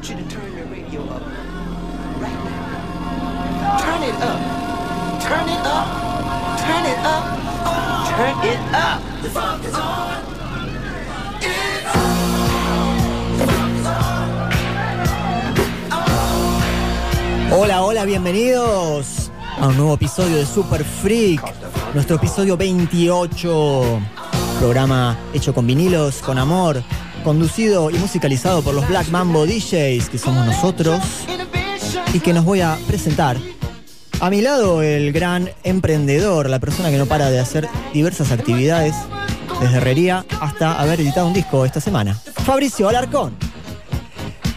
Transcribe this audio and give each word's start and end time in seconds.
Want 0.00 0.08
you 0.08 0.16
to 0.16 0.34
turn 0.34 0.70
radio 0.70 1.02
up 1.12 1.22
right 2.20 2.40
now. 2.44 3.76
Turn 3.84 4.02
it 4.02 4.14
up. 4.22 4.40
Turn 5.20 5.46
it 5.46 5.66
up. 5.66 5.86
Turn 6.64 6.86
it 6.86 6.98
up. 7.04 7.24
Turn 8.08 8.36
it 8.48 8.64
up. 8.72 9.02
Hola, 17.52 17.82
hola, 17.82 18.04
bienvenidos 18.06 19.30
a 19.58 19.66
un 19.66 19.76
nuevo 19.76 19.94
episodio 19.94 20.36
de 20.36 20.46
Super 20.46 20.82
Freak, 20.82 21.42
nuestro 21.92 22.16
episodio 22.16 22.56
28, 22.56 24.00
programa 24.60 25.18
hecho 25.34 25.52
con 25.52 25.66
vinilos, 25.66 26.22
con 26.22 26.38
amor, 26.38 26.82
conducido 27.22 27.90
y 27.90 27.94
musicalizado 27.94 28.62
por 28.62 28.74
los 28.74 28.88
Black 28.88 29.08
Mambo 29.08 29.46
DJs, 29.46 30.08
que 30.08 30.18
somos 30.18 30.44
nosotros, 30.46 31.00
y 32.12 32.20
que 32.20 32.32
nos 32.32 32.44
voy 32.44 32.60
a 32.60 32.78
presentar. 32.86 33.36
A 34.20 34.30
mi 34.30 34.42
lado 34.42 34.82
el 34.82 35.12
gran 35.12 35.50
emprendedor, 35.62 36.50
la 36.50 36.58
persona 36.58 36.90
que 36.90 36.98
no 36.98 37.06
para 37.06 37.30
de 37.30 37.40
hacer 37.40 37.68
diversas 37.94 38.32
actividades, 38.32 38.94
desde 39.60 39.76
herrería 39.76 40.24
hasta 40.40 40.80
haber 40.80 41.00
editado 41.00 41.26
un 41.26 41.32
disco 41.32 41.64
esta 41.64 41.80
semana. 41.80 42.14
Fabricio 42.44 42.88
Alarcón. 42.88 43.34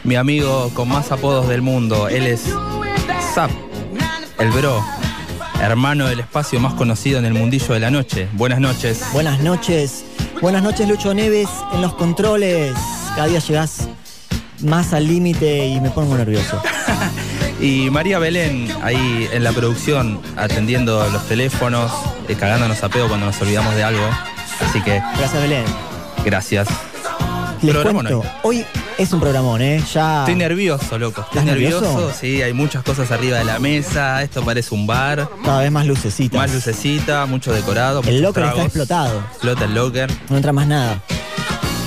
Mi 0.03 0.15
amigo 0.15 0.69
con 0.73 0.89
más 0.89 1.11
apodos 1.11 1.47
del 1.47 1.61
mundo, 1.61 2.09
él 2.09 2.27
es 2.27 2.43
Zap, 3.33 3.51
el 4.37 4.51
bro, 4.51 4.83
hermano 5.61 6.07
del 6.07 6.19
espacio 6.19 6.59
más 6.59 6.73
conocido 6.73 7.19
en 7.19 7.25
el 7.25 7.33
mundillo 7.33 7.73
de 7.73 7.79
la 7.79 7.89
noche. 7.89 8.27
Buenas 8.33 8.59
noches. 8.59 9.01
Buenas 9.13 9.39
noches. 9.39 10.03
Buenas 10.43 10.61
noches, 10.61 10.89
Lucho 10.89 11.13
Neves, 11.13 11.47
en 11.71 11.81
los 11.81 11.93
controles. 11.93 12.73
Cada 13.15 13.27
día 13.27 13.39
llegás 13.39 13.87
más 14.59 14.91
al 14.91 15.07
límite 15.07 15.67
y 15.67 15.79
me 15.79 15.89
pongo 15.89 16.17
nervioso. 16.17 16.61
Y 17.61 17.89
María 17.89 18.19
Belén 18.19 18.67
ahí 18.81 19.29
en 19.31 19.41
la 19.41 19.53
producción, 19.53 20.19
atendiendo 20.35 21.07
los 21.11 21.25
teléfonos, 21.29 21.93
eh, 22.27 22.35
cagándonos 22.35 22.83
a 22.83 22.89
pedo 22.89 23.07
cuando 23.07 23.27
nos 23.27 23.41
olvidamos 23.41 23.73
de 23.75 23.85
algo. 23.85 24.05
Así 24.59 24.81
que 24.81 25.01
Gracias, 25.17 25.41
Belén. 25.41 25.63
gracias. 26.25 26.67
Les 27.63 27.73
Programón 27.73 28.05
cuento, 28.07 28.23
hoy 28.43 28.65
es 28.97 29.13
un 29.13 29.19
programón, 29.19 29.61
¿eh? 29.61 29.81
Ya. 29.93 30.19
Estoy 30.21 30.35
nervioso, 30.35 30.97
loco. 30.99 31.21
Estoy 31.21 31.39
¿Estás 31.39 31.45
nervioso? 31.45 32.11
Sí, 32.19 32.41
hay 32.41 32.53
muchas 32.53 32.83
cosas 32.83 33.09
arriba 33.11 33.37
de 33.37 33.45
la 33.45 33.57
mesa. 33.59 34.21
Esto 34.21 34.43
parece 34.43 34.73
un 34.75 34.85
bar. 34.85 35.29
Cada 35.43 35.61
vez 35.61 35.71
más 35.71 35.85
lucecitas. 35.85 36.37
Más 36.39 36.53
lucecita, 36.53 37.25
mucho 37.25 37.53
decorado. 37.53 38.01
El 38.05 38.21
locker 38.21 38.43
está 38.45 38.63
explotado. 38.63 39.19
Explota 39.31 39.65
el 39.65 39.73
locker. 39.75 40.11
No 40.29 40.35
entra 40.37 40.51
más 40.51 40.67
nada. 40.67 41.01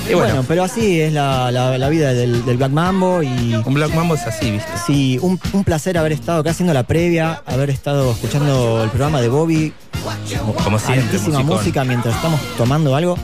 Y 0.09 0.15
bueno, 0.15 0.29
Bueno, 0.35 0.45
pero 0.47 0.63
así 0.65 1.01
es 1.01 1.13
la, 1.13 1.51
la- 1.51 1.77
la 1.79 1.89
vida 1.89 2.15
del, 2.15 2.45
del 2.45 2.57
Black 2.57 2.71
Mambo 2.71 3.23
y. 3.23 3.55
un 3.63 3.75
Black 3.75 3.93
Mambo 3.93 4.15
es 4.15 4.23
así, 4.27 4.51
¿viste? 4.53 4.71
Sí, 4.87 5.19
un, 5.21 5.39
un 5.53 5.65
placer 5.65 5.99
haber 5.99 6.13
estado 6.13 6.41
acá 6.41 6.51
haciendo 6.53 6.73
la 6.73 6.85
previa, 6.85 7.43
haber 7.45 7.71
estado 7.71 8.13
escuchando 8.13 8.83
el 8.85 8.89
programa 8.91 9.21
de 9.21 9.29
Bobby. 9.29 9.73
Como 10.63 10.79
siempre, 10.79 11.19
música 11.45 11.83
mientras 11.85 12.15
estamos 12.15 12.41
tomando 12.57 12.95
algo 12.95 13.19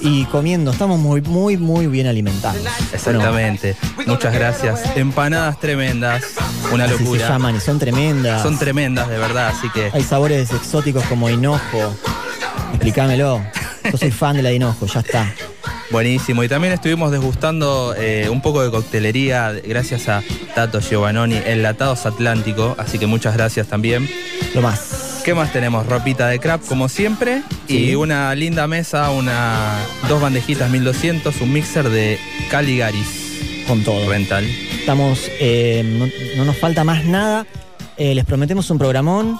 y 0.00 0.24
comiendo. 0.26 0.70
Estamos 0.70 0.98
muy, 0.98 1.20
muy, 1.22 1.56
muy 1.56 1.86
bien 1.86 2.06
alimentados. 2.06 2.60
Exactamente. 2.92 3.76
Muchas 4.06 4.32
gracias. 4.34 4.96
Empanadas 4.96 5.58
tremendas. 5.60 6.22
Una 6.72 6.84
Así 6.84 6.94
se 6.96 7.00
locura. 7.02 7.28
llaman 7.28 7.56
y 7.56 7.60
son 7.60 7.78
tremendas. 7.78 8.42
Son 8.42 8.58
tremendas, 8.58 9.08
de 9.08 9.18
verdad. 9.18 9.48
Así 9.56 9.68
que 9.70 9.90
Hay 9.92 10.02
sabores 10.02 10.50
exóticos 10.52 11.04
como 11.04 11.28
hinojo. 11.30 11.94
Explícamelo. 12.72 13.42
Yo 13.90 13.96
soy 13.98 14.10
fan 14.10 14.36
de 14.36 14.42
la 14.42 14.50
de 14.50 14.56
hinojo, 14.56 14.86
ya 14.86 15.00
está. 15.00 15.32
buenísimo. 15.90 16.44
Y 16.44 16.48
también 16.48 16.74
estuvimos 16.74 17.10
degustando 17.10 17.94
eh, 17.96 18.28
un 18.30 18.42
poco 18.42 18.62
de 18.62 18.70
coctelería 18.70 19.52
gracias 19.52 20.08
a 20.08 20.22
Tato 20.54 20.80
Giovannoni, 20.80 21.40
Enlatados 21.46 22.04
Atlántico. 22.04 22.74
Así 22.78 22.98
que 22.98 23.06
muchas 23.06 23.34
gracias 23.34 23.66
también. 23.68 24.08
Lo 24.54 24.60
más. 24.60 24.97
¿Qué 25.28 25.34
más 25.34 25.52
tenemos? 25.52 25.84
Ropita 25.86 26.26
de 26.28 26.38
crap, 26.40 26.64
como 26.64 26.88
siempre. 26.88 27.42
Sí. 27.66 27.90
Y 27.90 27.94
una 27.94 28.34
linda 28.34 28.66
mesa, 28.66 29.10
una 29.10 29.76
dos 30.08 30.22
bandejitas 30.22 30.70
1200, 30.70 31.38
un 31.42 31.52
mixer 31.52 31.90
de 31.90 32.18
Caligaris 32.50 33.66
Con 33.66 33.84
todo. 33.84 34.08
Rental. 34.08 34.46
Estamos, 34.46 35.30
eh, 35.38 35.82
no, 35.84 36.06
no 36.38 36.44
nos 36.46 36.56
falta 36.56 36.82
más 36.82 37.04
nada. 37.04 37.46
Eh, 37.98 38.14
les 38.14 38.24
prometemos 38.24 38.70
un 38.70 38.78
programón 38.78 39.38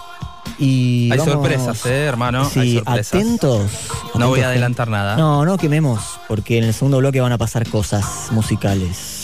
y. 0.59 1.09
Hay 1.11 1.17
vamos- 1.21 1.33
sorpresas, 1.33 1.87
¿eh, 1.87 2.05
hermano? 2.05 2.45
Sí, 2.51 2.61
Hay 2.61 2.75
sorpresas. 2.75 3.15
atentos. 3.15 3.71
No 4.15 4.29
voy 4.29 4.41
a 4.41 4.43
Atentos, 4.43 4.45
adelantar 4.45 4.89
nada. 4.89 5.17
No, 5.17 5.47
no 5.47 5.57
quememos, 5.57 6.21
porque 6.29 6.59
en 6.59 6.65
el 6.65 6.75
segundo 6.75 6.99
bloque 6.99 7.23
van 7.23 7.33
a 7.33 7.39
pasar 7.39 7.67
cosas 7.67 8.29
musicales. 8.31 9.18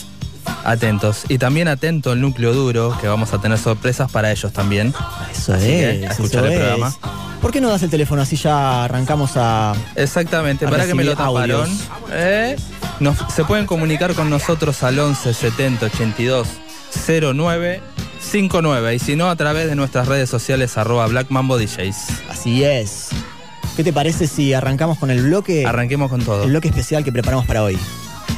Atentos. 0.64 1.24
Y 1.28 1.38
también 1.38 1.68
atento 1.68 2.10
al 2.12 2.20
núcleo 2.20 2.52
duro, 2.54 2.96
que 3.00 3.06
vamos 3.06 3.32
a 3.32 3.40
tener 3.40 3.58
sorpresas 3.58 4.10
para 4.10 4.30
ellos 4.32 4.52
también. 4.52 4.94
Eso 5.30 5.54
Así 5.54 5.66
que, 5.66 5.90
es. 6.04 6.08
a 6.08 6.12
escuchar 6.12 6.44
eso 6.44 6.46
el 6.46 6.52
es. 6.52 6.58
programa. 6.60 6.94
¿Por 7.42 7.50
qué 7.52 7.60
no 7.60 7.68
das 7.68 7.82
el 7.82 7.90
teléfono 7.90 8.22
así 8.22 8.36
ya 8.36 8.84
arrancamos 8.84 9.32
a. 9.36 9.74
Exactamente, 9.96 10.64
A 10.66 10.70
para 10.70 10.86
que 10.86 10.94
me 10.94 11.04
lo 11.04 11.14
taparon. 11.14 11.68
¿eh? 12.10 12.56
Nos- 13.00 13.18
se 13.34 13.44
pueden 13.44 13.66
comunicar 13.66 14.14
con 14.14 14.30
nosotros 14.30 14.82
al 14.82 14.98
11 14.98 15.34
70 15.34 15.86
82 15.86 16.48
09 17.34 17.82
59 18.20 18.94
y 18.94 18.98
si 18.98 19.16
no 19.16 19.28
a 19.28 19.36
través 19.36 19.66
de 19.68 19.74
nuestras 19.74 20.08
redes 20.08 20.30
sociales 20.30 20.78
arroba 20.78 21.06
Black 21.06 21.26
Mambo 21.30 21.58
DJs. 21.58 21.96
Así 22.30 22.64
es. 22.64 23.08
¿Qué 23.76 23.84
te 23.84 23.92
parece 23.92 24.26
si 24.28 24.54
arrancamos 24.54 24.98
con 24.98 25.10
el 25.10 25.22
bloque? 25.24 25.66
Arranquemos 25.66 26.08
con 26.08 26.22
todo. 26.24 26.44
el 26.44 26.50
bloque 26.50 26.68
especial 26.68 27.04
que 27.04 27.12
preparamos 27.12 27.44
para 27.46 27.62
hoy. 27.64 27.76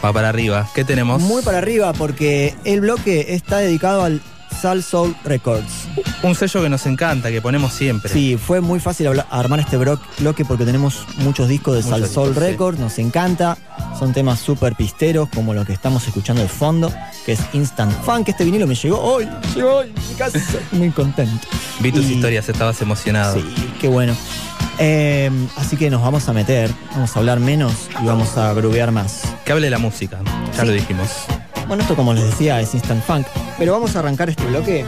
Va 0.04 0.12
para 0.12 0.28
arriba. 0.28 0.68
¿Qué 0.74 0.84
tenemos? 0.84 1.20
Muy 1.22 1.42
para 1.42 1.58
arriba 1.58 1.92
porque 1.92 2.54
el 2.64 2.80
bloque 2.80 3.34
está 3.34 3.58
dedicado 3.58 4.02
al 4.04 4.20
Sal 4.60 4.82
Soul 4.82 5.14
Records. 5.24 5.88
Un 6.22 6.34
sello 6.34 6.62
que 6.62 6.68
nos 6.68 6.86
encanta, 6.86 7.30
que 7.30 7.42
ponemos 7.42 7.72
siempre. 7.72 8.10
Sí, 8.12 8.36
fue 8.38 8.60
muy 8.60 8.80
fácil 8.80 9.08
armar 9.30 9.60
este 9.60 9.76
bloque 9.76 10.44
porque 10.46 10.64
tenemos 10.64 11.04
muchos 11.18 11.48
discos 11.48 11.74
de 11.76 11.82
Muchos 11.82 11.90
Sal 12.00 12.08
Soul 12.08 12.28
discos, 12.28 12.44
sí. 12.44 12.50
Records, 12.52 12.78
nos 12.78 12.98
encanta. 12.98 13.58
Son 13.98 14.12
temas 14.12 14.38
súper 14.40 14.74
pisteros 14.74 15.28
como 15.30 15.54
lo 15.54 15.64
que 15.64 15.72
estamos 15.72 16.06
escuchando 16.06 16.42
de 16.42 16.48
fondo, 16.48 16.92
que 17.24 17.32
es 17.32 17.40
Instant 17.52 17.92
Funk. 18.04 18.28
Este 18.28 18.44
vinilo 18.44 18.66
me 18.66 18.74
llegó 18.74 18.98
hoy, 19.00 19.28
llegó 19.54 19.76
hoy, 19.76 19.92
mi 20.08 20.14
casa. 20.14 20.38
Muy 20.72 20.90
contento. 20.90 21.46
Vi 21.80 21.92
tus 21.92 22.04
Y- 22.06 22.14
historias, 22.14 22.48
estabas 22.48 22.80
emocionado. 22.80 23.34
Sí, 23.34 23.44
qué 23.80 23.88
bueno. 23.88 24.14
Eh, 24.78 25.30
así 25.56 25.76
que 25.76 25.88
nos 25.90 26.02
vamos 26.02 26.28
a 26.28 26.32
meter, 26.32 26.70
vamos 26.92 27.14
a 27.16 27.18
hablar 27.18 27.40
menos 27.40 27.88
y 28.02 28.06
vamos 28.06 28.36
a 28.36 28.52
grubear 28.52 28.92
más. 28.92 29.22
Que 29.44 29.52
hable 29.52 29.70
la 29.70 29.78
música, 29.78 30.18
ya 30.54 30.60
Sí. 30.60 30.66
lo 30.66 30.72
dijimos. 30.72 31.08
Bueno, 31.66 31.82
esto 31.82 31.96
como 31.96 32.12
les 32.12 32.24
decía 32.24 32.60
es 32.60 32.74
Instant 32.74 33.02
Funk, 33.04 33.26
pero 33.58 33.72
vamos 33.72 33.96
a 33.96 34.00
arrancar 34.00 34.28
este 34.30 34.44
bloque 34.44 34.84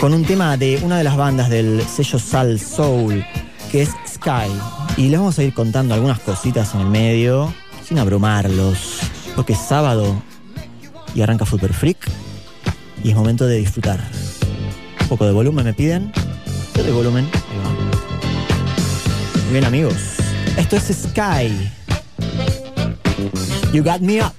con 0.00 0.12
un 0.12 0.24
tema 0.24 0.56
de 0.56 0.78
una 0.82 0.98
de 0.98 1.04
las 1.04 1.16
bandas 1.16 1.48
del 1.48 1.82
sello 1.88 2.18
Sal 2.18 2.58
Soul, 2.60 3.24
que 3.70 3.82
es 3.82 3.90
Sky. 4.06 4.50
Y 4.96 5.08
les 5.08 5.18
vamos 5.18 5.38
a 5.38 5.42
ir 5.44 5.54
contando 5.54 5.94
algunas 5.94 6.18
cositas 6.20 6.74
en 6.74 6.80
el 6.80 6.86
medio, 6.88 7.52
sin 7.86 7.98
abrumarlos, 7.98 8.98
porque 9.36 9.52
es 9.54 9.58
sábado 9.60 10.20
y 11.14 11.22
arranca 11.22 11.46
Super 11.46 11.72
Freak 11.72 11.98
y 13.04 13.10
es 13.10 13.16
momento 13.16 13.46
de 13.46 13.56
disfrutar. 13.58 14.00
Un 15.02 15.08
poco 15.08 15.24
de 15.24 15.32
volumen 15.32 15.64
me 15.64 15.72
piden. 15.72 16.12
Yo 16.74 16.82
doy 16.82 16.92
volumen. 16.92 17.28
Bien 19.50 19.64
amigos. 19.64 19.94
Esto 20.58 20.76
es 20.76 20.84
Sky. 20.84 21.70
You 23.72 23.82
got 23.82 24.00
me 24.00 24.20
up. 24.20 24.32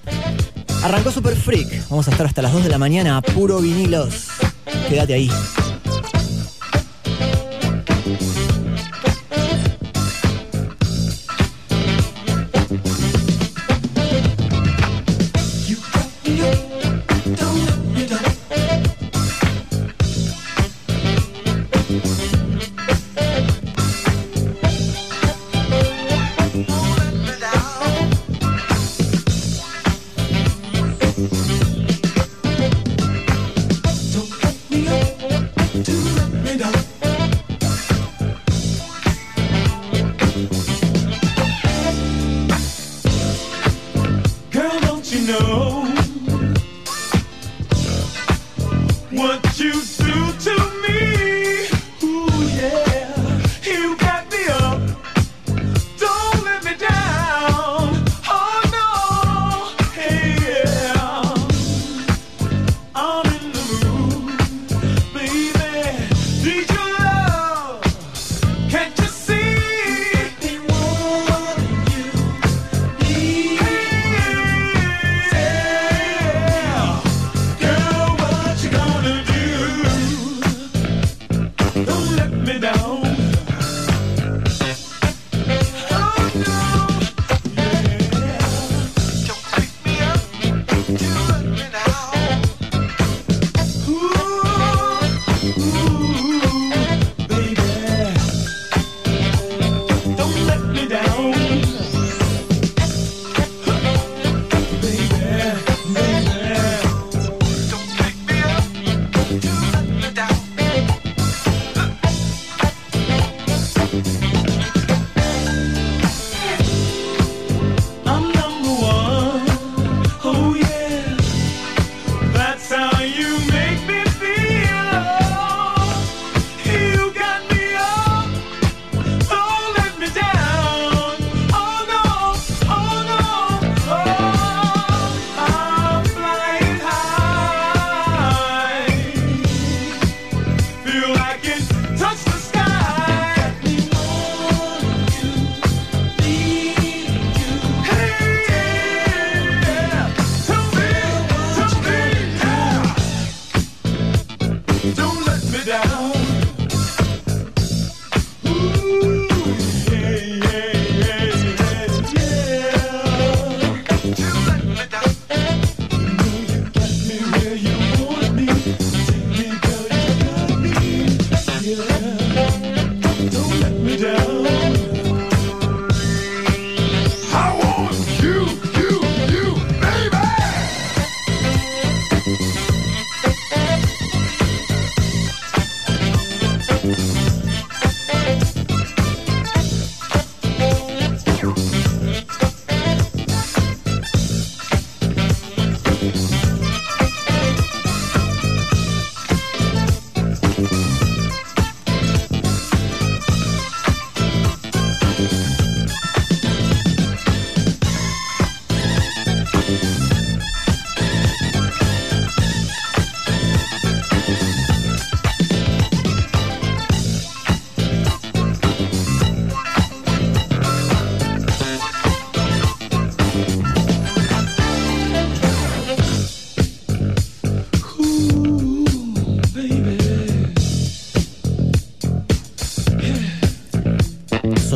Arrancó 0.84 1.12
Super 1.12 1.36
Freak. 1.36 1.90
Vamos 1.90 2.08
a 2.08 2.12
estar 2.12 2.28
hasta 2.28 2.44
las 2.44 2.54
2 2.54 2.64
de 2.64 2.70
la 2.70 2.78
mañana 2.78 3.18
a 3.18 3.22
puro 3.22 3.60
vinilos. 3.60 4.28
Quédate 4.88 5.16
ahí. 5.16 5.32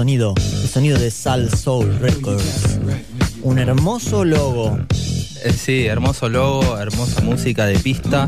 Sonido, 0.03 0.33
el 0.37 0.67
sonido 0.67 0.99
de 0.99 1.09
Sal 1.09 1.49
Soul 1.49 1.97
Records. 2.01 2.77
Un 3.41 3.57
hermoso 3.57 4.25
logo. 4.25 4.77
Eh, 4.91 5.53
sí, 5.53 5.85
hermoso 5.85 6.27
logo, 6.27 6.77
hermosa 6.77 7.21
música 7.21 7.65
de 7.65 7.79
pista. 7.79 8.27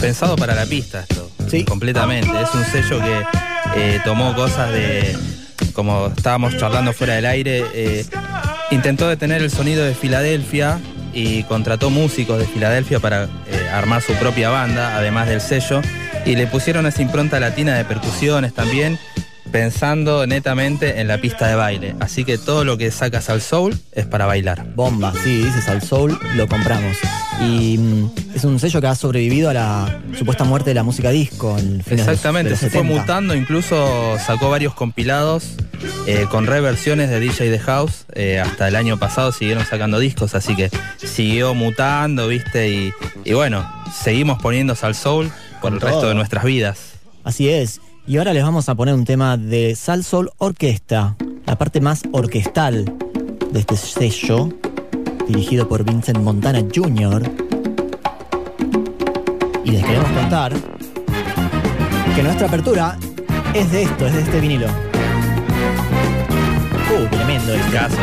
Pensado 0.00 0.36
para 0.36 0.54
la 0.54 0.66
pista 0.66 1.00
esto. 1.00 1.28
Sí. 1.50 1.64
Completamente. 1.64 2.30
Es 2.40 2.54
un 2.54 2.64
sello 2.64 3.00
que 3.02 3.24
eh, 3.74 4.00
tomó 4.04 4.36
cosas 4.36 4.70
de. 4.70 5.18
Como 5.72 6.12
estábamos 6.16 6.56
charlando 6.58 6.92
fuera 6.92 7.14
del 7.14 7.26
aire, 7.26 7.64
eh, 7.74 8.06
intentó 8.70 9.08
detener 9.08 9.42
el 9.42 9.50
sonido 9.50 9.84
de 9.84 9.96
Filadelfia 9.96 10.78
y 11.12 11.42
contrató 11.42 11.90
músicos 11.90 12.38
de 12.38 12.46
Filadelfia 12.46 13.00
para 13.00 13.24
eh, 13.24 13.68
armar 13.72 14.00
su 14.00 14.12
propia 14.12 14.50
banda, 14.50 14.96
además 14.96 15.26
del 15.26 15.40
sello. 15.40 15.80
Y 16.24 16.36
le 16.36 16.46
pusieron 16.46 16.86
esa 16.86 17.02
impronta 17.02 17.40
latina 17.40 17.74
de 17.74 17.84
percusiones 17.84 18.54
también, 18.54 18.96
pensando 19.52 20.26
netamente 20.26 21.00
en 21.00 21.08
la 21.08 21.18
pista 21.18 21.46
de 21.48 21.54
baile. 21.54 21.94
Así 22.00 22.24
que 22.24 22.38
todo 22.38 22.64
lo 22.64 22.78
que 22.78 22.90
sacas 22.90 23.28
al 23.30 23.40
soul 23.42 23.78
es 23.92 24.06
para 24.06 24.26
bailar. 24.26 24.66
Bomba, 24.74 25.12
sí, 25.24 25.42
dices 25.44 25.68
al 25.68 25.82
Soul, 25.82 26.18
lo 26.36 26.46
compramos. 26.48 26.96
Y 27.40 27.78
mm, 27.78 28.10
es 28.36 28.44
un 28.44 28.58
sello 28.60 28.80
que 28.80 28.86
ha 28.86 28.94
sobrevivido 28.94 29.50
a 29.50 29.54
la 29.54 30.00
supuesta 30.18 30.44
muerte 30.44 30.70
de 30.70 30.74
la 30.74 30.82
música 30.82 31.10
disco. 31.10 31.58
en 31.58 31.82
fines 31.82 31.84
de 31.86 31.96
los- 31.96 32.08
Exactamente, 32.08 32.44
de 32.48 32.50
los 32.50 32.60
se 32.60 32.70
fue 32.70 32.80
70. 32.82 33.00
mutando, 33.00 33.34
incluso 33.34 34.16
sacó 34.24 34.50
varios 34.50 34.74
compilados 34.74 35.44
eh, 36.06 36.26
con 36.30 36.46
reversiones 36.46 37.08
de 37.10 37.20
DJ 37.20 37.50
de 37.50 37.58
House. 37.58 38.04
eh, 38.14 38.38
hasta 38.40 38.68
el 38.68 38.76
año 38.76 38.98
pasado 38.98 39.32
siguieron 39.32 39.64
sacando 39.64 39.98
discos, 39.98 40.34
así 40.34 40.54
que 40.54 40.70
siguió 40.98 41.54
mutando, 41.54 42.28
viste, 42.28 42.68
y, 42.70 42.92
y 43.24 43.32
bueno, 43.32 43.66
seguimos 44.02 44.40
poniéndose 44.42 44.84
al 44.86 44.94
soul 44.94 45.30
por 45.60 45.60
Con 45.60 45.74
el 45.74 45.80
resto 45.80 46.08
de 46.08 46.14
nuestras 46.14 46.44
vidas. 46.44 46.78
Así 47.24 47.48
es. 47.48 47.80
Y 48.10 48.18
ahora 48.18 48.32
les 48.32 48.42
vamos 48.42 48.68
a 48.68 48.74
poner 48.74 48.92
un 48.92 49.04
tema 49.04 49.36
de 49.36 49.76
Sal 49.76 50.02
Soul 50.02 50.32
Orquesta, 50.38 51.14
la 51.46 51.56
parte 51.56 51.80
más 51.80 52.02
orquestal 52.10 52.92
de 53.52 53.60
este 53.60 53.76
sello, 53.76 54.48
dirigido 55.28 55.68
por 55.68 55.84
Vincent 55.84 56.18
Montana 56.18 56.58
Jr. 56.74 57.22
Y 59.64 59.70
les 59.70 59.84
queremos 59.84 60.10
contar 60.10 60.52
que 62.16 62.22
nuestra 62.24 62.48
apertura 62.48 62.98
es 63.54 63.70
de 63.70 63.84
esto, 63.84 64.08
es 64.08 64.14
de 64.14 64.22
este 64.22 64.40
vinilo. 64.40 64.66
Uh, 66.90 67.06
tremendo 67.10 67.54
este. 67.54 67.70
Caso. 67.70 67.96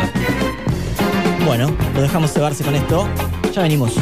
Bueno, 1.45 1.69
lo 1.93 2.01
dejamos 2.01 2.31
cebarse 2.31 2.63
con 2.63 2.75
esto. 2.75 3.09
Ya 3.53 3.61
venimos. 3.61 3.93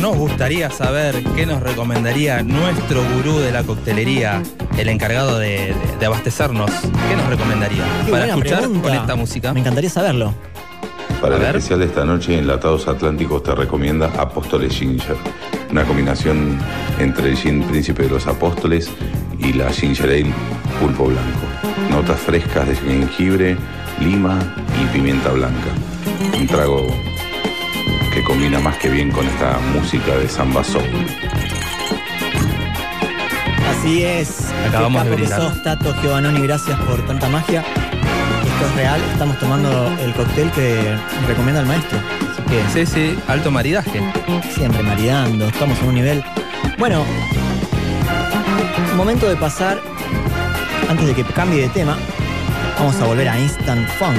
Nos 0.00 0.16
gustaría 0.16 0.70
saber 0.70 1.22
qué 1.36 1.46
nos 1.46 1.62
recomendaría 1.62 2.42
nuestro 2.42 3.02
gurú 3.14 3.38
de 3.38 3.52
la 3.52 3.62
coctelería, 3.62 4.42
el 4.78 4.88
encargado 4.88 5.38
de, 5.38 5.48
de- 5.74 5.74
de 5.98 6.06
abastecernos. 6.06 6.70
¿Qué 7.08 7.16
nos 7.16 7.26
recomendaría 7.28 7.84
Qué 8.04 8.10
para 8.10 8.26
escuchar 8.26 8.58
pregunta. 8.60 8.88
con 8.88 8.96
esta 8.98 9.14
música? 9.16 9.52
Me 9.54 9.60
encantaría 9.60 9.90
saberlo. 9.90 10.34
Para 11.20 11.34
A 11.36 11.38
el 11.38 11.44
ver. 11.44 11.56
especial 11.56 11.78
de 11.80 11.86
esta 11.86 12.04
noche, 12.04 12.38
Enlatados 12.38 12.86
Atlánticos 12.88 13.42
te 13.42 13.54
recomienda 13.54 14.06
Apóstoles 14.18 14.74
Ginger. 14.74 15.16
Una 15.70 15.84
combinación 15.84 16.58
entre 16.98 17.30
el 17.30 17.36
gin 17.36 17.62
Príncipe 17.62 18.02
de 18.04 18.10
los 18.10 18.26
Apóstoles 18.26 18.90
y 19.38 19.52
la 19.54 19.70
Ginger 19.72 20.06
Ale 20.10 20.32
Pulpo 20.80 21.04
Blanco. 21.06 21.46
Notas 21.90 22.20
frescas 22.20 22.68
de 22.68 22.76
jengibre, 22.76 23.56
lima 24.00 24.38
y 24.82 24.86
pimienta 24.92 25.30
blanca. 25.30 25.70
Un 26.38 26.46
trago 26.46 26.86
que 28.14 28.22
combina 28.22 28.60
más 28.60 28.76
que 28.78 28.88
bien 28.88 29.10
con 29.10 29.26
esta 29.26 29.58
música 29.72 30.16
de 30.16 30.28
samba 30.28 30.62
soul. 30.62 30.84
Así 33.70 34.04
es. 34.04 34.52
Acabamos 34.68 35.02
Qué 35.02 35.10
de 35.10 35.16
capo 35.16 35.16
que 35.16 35.28
brindar. 35.34 35.40
sos, 35.40 35.62
Tato 35.62 35.94
Giovanoni, 36.00 36.40
gracias 36.42 36.78
por 36.80 37.04
tanta 37.06 37.28
magia. 37.28 37.60
Esto 37.60 38.66
es 38.68 38.74
real, 38.76 39.00
estamos 39.12 39.38
tomando 39.38 39.88
el 40.00 40.12
cóctel 40.14 40.50
que 40.52 40.96
recomienda 41.26 41.60
el 41.60 41.66
maestro. 41.66 41.98
Así 42.30 42.42
que 42.42 42.86
Sí, 42.86 42.92
sí, 42.92 43.18
alto 43.26 43.50
maridaje. 43.50 44.00
siempre 44.54 44.82
maridando, 44.82 45.46
estamos 45.48 45.78
en 45.80 45.88
un 45.88 45.94
nivel. 45.94 46.24
Bueno, 46.78 47.04
momento 48.96 49.28
de 49.28 49.36
pasar, 49.36 49.80
antes 50.88 51.06
de 51.06 51.14
que 51.14 51.24
cambie 51.24 51.62
de 51.62 51.68
tema, 51.70 51.98
vamos 52.78 52.94
a 53.00 53.06
volver 53.06 53.28
a 53.28 53.38
Instant 53.40 53.88
Funk. 53.98 54.16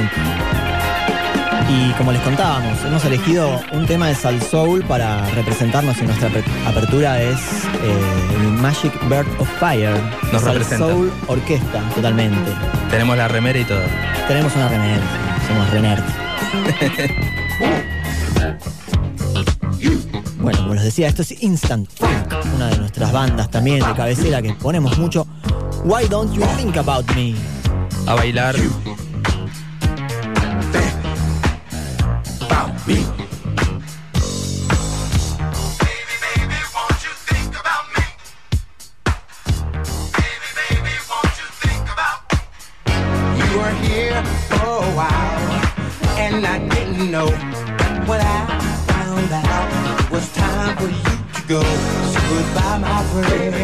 Y 1.67 1.91
como 1.93 2.11
les 2.11 2.21
contábamos, 2.21 2.77
hemos 2.85 3.03
elegido 3.05 3.59
un 3.71 3.85
tema 3.87 4.07
de 4.07 4.15
Sal 4.15 4.39
Soul 4.41 4.83
para 4.83 5.25
representarnos 5.31 5.97
y 5.99 6.03
nuestra 6.03 6.29
aper- 6.29 6.43
apertura 6.67 7.21
es 7.21 7.39
eh, 7.83 7.99
el 8.39 8.47
Magic 8.51 8.93
Bird 9.09 9.25
of 9.39 9.49
Fire. 9.59 9.95
Nos 10.31 10.43
Sal 10.43 10.53
representa. 10.53 10.85
Soul 10.87 11.11
Orquesta, 11.27 11.81
totalmente. 11.95 12.51
Tenemos 12.91 13.17
la 13.17 13.27
remera 13.27 13.57
y 13.59 13.63
todo. 13.65 13.81
Tenemos 14.27 14.55
una 14.55 14.67
remera, 14.69 15.01
somos 15.47 15.69
renerd. 15.71 16.03
Bueno, 20.39 20.59
como 20.59 20.75
les 20.75 20.83
decía, 20.83 21.07
esto 21.07 21.23
es 21.23 21.41
Instant 21.41 21.89
Funk, 21.89 22.11
una 22.55 22.67
de 22.67 22.77
nuestras 22.77 23.11
bandas 23.11 23.49
también 23.49 23.79
de 23.79 23.93
cabecera 23.95 24.43
que 24.43 24.53
ponemos 24.53 24.95
mucho. 24.99 25.25
Why 25.83 26.07
don't 26.07 26.31
you 26.35 26.43
think 26.55 26.77
about 26.77 27.03
me? 27.15 27.33
A 28.05 28.13
bailar. 28.13 28.55
Here 43.87 44.23
for 44.49 44.83
a 44.83 44.91
while, 44.99 45.51
and 46.17 46.45
I 46.45 46.59
didn't 46.69 47.11
know. 47.11 47.29
When 48.09 48.21
I 48.21 48.45
found 48.89 49.31
out 49.31 49.69
it 50.01 50.11
was 50.11 50.31
time 50.33 50.77
for 50.77 50.89
you 50.89 51.15
to 51.35 51.41
go, 51.47 51.61
so 52.13 52.19
goodbye, 52.29 52.77
my 52.79 53.03
friend. 53.11 53.55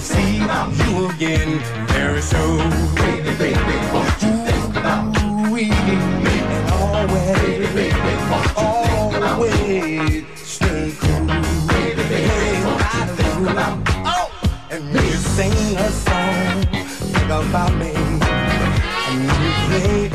See 0.00 0.38
you 0.38 1.08
again 1.10 1.50
very 1.88 2.22
soon. 2.22 2.70
Baby, 2.96 3.32
baby, 3.38 3.76
won't 3.92 4.22
you 4.22 4.32
think 4.46 4.76
about 4.76 5.04
me? 5.52 5.70
Baby, 5.70 5.96
baby, 6.24 6.56
won't 6.70 6.92
you 8.56 8.76
think 8.76 9.16
about 9.16 9.38
me? 9.38 9.62
About 17.32 17.74
me. 17.76 17.81
And 19.72 20.02
you 20.02 20.11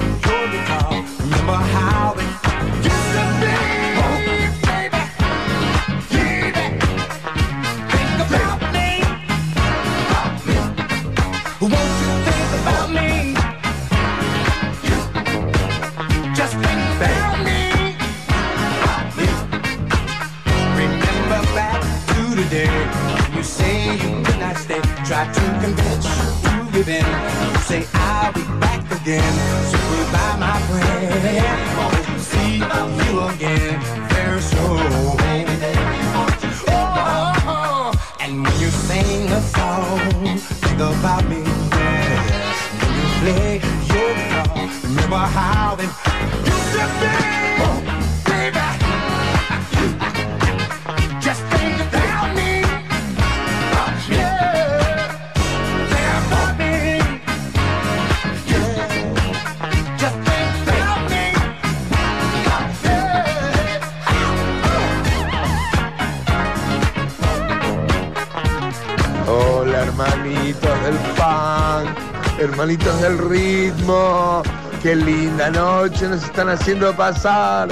están 76.01 76.49
haciendo 76.49 76.95
pasar. 76.95 77.69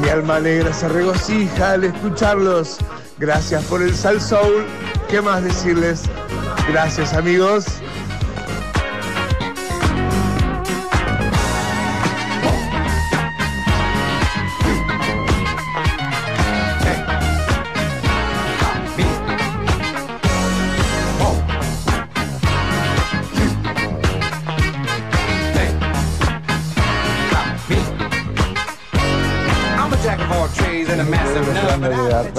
Mi 0.00 0.08
alma 0.08 0.40
negra 0.40 0.72
se 0.72 0.88
regocija 0.88 1.72
al 1.72 1.84
escucharlos. 1.84 2.78
Gracias 3.18 3.62
por 3.64 3.80
el 3.80 3.94
Sal 3.94 4.20
Soul. 4.20 4.64
¿Qué 5.08 5.20
más 5.20 5.44
decirles? 5.44 6.02
Gracias 6.68 7.14
amigos. 7.14 7.81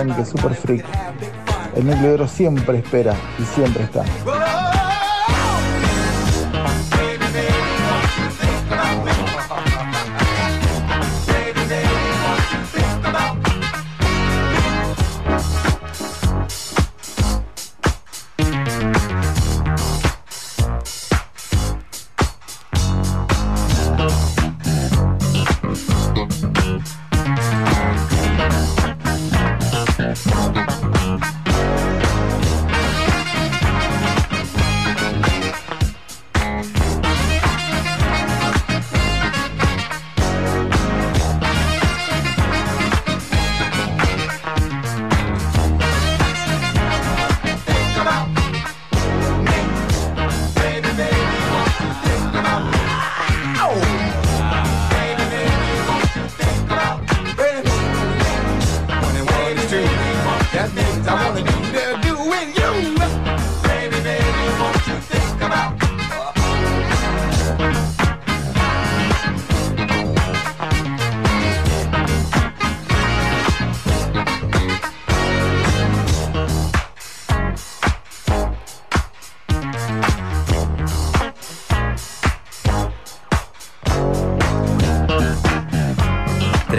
Arranque 0.04 0.26
Super 0.26 0.54
Freak. 0.54 0.86
El 1.78 1.86
núcleo 1.88 2.12
duro 2.12 2.28
siempre 2.28 2.80
espera 2.80 3.16
y 3.40 3.44
siempre 3.44 3.84
está. 3.84 4.04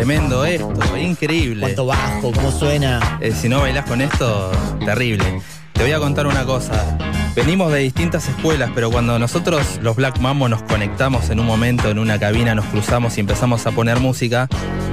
Tremendo 0.04 0.44
esto, 0.44 0.98
increíble. 0.98 1.60
Cuánto 1.62 1.86
bajo, 1.86 2.30
cómo 2.32 2.52
suena. 2.52 3.16
Eh, 3.22 3.32
si 3.32 3.48
no 3.48 3.62
bailás 3.62 3.86
con 3.86 4.02
esto, 4.02 4.52
terrible. 4.84 5.40
Te 5.72 5.82
voy 5.82 5.92
a 5.92 5.98
contar 5.98 6.26
una 6.26 6.44
cosa. 6.44 6.98
Venimos 7.34 7.72
de 7.72 7.78
distintas 7.78 8.28
escuelas, 8.28 8.68
pero 8.74 8.90
cuando 8.90 9.18
nosotros, 9.18 9.78
los 9.80 9.96
Black 9.96 10.18
Mambo, 10.18 10.46
nos 10.50 10.62
conectamos 10.64 11.30
en 11.30 11.40
un 11.40 11.46
momento 11.46 11.88
en 11.90 11.98
una 11.98 12.18
cabina, 12.18 12.54
nos 12.54 12.66
cruzamos 12.66 13.16
y 13.16 13.20
empezamos 13.20 13.66
a 13.66 13.70
poner 13.70 13.98
música, 13.98 14.46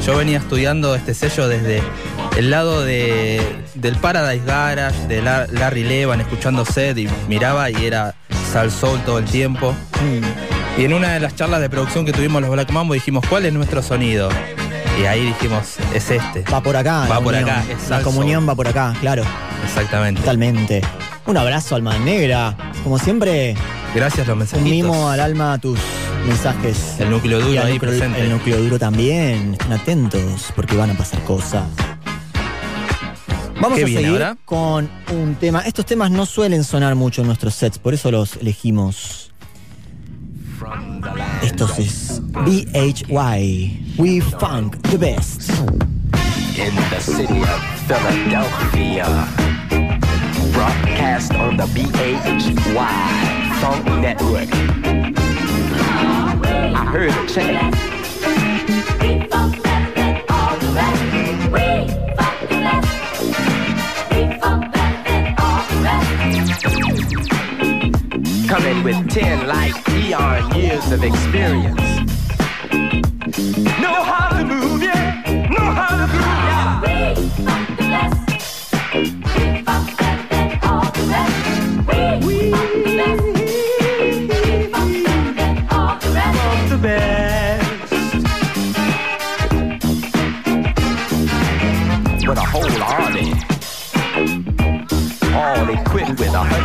yo 0.05 0.15
venía 0.15 0.37
estudiando 0.37 0.95
este 0.95 1.13
sello 1.13 1.49
desde 1.49 1.83
el 2.37 2.49
lado 2.49 2.81
de, 2.81 3.41
del 3.75 3.97
Paradise 3.97 4.45
Garage, 4.45 5.07
de 5.09 5.21
La- 5.21 5.45
Larry 5.47 5.83
Levan, 5.83 6.21
escuchando 6.21 6.63
Sed 6.63 6.95
y 6.95 7.09
miraba 7.27 7.69
y 7.69 7.85
era 7.85 8.15
Sal 8.53 8.71
Soul 8.71 9.01
todo 9.01 9.19
el 9.19 9.25
tiempo. 9.25 9.75
Y 10.77 10.85
en 10.85 10.93
una 10.93 11.09
de 11.15 11.19
las 11.19 11.35
charlas 11.35 11.59
de 11.59 11.69
producción 11.69 12.05
que 12.05 12.13
tuvimos 12.13 12.41
los 12.41 12.49
Black 12.49 12.71
Mambo 12.71 12.93
dijimos, 12.93 13.25
¿cuál 13.27 13.45
es 13.45 13.51
nuestro 13.51 13.83
sonido? 13.83 14.29
Y 14.99 15.05
ahí 15.05 15.25
dijimos, 15.25 15.77
es 15.93 16.11
este. 16.11 16.43
Va 16.51 16.61
por 16.61 16.75
acá. 16.75 17.01
Va 17.01 17.15
la 17.15 17.21
por 17.21 17.35
acá, 17.35 17.63
es 17.69 17.89
La 17.89 18.01
comunión 18.01 18.47
va 18.47 18.55
por 18.55 18.67
acá, 18.67 18.93
claro. 19.01 19.23
Exactamente. 19.65 20.21
Totalmente. 20.21 20.81
Un 21.25 21.37
abrazo, 21.37 21.75
alma 21.75 21.97
negra. 21.99 22.55
Como 22.83 22.97
siempre, 22.99 23.55
Gracias 23.95 24.27
los 24.27 24.33
un 24.33 24.39
mensajitos. 24.39 24.69
mimo 24.69 25.09
al 25.09 25.19
alma 25.19 25.53
a 25.53 25.57
tus 25.57 25.79
mensajes. 26.27 26.95
El 26.99 27.09
núcleo 27.09 27.39
duro 27.39 27.63
ahí 27.63 27.73
núcleo- 27.77 27.79
presente. 27.79 28.21
El 28.21 28.29
núcleo 28.31 28.57
duro 28.57 28.77
también. 28.79 29.53
Estén 29.53 29.73
atentos 29.73 30.51
porque 30.55 30.75
van 30.75 30.91
a 30.91 30.93
pasar 30.97 31.19
cosas. 31.23 31.63
Vamos 33.59 33.77
¿Qué 33.77 33.83
a 33.83 33.87
seguir 33.87 34.07
ahora? 34.07 34.37
con 34.45 34.89
un 35.11 35.35
tema. 35.35 35.61
Estos 35.61 35.85
temas 35.85 36.09
no 36.11 36.25
suelen 36.25 36.63
sonar 36.63 36.95
mucho 36.95 37.21
en 37.21 37.27
nuestros 37.27 37.53
sets, 37.53 37.77
por 37.77 37.93
eso 37.93 38.09
los 38.11 38.35
elegimos. 38.37 39.30
Estos 41.41 41.79
es 41.79 42.19
BHY. 42.19 43.95
We 43.97 44.19
Funk 44.19 44.79
the 44.91 44.97
Best. 44.97 45.49
in 46.55 46.75
the 46.75 46.99
city 46.99 47.41
of 47.41 47.59
Philadelphia. 47.87 49.05
Broadcast 50.53 51.33
on 51.33 51.57
the 51.57 51.65
BHY 51.65 53.55
Funk 53.59 53.85
Network. 54.01 54.49
I 56.75 56.85
heard 56.91 57.09
a 57.09 57.27
chant. 57.27 58.00
Coming 68.51 68.83
with 68.83 69.09
10 69.09 69.47
like 69.47 69.89
eon 69.91 70.53
years 70.55 70.91
of 70.91 71.05
experience. 71.05 71.79
Know 73.79 74.03
how 74.03 74.37
to 74.37 74.43
move, 74.43 74.83
yeah. 74.83 75.10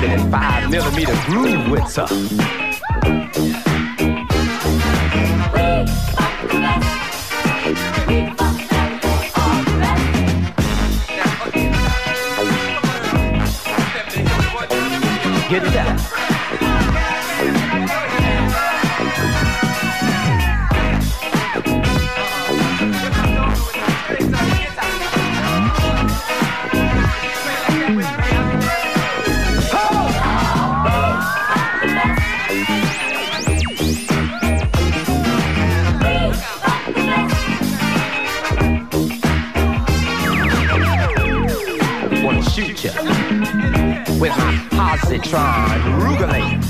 105 0.07 0.71
millimeter 0.71 1.15
groove 1.27 1.69
with 1.69 1.89
some. 1.89 2.07
Get 15.49 15.63
that. 15.73 16.16
With 44.27 44.71
positron 44.73 46.03
rugulate. 46.03 46.66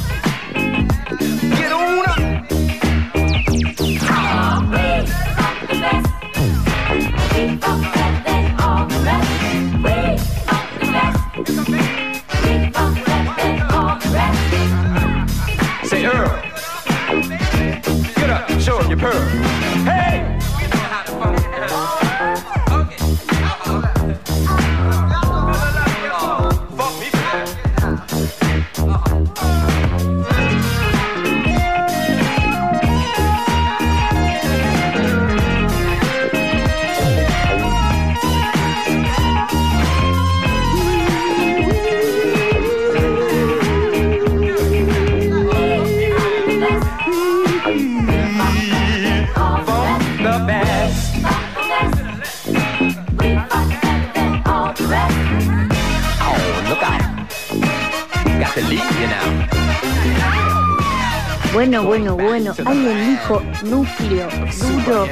Bueno, 61.66 61.82
bueno, 61.82 62.14
bueno. 62.14 62.54
Alguien 62.64 63.10
dijo 63.10 63.42
núcleo 63.64 64.28
duro 64.60 65.08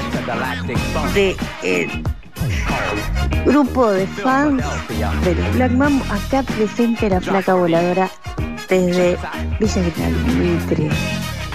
de 1.13 1.37
el 1.65 1.91
grupo 3.45 3.91
de 3.91 4.07
fans 4.07 4.63
de 5.25 5.35
los 5.35 5.55
Black 5.57 5.73
Mambo. 5.73 6.05
Acá 6.05 6.45
presente 6.45 7.11
la 7.11 7.21
placa 7.21 7.55
voladora 7.55 8.09
desde 8.69 9.19
Villa 9.59 9.83
Vital, 9.83 10.13
Mitre, 10.13 10.91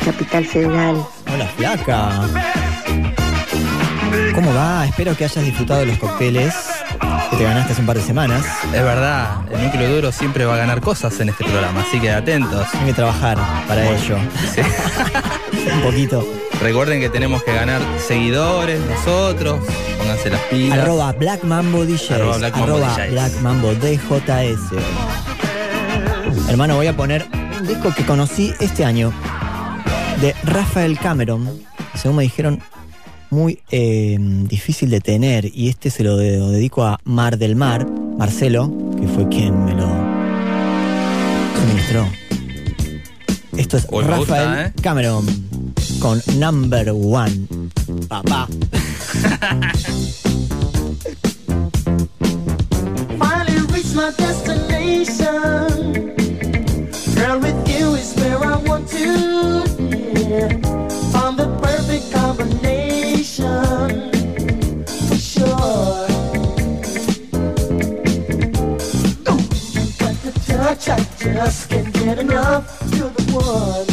Capital 0.03 0.45
Federal. 0.45 1.05
Hola, 1.33 1.45
flaca. 1.55 2.11
¿Cómo 4.35 4.53
va? 4.53 4.85
Espero 4.85 5.15
que 5.15 5.23
hayas 5.23 5.45
disfrutado 5.45 5.79
de 5.79 5.85
los 5.85 5.97
cócteles 5.97 6.78
que 7.29 7.37
te 7.37 7.43
ganaste 7.43 7.73
hace 7.73 7.81
un 7.81 7.87
par 7.87 7.97
de 7.97 8.03
semanas. 8.03 8.45
Es 8.65 8.83
verdad, 8.83 9.41
el 9.51 9.63
núcleo 9.63 9.95
duro 9.95 10.11
siempre 10.11 10.45
va 10.45 10.55
a 10.55 10.57
ganar 10.57 10.81
cosas 10.81 11.19
en 11.19 11.29
este 11.29 11.43
programa, 11.43 11.81
así 11.81 11.99
que 11.99 12.11
atentos. 12.11 12.65
Hay 12.73 12.87
que 12.87 12.93
trabajar 12.93 13.37
para 13.67 13.89
ello. 13.89 14.17
un 15.75 15.81
poquito. 15.81 16.25
Recuerden 16.61 16.99
que 16.99 17.09
tenemos 17.09 17.41
que 17.43 17.53
ganar 17.53 17.81
seguidores 18.05 18.81
nosotros, 18.81 19.59
pónganse 19.97 20.29
las 20.29 20.41
pilas. 20.41 20.79
Arroba 20.79 21.11
Black 21.13 21.43
Mambo 21.43 21.85
DJs. 21.85 22.11
Arroba 22.11 22.37
Black 22.37 22.55
Mambo 22.57 22.75
arroba 22.75 22.95
DJs. 22.95 23.11
Black 23.11 23.41
Mambo 23.41 23.73
DJS. 23.75 24.59
Hermano, 26.49 26.75
voy 26.75 26.87
a 26.87 26.97
poner 26.97 27.25
un 27.59 27.67
disco 27.67 27.93
que 27.95 28.03
conocí 28.05 28.53
este 28.59 28.83
año 28.83 29.13
de 30.19 30.35
Rafael 30.43 30.97
Cameron. 30.99 31.49
Según 31.95 32.17
me 32.17 32.23
dijeron, 32.23 32.61
muy 33.29 33.59
eh, 33.71 34.17
difícil 34.19 34.89
de 34.89 35.01
tener. 35.01 35.49
Y 35.53 35.69
este 35.69 35.89
se 35.89 36.03
lo, 36.03 36.17
de- 36.17 36.37
lo 36.37 36.49
dedico 36.49 36.83
a 36.83 36.99
Mar 37.03 37.37
del 37.37 37.55
Mar, 37.55 37.87
Marcelo, 38.17 38.71
que 38.99 39.07
fue 39.07 39.27
quien 39.29 39.65
me 39.65 39.73
lo 39.73 39.87
suministró. 41.59 42.07
Esto 43.57 43.77
es 43.77 43.87
Uy, 43.91 44.03
me 44.05 44.17
gusta, 44.17 44.35
Rafael 44.37 44.67
¿eh? 44.67 44.73
Cameron 44.81 45.25
con 45.99 46.21
Number 46.37 46.91
One. 46.91 47.47
Papá. 48.07 48.47
Finally 53.17 53.59
reached 53.73 53.95
my 53.95 54.11
destination. 54.17 56.03
Girl, 57.15 57.39
with 57.39 57.67
you 57.67 57.95
is 57.95 58.13
where 58.15 58.37
I 58.43 58.57
want 58.67 58.87
to 58.89 59.63
be. 59.77 60.39
Found 61.11 61.37
the 61.39 61.47
perfect 61.61 62.11
combination. 62.13 62.68
I 71.39 71.45
just 71.45 71.69
can't 71.69 71.93
get 71.93 72.19
enough. 72.19 72.81
You're 72.97 73.09
the 73.11 73.31
one. 73.31 73.88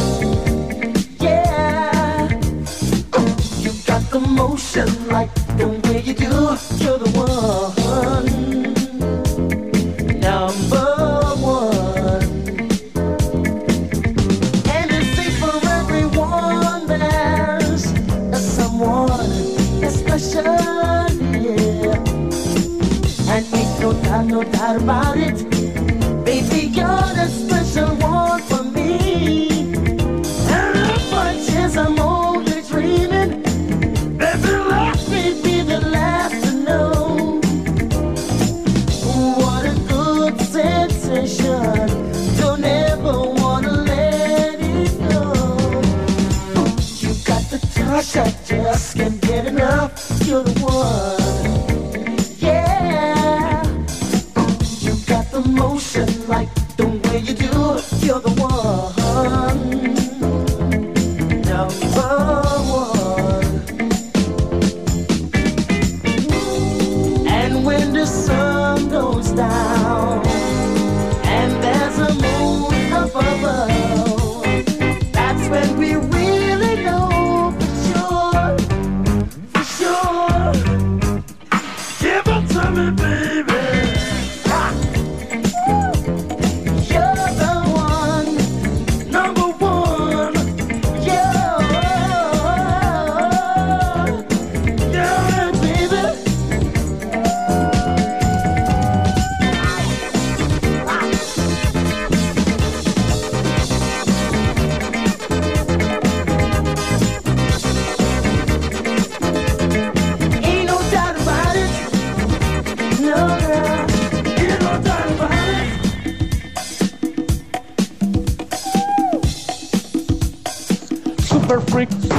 bricks 121.77 122.15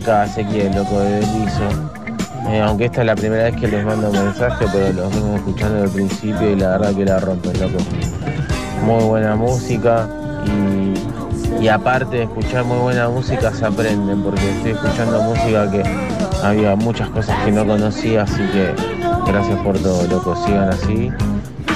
Acá 0.00 0.24
Ezequiel, 0.24 0.74
loco 0.74 0.98
de 0.98 1.20
Belizo. 1.20 1.68
Eh, 2.48 2.60
aunque 2.60 2.86
esta 2.86 3.02
es 3.02 3.06
la 3.06 3.14
primera 3.14 3.44
vez 3.44 3.56
que 3.56 3.68
les 3.68 3.84
mando 3.84 4.10
mensaje, 4.10 4.64
pero 4.72 4.92
los 4.94 5.14
vengo 5.14 5.36
escuchando 5.36 5.84
el 5.84 5.90
principio 5.90 6.50
y 6.50 6.56
la 6.56 6.68
verdad 6.78 6.94
que 6.94 7.04
la 7.04 7.20
rompen, 7.20 7.60
loco. 7.60 7.84
Muy 8.86 9.04
buena 9.04 9.36
música 9.36 10.08
y, 10.46 11.62
y 11.62 11.68
aparte 11.68 12.16
de 12.16 12.22
escuchar 12.22 12.64
muy 12.64 12.78
buena 12.78 13.10
música 13.10 13.52
se 13.52 13.66
aprenden, 13.66 14.22
porque 14.22 14.50
estoy 14.50 14.70
escuchando 14.70 15.20
música 15.22 15.70
que 15.70 15.82
había 16.42 16.74
muchas 16.76 17.10
cosas 17.10 17.36
que 17.44 17.52
no 17.52 17.66
conocía, 17.66 18.22
así 18.22 18.40
que 18.52 18.72
gracias 19.26 19.58
por 19.60 19.78
todo, 19.78 20.06
loco, 20.06 20.34
sigan 20.46 20.70
así. 20.70 21.12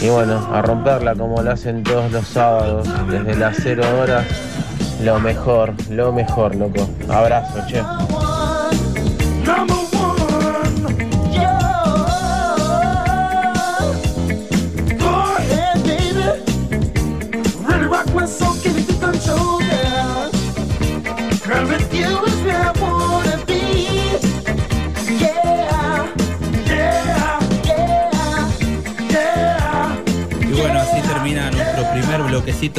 Y 0.00 0.08
bueno, 0.08 0.48
a 0.50 0.62
romperla 0.62 1.14
como 1.14 1.42
lo 1.42 1.50
hacen 1.50 1.82
todos 1.82 2.10
los 2.10 2.26
sábados, 2.26 2.88
desde 3.10 3.36
las 3.36 3.56
0 3.62 3.84
horas, 4.00 4.24
lo 5.02 5.20
mejor, 5.20 5.74
lo 5.90 6.12
mejor, 6.12 6.54
loco. 6.54 6.88
Abrazo, 7.10 7.60
che. 7.66 7.82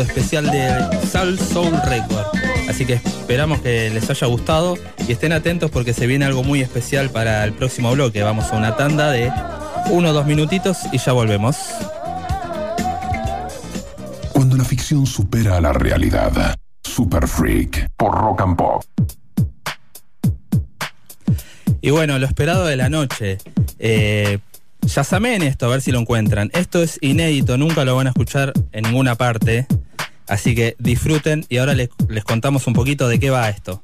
Especial 0.01 0.49
de 0.51 1.08
Sal 1.08 1.39
Soul 1.39 1.71
Record. 1.86 2.25
Así 2.69 2.86
que 2.86 2.93
esperamos 2.93 3.62
que 3.62 3.89
les 3.89 4.10
haya 4.10 4.28
gustado 4.28 4.75
y 5.08 5.12
estén 5.12 5.34
atentos 5.34 5.70
porque 5.72 5.94
se 5.94 6.08
viene 6.08 6.26
algo 6.26 6.44
muy 6.44 6.62
especial 6.62 7.10
para 7.10 7.44
el 7.44 7.54
próximo 7.54 7.91
bloque. 7.91 8.24
Vamos 8.24 8.52
a 8.52 8.58
una 8.58 8.76
tanda 8.76 9.12
de 9.12 9.32
uno 9.89 10.10
o 10.10 10.13
dos 10.13 10.26
minutitos 10.26 10.80
y 10.91 10.98
ya 10.98 11.12
volvemos. 11.12 11.58
Cuando 14.32 14.58
la 14.58 14.63
ficción 14.63 15.06
supera 15.06 15.58
a 15.58 15.62
la 15.62 15.74
realidad. 15.74 16.56
Super 16.84 17.28
Freak 17.28 17.89
por 17.98 18.15
Rock 18.15 18.41
and 18.41 18.58
Pop. 18.58 18.84
Y 21.82 21.91
bueno, 21.91 22.18
lo 22.18 22.26
esperado 22.26 22.65
de 22.65 22.76
la 22.76 22.89
noche. 22.89 23.38
Eh, 23.78 24.39
Yasamen 24.82 25.41
esto, 25.44 25.68
a 25.68 25.70
ver 25.70 25.82
si 25.82 25.91
lo 25.91 26.00
encuentran. 26.00 26.50
Esto 26.54 26.82
es 26.82 26.98
inédito, 27.02 27.58
nunca 27.58 27.86
lo 27.86 27.96
van 27.96 28.08
a 28.08 28.12
escuchar 28.12 28.54
en 28.72 28.84
ninguna 28.84 29.15
parte. 29.15 29.68
Así 30.28 30.56
que 30.56 30.76
disfruten 30.80 31.46
y 31.50 31.58
ahora 31.58 31.76
les, 31.76 31.89
les 32.10 32.24
contamos 32.24 32.65
un 32.65 32.74
poquito 32.74 33.08
de 33.08 33.20
qué 33.20 33.30
va 33.30 33.50
esto. 33.50 33.84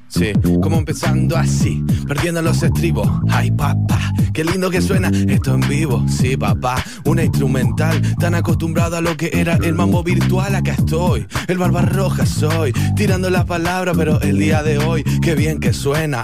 sí. 0.21 0.33
Como 0.61 0.77
empezando 0.77 1.35
así, 1.35 1.83
perdiendo 2.07 2.41
los 2.41 2.61
estribos. 2.61 3.09
Ay, 3.29 3.51
papá, 3.51 4.13
qué 4.33 4.43
lindo 4.43 4.69
que 4.69 4.81
suena 4.81 5.11
esto 5.27 5.53
en 5.55 5.61
vivo. 5.61 6.05
Sí, 6.07 6.37
papá, 6.37 6.83
una 7.05 7.23
instrumental 7.23 8.01
tan 8.19 8.35
acostumbrado 8.35 8.97
a 8.97 9.01
lo 9.01 9.17
que 9.17 9.31
era 9.33 9.55
el 9.55 9.73
mambo 9.73 10.03
virtual. 10.03 10.55
Acá 10.55 10.73
estoy, 10.73 11.25
el 11.47 11.57
barbarroja 11.57 12.25
soy, 12.25 12.73
tirando 12.95 13.29
las 13.29 13.45
palabras, 13.45 13.95
pero 13.97 14.21
el 14.21 14.37
día 14.37 14.61
de 14.63 14.77
hoy, 14.77 15.03
qué 15.21 15.35
bien 15.35 15.59
que 15.59 15.73
suena. 15.73 16.21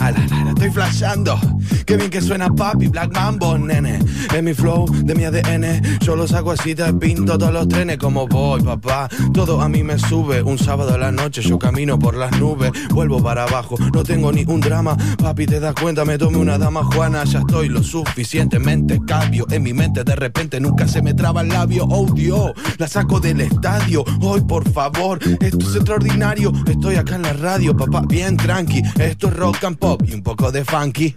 Estoy 0.49 0.69
flashando, 0.69 1.39
qué 1.85 1.97
bien 1.97 2.09
que 2.09 2.21
suena 2.21 2.49
papi, 2.49 2.87
Black 2.87 3.13
Mambo, 3.13 3.57
nene. 3.57 3.99
En 4.33 4.45
mi 4.45 4.53
flow, 4.53 4.85
de 5.03 5.15
mi 5.15 5.23
ADN, 5.23 5.99
yo 6.01 6.15
lo 6.15 6.27
saco 6.27 6.51
así, 6.51 6.75
te 6.75 6.91
pinto 6.93 7.37
todos 7.37 7.53
los 7.53 7.67
trenes 7.67 7.97
como 7.97 8.27
voy, 8.27 8.61
papá. 8.61 9.09
Todo 9.33 9.61
a 9.61 9.69
mí 9.69 9.83
me 9.83 9.97
sube, 9.97 10.41
un 10.43 10.57
sábado 10.57 10.93
a 10.93 10.97
la 10.97 11.11
noche 11.11 11.41
yo 11.41 11.57
camino 11.57 11.97
por 11.97 12.15
las 12.15 12.37
nubes, 12.39 12.71
vuelvo 12.89 13.21
para 13.23 13.43
abajo, 13.43 13.75
no 13.93 14.03
tengo 14.03 14.31
ni 14.31 14.43
un 14.45 14.59
drama. 14.59 14.95
Papi, 15.17 15.45
te 15.45 15.59
das 15.59 15.73
cuenta, 15.75 16.05
me 16.05 16.17
tomé 16.17 16.37
una 16.37 16.57
dama 16.57 16.83
Juana, 16.83 17.23
ya 17.23 17.39
estoy 17.39 17.69
lo 17.69 17.83
suficientemente 17.83 18.99
cambio. 19.05 19.45
En 19.49 19.63
mi 19.63 19.73
mente 19.73 20.03
de 20.03 20.15
repente 20.15 20.59
nunca 20.59 20.87
se 20.87 21.01
me 21.01 21.13
traba 21.13 21.41
el 21.41 21.49
labio, 21.49 21.85
oh 21.89 22.05
Dios, 22.13 22.51
la 22.77 22.87
saco 22.87 23.19
del 23.19 23.41
estadio. 23.41 24.03
Hoy, 24.21 24.41
por 24.41 24.69
favor, 24.71 25.19
esto 25.39 25.69
es 25.69 25.75
extraordinario. 25.75 26.51
Estoy 26.67 26.95
acá 26.95 27.15
en 27.15 27.23
la 27.23 27.33
radio, 27.33 27.75
papá, 27.75 28.01
bien 28.07 28.37
tranqui. 28.37 28.81
Esto 28.99 29.27
es 29.27 29.35
rock 29.35 29.63
and 29.63 29.77
pop 29.77 30.01
y 30.07 30.13
un 30.13 30.23
poco 30.23 30.51
de 30.51 30.63
funky. 30.63 31.15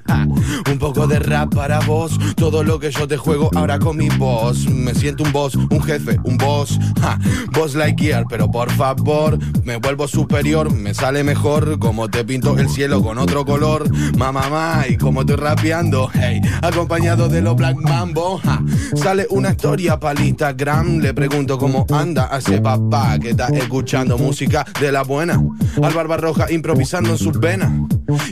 Un 0.70 0.78
poco 0.78 1.06
de 1.06 1.18
rap 1.18 1.54
para 1.54 1.80
vos. 1.80 2.18
Todo 2.37 2.62
lo 2.62 2.78
que 2.78 2.90
yo 2.90 3.06
te 3.06 3.16
juego 3.16 3.50
ahora 3.54 3.78
con 3.78 3.96
mi 3.96 4.09
voz. 4.11 4.66
Me 4.68 4.94
siento 4.94 5.24
un 5.24 5.33
boss, 5.33 5.54
un 5.54 5.83
jefe, 5.83 6.18
un 6.24 6.37
boss. 6.37 6.78
ja. 7.00 7.18
Boss 7.52 7.74
like 7.74 8.02
gear, 8.02 8.24
pero 8.28 8.50
por 8.50 8.70
favor, 8.72 9.38
me 9.64 9.76
vuelvo 9.76 10.06
superior. 10.09 10.72
Me 10.72 10.94
sale 10.94 11.24
mejor 11.24 11.78
como 11.78 12.09
te 12.09 12.24
pinto 12.24 12.54
el 12.60 12.68
cielo 12.68 13.02
con 13.02 13.18
otro 13.18 13.44
color. 13.44 13.90
Mamá, 14.16 14.42
mamá, 14.42 14.84
y 14.88 14.96
como 14.96 15.20
estoy 15.20 15.36
rapeando, 15.36 16.10
hey, 16.12 16.40
acompañado 16.62 17.28
de 17.28 17.40
los 17.40 17.56
Black 17.56 17.76
Mambo. 17.76 18.38
ja. 18.38 18.62
Sale 18.94 19.26
una 19.30 19.50
historia 19.50 19.98
para 19.98 20.22
Instagram. 20.22 20.98
Le 20.98 21.14
pregunto 21.14 21.58
cómo 21.58 21.86
anda 21.90 22.28
a 22.30 22.38
ese 22.38 22.60
papá 22.60 23.18
que 23.18 23.30
está 23.30 23.48
escuchando 23.48 24.18
música 24.18 24.64
de 24.80 24.92
la 24.92 25.02
buena. 25.02 25.40
Al 25.82 25.94
Barbarroja 25.94 26.50
improvisando 26.52 27.10
en 27.10 27.18
sus 27.18 27.38
venas. 27.38 27.70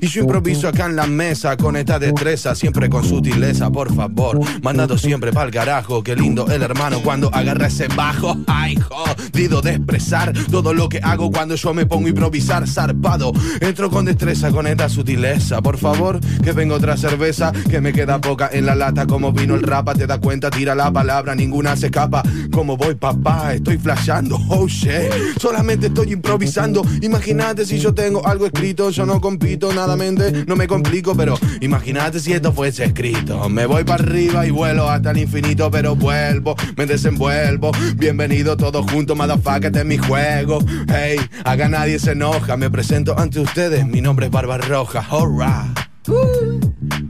Y 0.00 0.06
yo 0.06 0.22
improviso 0.22 0.68
acá 0.68 0.86
en 0.86 0.96
la 0.96 1.06
mesa 1.06 1.56
con 1.56 1.76
esta 1.76 1.98
destreza, 1.98 2.54
siempre 2.54 2.88
con 2.88 3.04
sutileza, 3.04 3.70
por 3.70 3.94
favor. 3.94 4.40
Mandando 4.62 4.96
siempre 4.98 5.32
pa'l 5.32 5.50
carajo. 5.50 6.02
Qué 6.02 6.14
lindo 6.14 6.46
el 6.48 6.62
hermano 6.62 7.00
cuando 7.02 7.34
agarra 7.34 7.66
ese 7.66 7.88
bajo. 7.88 8.36
Ay, 8.46 8.76
jodido 8.76 9.60
de 9.60 9.72
expresar 9.74 10.32
todo 10.50 10.72
lo 10.74 10.88
que 10.88 10.98
hago 10.98 11.30
cuando 11.30 11.54
yo 11.54 11.74
me 11.74 11.86
pongo 11.86 12.06
a 12.06 12.10
improvisar 12.10 12.66
zarpado. 12.68 13.32
Entro 13.60 13.90
con 13.90 14.04
destreza, 14.04 14.50
con 14.50 14.66
esta 14.66 14.88
sutileza. 14.88 15.60
Por 15.62 15.78
favor, 15.78 16.20
que 16.42 16.52
venga 16.52 16.74
otra 16.74 16.96
cerveza, 16.96 17.52
que 17.70 17.80
me 17.80 17.92
queda 17.92 18.20
poca 18.20 18.50
en 18.52 18.66
la 18.66 18.74
lata. 18.74 19.06
Como 19.06 19.32
vino 19.32 19.54
el 19.54 19.62
rapa, 19.62 19.94
te 19.94 20.06
das 20.06 20.18
cuenta, 20.18 20.50
tira 20.50 20.74
la 20.74 20.92
palabra, 20.92 21.34
ninguna 21.34 21.76
se 21.76 21.86
escapa. 21.86 22.22
Como 22.52 22.76
voy, 22.76 22.94
papá, 22.94 23.54
estoy 23.54 23.78
flasheando. 23.78 24.38
Oh 24.48 24.66
shit, 24.66 25.38
solamente 25.40 25.86
estoy 25.88 26.12
improvisando. 26.12 26.82
Imagínate 27.02 27.64
si 27.64 27.78
yo 27.78 27.94
tengo 27.94 28.26
algo 28.26 28.46
escrito, 28.46 28.90
yo 28.90 29.06
no 29.06 29.20
compito, 29.20 29.67
nada 29.74 29.96
mente, 29.96 30.44
no 30.46 30.56
me 30.56 30.66
complico, 30.66 31.14
pero 31.16 31.38
imagínate 31.60 32.20
si 32.20 32.32
esto 32.32 32.52
fuese 32.52 32.84
escrito. 32.84 33.48
Me 33.48 33.66
voy 33.66 33.84
para 33.84 34.02
arriba 34.02 34.46
y 34.46 34.50
vuelo 34.50 34.88
hasta 34.88 35.10
el 35.10 35.18
infinito, 35.18 35.70
pero 35.70 35.96
vuelvo, 35.96 36.54
me 36.76 36.86
desenvuelvo. 36.86 37.72
Bienvenido 37.96 38.56
todos 38.56 38.90
juntos, 38.90 39.16
motherfucker, 39.16 39.66
este 39.66 39.80
es 39.80 39.84
mi 39.86 39.98
juego. 39.98 40.58
Hey, 40.88 41.18
haga 41.44 41.68
nadie 41.68 41.98
se 41.98 42.12
enoja, 42.12 42.56
me 42.56 42.70
presento 42.70 43.18
ante 43.18 43.40
ustedes, 43.40 43.86
mi 43.86 44.00
nombre 44.00 44.26
es 44.26 44.32
Barbarroja, 44.32 45.06
alright. 45.10 45.78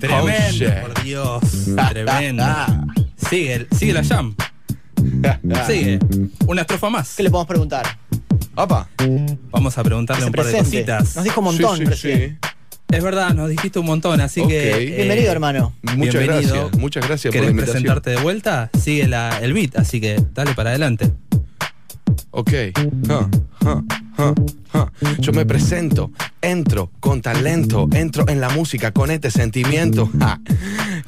Tremendo, 0.01 0.67
Oh, 0.67 0.87
por 0.89 1.03
Dios. 1.05 1.41
Tremendo. 1.91 2.45
Sigue, 3.29 3.67
sigue 3.73 3.93
la 3.93 4.05
jam. 4.05 4.35
Sigue. 5.67 5.99
Una 6.47 6.63
estrofa 6.63 6.89
más. 6.91 7.15
¿Qué 7.17 7.23
le 7.23 7.31
podemos 7.31 7.47
preguntar? 7.49 7.87
Opa. 8.61 8.89
Vamos 9.53 9.79
a 9.79 9.85
preguntarle 9.85 10.27
un 10.27 10.33
par 10.33 10.45
de 10.47 10.59
cositas. 10.59 11.15
Nos 11.15 11.25
dijo 11.25 11.41
un 11.41 11.45
montón 11.45 11.79
recién. 11.87 12.39
Es 12.91 13.03
verdad, 13.05 13.33
nos 13.35 13.51
dijiste 13.51 13.79
un 13.79 13.87
montón, 13.87 14.21
así 14.21 14.45
que. 14.49 14.71
eh, 14.83 14.97
Bienvenido, 14.97 15.31
hermano. 15.31 15.75
Muchas 15.83 16.15
bienvenido. 16.23 16.55
gracias, 16.63 16.81
muchas 16.81 17.07
gracias 17.07 17.33
por 17.33 17.41
la 17.41 17.41
¿Querés 17.41 17.51
invitación. 17.51 17.73
presentarte 17.83 18.11
de 18.11 18.17
vuelta? 18.17 18.71
Sigue 18.81 19.07
la, 19.07 19.39
el 19.41 19.53
beat, 19.53 19.77
así 19.77 20.01
que 20.01 20.21
dale 20.35 20.55
para 20.55 20.71
adelante. 20.71 21.13
Ok. 22.33 22.51
Huh, 23.09 23.29
huh, 23.69 23.85
Yo 25.19 25.33
me 25.33 25.47
presento, 25.47 26.11
entro 26.43 26.91
con 27.01 27.23
talento, 27.23 27.89
entro 27.93 28.29
en 28.29 28.41
la 28.41 28.49
música 28.49 28.93
con 28.93 29.11
este 29.11 29.31
sentimiento. 29.31 30.11
Ja. 30.19 30.41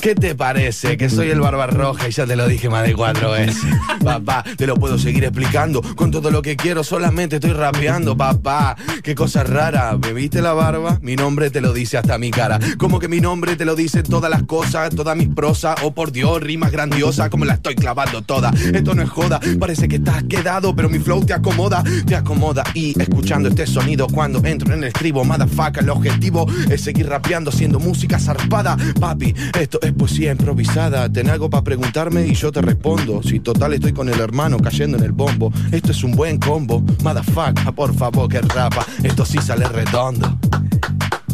¿Qué 0.00 0.14
te 0.14 0.34
parece? 0.34 0.96
Que 0.96 1.10
soy 1.10 1.30
el 1.30 1.40
barba 1.40 1.66
roja 1.66 2.08
y 2.08 2.12
ya 2.12 2.26
te 2.26 2.36
lo 2.36 2.46
dije 2.46 2.68
más 2.68 2.84
de 2.84 2.94
cuatro 2.94 3.32
veces. 3.32 3.70
Papá, 4.04 4.44
te 4.56 4.66
lo 4.66 4.76
puedo 4.76 4.98
seguir 4.98 5.24
explicando 5.24 5.82
con 5.94 6.10
todo 6.10 6.30
lo 6.30 6.40
que 6.40 6.56
quiero, 6.56 6.84
solamente 6.84 7.36
estoy 7.36 7.52
rapeando, 7.52 8.16
papá. 8.16 8.76
Qué 9.02 9.14
cosa 9.14 9.44
rara, 9.44 9.98
¿me 9.98 10.14
viste 10.14 10.40
la 10.40 10.54
barba? 10.54 10.98
Mi 11.02 11.16
nombre 11.16 11.50
te 11.50 11.60
lo 11.60 11.72
dice 11.74 11.98
hasta 11.98 12.16
mi 12.16 12.30
cara. 12.30 12.58
Como 12.78 12.98
que 12.98 13.08
mi 13.08 13.20
nombre 13.20 13.56
te 13.56 13.66
lo 13.66 13.74
dice 13.74 14.02
todas 14.02 14.30
las 14.30 14.44
cosas, 14.44 14.94
todas 14.94 15.16
mis 15.16 15.28
prosas. 15.28 15.76
Oh 15.82 15.92
por 15.92 16.12
Dios, 16.12 16.40
rimas 16.40 16.72
grandiosas, 16.72 17.28
como 17.28 17.44
la 17.44 17.54
estoy 17.54 17.74
clavando 17.74 18.22
toda. 18.22 18.52
Esto 18.72 18.94
no 18.94 19.02
es 19.02 19.10
joda, 19.10 19.38
parece 19.58 19.86
que 19.86 19.96
estás 19.96 20.22
quedado, 20.24 20.74
pero 20.74 20.88
mi 20.88 20.98
flow 20.98 21.24
te 21.26 21.34
acomoda, 21.34 21.84
te 22.06 22.16
acomoda. 22.16 22.64
Y 22.72 22.94
escuchando 23.00 23.48
este 23.48 23.66
sonido 23.66 24.06
cuando 24.06 24.44
entro 24.44 24.72
en 24.72 24.82
el 24.82 24.88
estribo, 24.88 25.24
motherfucker, 25.24 25.82
el 25.82 25.90
objetivo 25.90 26.46
es 26.70 26.82
seguir 26.82 27.08
rapeando, 27.08 27.50
siendo 27.50 27.78
música 27.78 28.18
zarpada. 28.18 28.76
Papi, 28.98 29.34
esto 29.58 29.78
es 29.82 29.92
poesía 29.92 30.32
improvisada. 30.32 31.08
Ten 31.10 31.28
algo 31.30 31.50
para 31.50 31.62
preguntarme 31.64 32.26
y 32.26 32.34
yo 32.34 32.52
te 32.52 32.60
respondo. 32.62 33.22
Si 33.22 33.40
total 33.40 33.74
estoy 33.74 33.92
con 33.92 34.08
el 34.08 34.20
hermano 34.20 34.58
cayendo 34.58 34.98
en 34.98 35.04
el 35.04 35.12
bombo, 35.12 35.52
esto 35.72 35.92
es 35.92 36.02
un 36.04 36.12
buen 36.12 36.38
combo. 36.38 36.82
Motherfucker, 37.02 37.72
por 37.74 37.94
favor, 37.94 38.28
que 38.28 38.40
rapa, 38.40 38.86
esto 39.02 39.24
sí 39.24 39.38
sale 39.38 39.66
redondo. 39.66 40.38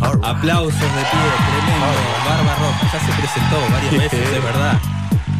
Aplausos 0.00 0.72
de 0.72 0.78
pie, 0.78 1.20
tremendo. 1.46 1.86
Barba 2.26 2.56
Roja, 2.56 2.90
ya 2.92 3.00
se 3.00 3.12
presentó 3.20 3.56
varias 3.72 3.92
veces, 4.12 4.30
de 4.30 4.40
verdad. 4.40 4.95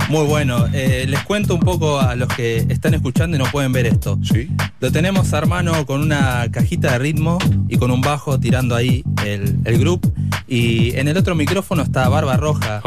Muy 0.08 0.24
bueno. 0.26 0.66
Eh, 0.72 1.04
les 1.08 1.20
cuento 1.24 1.54
un 1.54 1.60
poco 1.60 1.98
a 2.00 2.14
los 2.14 2.28
que 2.28 2.58
están 2.68 2.94
escuchando 2.94 3.36
y 3.36 3.40
no 3.40 3.46
pueden 3.46 3.72
ver 3.72 3.86
esto. 3.86 4.18
Sí. 4.22 4.48
Lo 4.80 4.92
tenemos 4.92 5.32
a 5.32 5.38
hermano 5.38 5.84
con 5.86 6.00
una 6.00 6.46
cajita 6.50 6.92
de 6.92 6.98
ritmo 6.98 7.38
y 7.68 7.76
con 7.76 7.90
un 7.90 8.00
bajo 8.00 8.38
tirando 8.38 8.74
ahí 8.76 9.02
el, 9.24 9.56
el 9.64 9.78
group. 9.78 10.12
Y 10.46 10.94
en 10.96 11.08
el 11.08 11.16
otro 11.16 11.34
micrófono 11.34 11.82
está 11.82 12.08
Barba 12.08 12.36
Roja. 12.36 12.80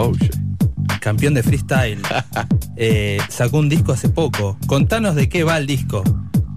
Campeón 1.01 1.33
de 1.33 1.43
freestyle. 1.43 2.01
Eh, 2.81 3.19
sacó 3.27 3.57
un 3.59 3.67
disco 3.67 3.91
hace 3.91 4.07
poco. 4.07 4.57
Contanos 4.65 5.13
de 5.15 5.27
qué 5.27 5.43
va 5.43 5.57
el 5.57 5.67
disco. 5.67 6.01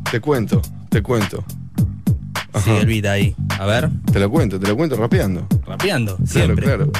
Te 0.08 0.20
cuento, 0.20 0.62
te 0.88 1.02
cuento. 1.02 1.44
Sí, 2.62 2.70
el 2.70 2.86
beat 2.86 3.06
ahí. 3.06 3.34
A 3.58 3.66
ver. 3.66 3.90
Te 4.12 4.20
lo 4.20 4.30
cuento, 4.30 4.60
te 4.60 4.68
lo 4.68 4.76
cuento 4.76 4.94
rapeando. 4.94 5.48
Rapeando, 5.66 6.14
Claro, 6.18 6.30
siempre. 6.30 6.64
claro. 6.64 6.92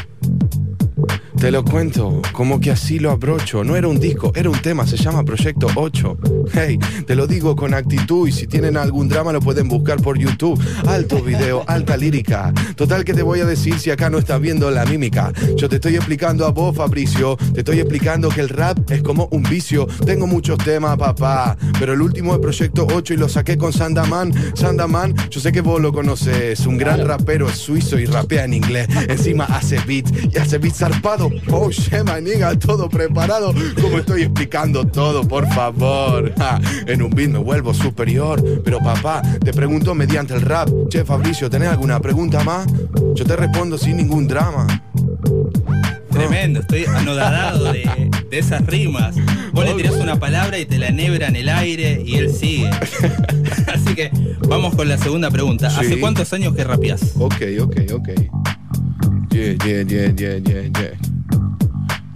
Te 1.43 1.51
lo 1.51 1.65
cuento, 1.65 2.23
como 2.31 2.61
que 2.61 2.71
así 2.71 3.01
lo 3.01 3.11
abrocho. 3.11 3.65
No 3.65 3.75
era 3.75 3.89
un 3.89 3.99
disco, 3.99 4.31
era 4.37 4.49
un 4.49 4.63
tema, 4.63 4.87
se 4.87 4.97
llama 4.97 5.25
Proyecto 5.25 5.67
8. 5.75 6.17
Hey, 6.53 6.79
te 7.05 7.17
lo 7.17 7.27
digo 7.27 7.57
con 7.57 7.75
actitud 7.75 8.29
y 8.29 8.33
si 8.33 8.47
tienen 8.47 8.77
algún 8.77 9.09
drama 9.09 9.33
lo 9.33 9.41
pueden 9.41 9.67
buscar 9.67 10.01
por 10.01 10.17
YouTube. 10.17 10.63
Alto 10.87 11.21
video, 11.21 11.65
alta 11.67 11.97
lírica. 11.97 12.53
Total 12.77 13.05
que 13.05 13.13
te 13.13 13.25
voy 13.25 13.41
a 13.41 13.45
decir 13.45 13.77
si 13.81 13.91
acá 13.91 14.09
no 14.09 14.19
estás 14.19 14.41
viendo 14.41 14.71
la 14.71 14.85
mímica. 14.85 15.33
Yo 15.57 15.69
te 15.69 15.77
estoy 15.77 15.97
explicando 15.97 16.47
a 16.47 16.53
vos, 16.53 16.77
Fabricio. 16.77 17.37
Te 17.53 17.63
estoy 17.63 17.81
explicando 17.81 18.29
que 18.29 18.41
el 18.41 18.49
rap 18.49 18.79
es 18.93 19.03
como 19.03 19.27
un 19.33 19.43
vicio. 19.43 19.89
Tengo 20.07 20.29
muchos 20.29 20.59
temas, 20.59 20.97
papá. 20.97 21.57
Pero 21.77 21.95
el 21.95 22.03
último 22.03 22.35
es 22.35 22.39
Proyecto 22.39 22.87
8 22.89 23.15
y 23.15 23.17
lo 23.17 23.29
saqué 23.29 23.59
con 23.59 23.73
Sandaman. 23.73 24.33
Sandaman, 24.55 25.13
yo 25.29 25.41
sé 25.41 25.51
que 25.51 25.61
vos 25.61 25.81
lo 25.81 25.93
conoces. 25.93 26.65
Un 26.67 26.79
gran 26.79 27.05
rapero 27.05 27.49
es 27.49 27.57
suizo 27.57 27.99
y 27.99 28.05
rapea 28.05 28.45
en 28.45 28.55
inglés. 28.55 28.87
Encima 29.09 29.47
hace 29.47 29.81
beats 29.85 30.13
y 30.33 30.39
hace 30.39 30.59
beats 30.59 30.79
zarpado. 30.79 31.32
Oh, 31.51 31.69
my 31.69 32.21
nigga, 32.23 32.59
todo 32.59 32.89
preparado. 32.89 33.55
Como 33.81 33.99
estoy 33.99 34.23
explicando 34.23 34.87
todo, 34.87 35.27
por 35.27 35.47
favor. 35.53 36.33
Ja, 36.39 36.61
en 36.87 37.03
un 37.03 37.11
beat 37.11 37.31
me 37.31 37.39
vuelvo 37.39 37.75
superior. 37.75 38.43
Pero 38.65 38.79
papá, 38.79 39.23
te 39.45 39.53
pregunto 39.53 39.95
mediante 39.95 40.35
el 40.35 40.43
rap. 40.43 40.69
Che, 40.89 41.05
Fabricio, 41.05 41.51
¿tenés 41.51 41.69
alguna 41.69 42.01
pregunta 42.01 42.43
más? 42.45 42.67
Yo 43.15 43.25
te 43.25 43.37
respondo 43.37 43.79
sin 43.79 43.97
ningún 43.97 44.27
drama. 44.27 44.67
Tremendo, 46.11 46.61
estoy 46.61 46.85
anodadado 46.85 47.73
de, 47.73 48.11
de 48.31 48.39
esas 48.39 48.65
rimas. 48.67 49.17
Vos 49.53 49.65
le 49.65 49.75
tirás 49.75 49.95
una 49.95 50.19
palabra 50.19 50.59
y 50.59 50.67
te 50.67 50.79
la 50.79 50.89
enhebra 50.89 51.29
en 51.29 51.37
el 51.37 51.49
aire 51.49 52.03
y 52.05 52.17
él 52.17 52.33
sigue. 52.33 52.71
Así 53.67 53.95
que 53.95 54.11
vamos 54.49 54.75
con 54.75 54.89
la 54.89 54.99
segunda 54.99 55.31
pregunta. 55.31 55.69
¿Hace 55.69 55.99
cuántos 56.01 56.33
años 56.33 56.55
que 56.55 56.65
rapeás? 56.65 57.15
Ok, 57.19 57.43
ok, 57.61 57.77
ok. 57.95 58.09
Yeah, 59.31 59.55
yeah, 59.65 59.83
yeah, 59.83 60.09
yeah, 60.15 60.37
yeah, 60.39 60.63
yeah. 60.79 61.12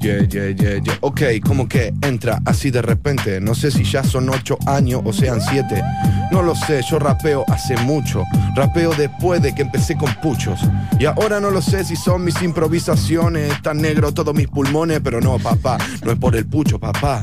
Yeah. 0.06 0.98
Ok, 1.00 1.22
como 1.44 1.68
que 1.68 1.92
entra 2.02 2.40
así 2.44 2.70
de 2.70 2.80
repente. 2.80 3.40
No 3.40 3.54
sé 3.54 3.72
si 3.72 3.82
ya 3.82 4.04
son 4.04 4.28
ocho 4.28 4.56
años 4.66 5.02
o 5.04 5.12
sean 5.12 5.40
siete. 5.40 5.82
No 6.30 6.42
lo 6.42 6.54
sé, 6.54 6.82
yo 6.88 6.98
rapeo 6.98 7.44
hace 7.48 7.76
mucho. 7.78 8.22
Rapeo 8.54 8.94
después 8.94 9.42
de 9.42 9.54
que 9.54 9.62
empecé 9.62 9.96
con 9.96 10.14
puchos. 10.22 10.60
Y 11.00 11.06
ahora 11.06 11.40
no 11.40 11.50
lo 11.50 11.60
sé 11.60 11.84
si 11.84 11.96
son 11.96 12.24
mis 12.24 12.40
improvisaciones. 12.42 13.52
Están 13.52 13.78
negro 13.78 14.12
todos 14.12 14.34
mis 14.34 14.46
pulmones, 14.46 15.00
pero 15.02 15.20
no, 15.20 15.38
papá. 15.38 15.78
No 16.04 16.12
es 16.12 16.18
por 16.18 16.36
el 16.36 16.46
pucho, 16.46 16.78
papá. 16.78 17.22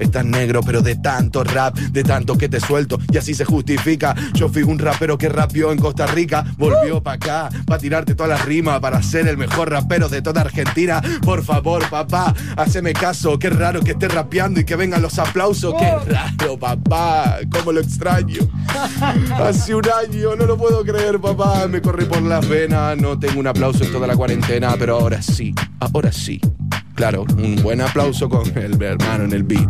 Estás 0.00 0.24
negro, 0.24 0.62
pero 0.64 0.80
de 0.80 0.96
tanto 0.96 1.44
rap, 1.44 1.76
de 1.76 2.02
tanto 2.02 2.36
que 2.36 2.48
te 2.48 2.58
suelto, 2.58 2.98
y 3.12 3.18
así 3.18 3.34
se 3.34 3.44
justifica. 3.44 4.14
Yo 4.34 4.48
fui 4.48 4.62
un 4.62 4.78
rapero 4.78 5.18
que 5.18 5.28
rapeó 5.28 5.72
en 5.72 5.78
Costa 5.78 6.06
Rica, 6.06 6.44
volvió 6.56 7.02
pa' 7.02 7.12
acá, 7.12 7.50
pa' 7.66 7.78
tirarte 7.78 8.14
todas 8.14 8.30
las 8.30 8.44
rimas, 8.46 8.80
para 8.80 9.02
ser 9.02 9.28
el 9.28 9.36
mejor 9.36 9.70
rapero 9.70 10.08
de 10.08 10.22
toda 10.22 10.40
Argentina. 10.40 11.02
Por 11.22 11.44
favor, 11.44 11.88
papá, 11.90 12.34
haceme 12.56 12.94
caso, 12.94 13.38
qué 13.38 13.50
raro 13.50 13.82
que 13.82 13.92
esté 13.92 14.08
rapeando 14.08 14.60
y 14.60 14.64
que 14.64 14.74
vengan 14.74 15.02
los 15.02 15.18
aplausos. 15.18 15.74
Qué 15.78 15.94
raro, 16.10 16.58
papá, 16.58 17.38
cómo 17.50 17.72
lo 17.72 17.80
extraño. 17.80 18.40
Hace 19.38 19.74
un 19.74 19.84
año, 19.84 20.34
no 20.34 20.46
lo 20.46 20.56
puedo 20.56 20.82
creer, 20.82 21.20
papá, 21.20 21.68
me 21.68 21.82
corrí 21.82 22.06
por 22.06 22.22
las 22.22 22.48
venas, 22.48 22.96
no 22.96 23.18
tengo 23.18 23.38
un 23.38 23.46
aplauso 23.46 23.84
en 23.84 23.92
toda 23.92 24.06
la 24.06 24.16
cuarentena, 24.16 24.74
pero 24.78 24.98
ahora 24.98 25.20
sí, 25.20 25.54
ahora 25.78 26.10
sí. 26.10 26.40
Claro, 27.00 27.24
un 27.38 27.56
buen 27.62 27.80
aplauso 27.80 28.28
con 28.28 28.46
el 28.58 28.82
hermano 28.82 29.24
en 29.24 29.32
el 29.32 29.42
beat. 29.42 29.66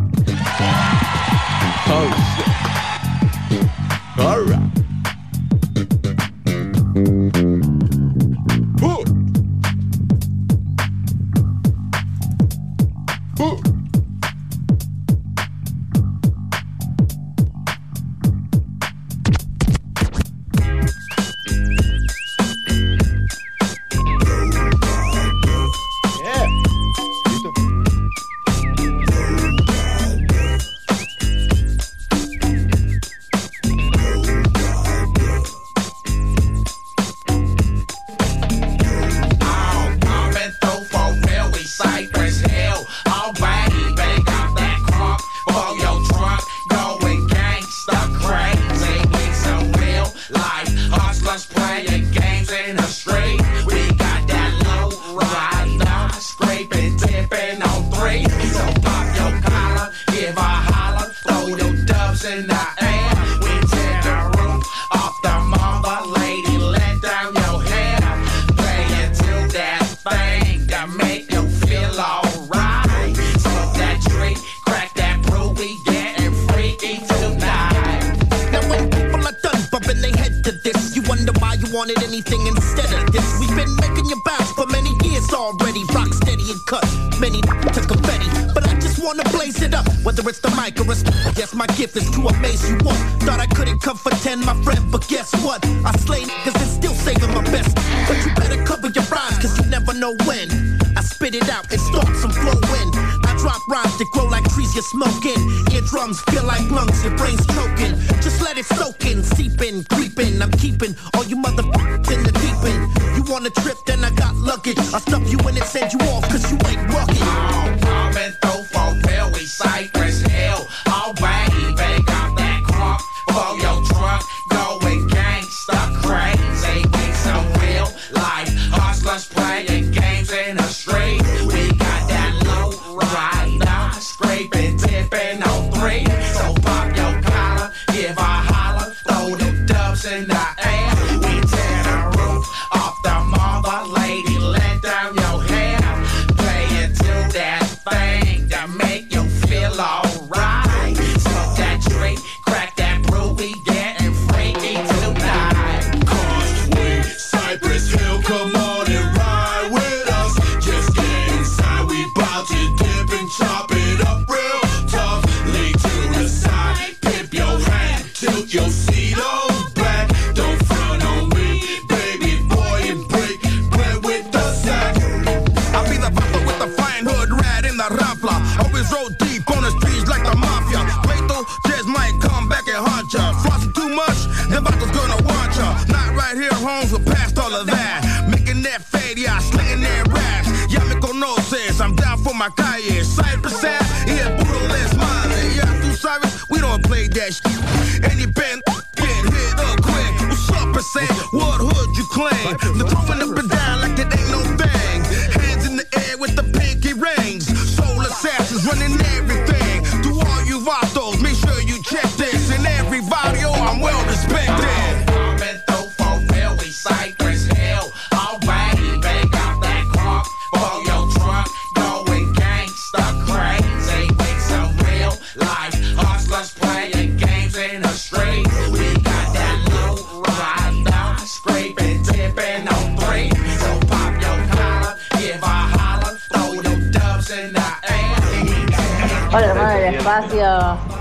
say 140.11 140.27
not. 140.27 140.60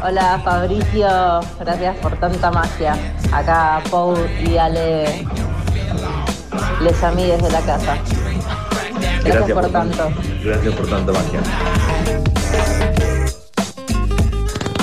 Hola 0.10 0.42
Fabricio, 0.44 1.08
gracias 1.60 1.96
por 1.98 2.20
tanta 2.20 2.50
magia. 2.50 2.98
Acá 3.32 3.80
Paul 3.92 4.18
y 4.44 4.58
Ale 4.58 5.28
les 6.82 7.04
amí 7.04 7.28
desde 7.28 7.52
la 7.52 7.62
casa. 7.62 7.96
Gracias, 9.24 9.52
por 9.52 9.72
tanto. 9.72 10.10
Gracias 10.44 10.74
por 10.74 10.90
tanta 10.90 11.12
magia. 11.12 11.42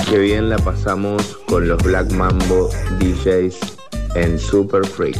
Qué 0.09 0.17
bien 0.17 0.49
la 0.49 0.57
pasamos 0.59 1.37
con 1.49 1.67
los 1.67 1.83
Black 1.83 2.09
Mambo 2.11 2.69
DJs 2.97 3.57
en 4.15 4.39
Super 4.39 4.87
Freak. 4.87 5.19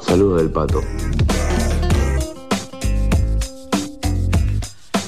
Saludos 0.00 0.40
del 0.40 0.50
pato. 0.50 0.80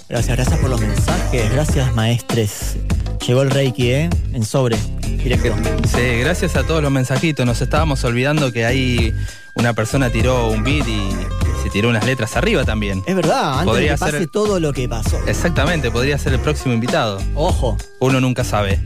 Gracias, 0.09 0.37
gracias 0.37 0.61
por 0.61 0.71
los 0.71 0.81
mensajes. 0.81 1.53
Gracias, 1.53 1.93
maestres. 1.97 2.72
Llegó 3.27 3.43
el 3.43 3.51
Reiki, 3.51 3.91
¿eh? 3.91 4.11
En 4.33 4.45
sobre. 4.45 4.77
Directo. 5.03 5.55
Sí, 5.89 6.19
gracias 6.21 6.57
a 6.57 6.65
todos 6.67 6.83
los 6.83 6.91
mensajitos. 6.91 7.47
Nos 7.47 7.61
estábamos 7.61 8.03
olvidando 8.05 8.53
que 8.53 8.65
ahí 8.65 9.15
una 9.55 9.73
persona 9.75 10.11
tiró 10.11 10.49
un 10.49 10.65
beat 10.65 10.87
y 10.89 11.11
se 11.63 11.71
tiró 11.71 11.89
unas 11.91 12.05
letras 12.05 12.37
arriba 12.37 12.65
también. 12.65 13.03
Es 13.07 13.15
verdad, 13.15 13.53
antes 13.61 13.67
Podría 13.67 13.91
de 13.93 13.97
que 13.97 14.01
pase 14.01 14.19
ser- 14.19 14.29
todo 14.29 14.59
lo 14.59 14.73
que 14.73 14.89
pasó. 14.89 15.21
Exactamente, 15.27 15.91
podría 15.93 16.19
ser 16.19 16.33
el 16.33 16.41
próximo 16.41 16.75
invitado. 16.75 17.21
Ojo. 17.37 17.77
Uno 18.01 18.21
nunca 18.21 18.43
sabe. 18.43 18.81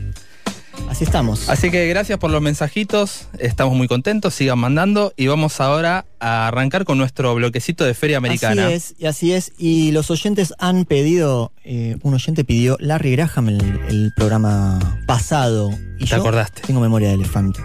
Así 0.89 1.03
estamos. 1.03 1.49
Así 1.49 1.69
que 1.69 1.87
gracias 1.87 2.17
por 2.17 2.31
los 2.31 2.41
mensajitos, 2.41 3.27
estamos 3.39 3.75
muy 3.75 3.87
contentos, 3.87 4.33
sigan 4.33 4.59
mandando 4.59 5.13
y 5.15 5.27
vamos 5.27 5.59
ahora 5.59 6.05
a 6.19 6.47
arrancar 6.47 6.85
con 6.85 6.97
nuestro 6.97 7.35
bloquecito 7.35 7.83
de 7.83 7.93
Feria 7.93 8.17
Americana. 8.17 8.67
Así 8.67 8.73
es, 8.73 8.95
y 8.97 9.05
así 9.05 9.33
es. 9.33 9.53
Y 9.57 9.91
los 9.91 10.09
oyentes 10.09 10.53
han 10.59 10.85
pedido, 10.85 11.51
eh, 11.63 11.97
un 12.01 12.13
oyente 12.13 12.43
pidió 12.43 12.77
Larry 12.79 13.11
Graham 13.11 13.49
el, 13.49 13.79
el 13.89 14.13
programa 14.15 14.79
pasado. 15.05 15.69
Y 15.97 16.05
¿Te 16.05 16.05
yo 16.07 16.17
acordaste? 16.17 16.61
Tengo 16.61 16.79
memoria 16.79 17.09
de 17.09 17.15
elefante. 17.15 17.59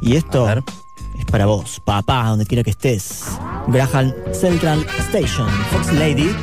Y 0.00 0.16
esto 0.16 0.48
es 0.48 1.24
para 1.30 1.46
vos, 1.46 1.80
papá, 1.84 2.24
donde 2.28 2.46
quiera 2.46 2.62
que 2.62 2.70
estés. 2.70 3.24
Graham 3.68 4.14
Central 4.32 4.86
Station, 5.00 5.48
Fox 5.70 5.92
Lady. 5.92 6.34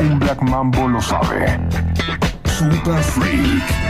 Un 0.00 0.18
Black 0.18 0.40
Mambo 0.40 0.88
lo 0.88 1.00
sabe. 1.00 1.60
Super 2.44 3.02
Freak. 3.02 3.89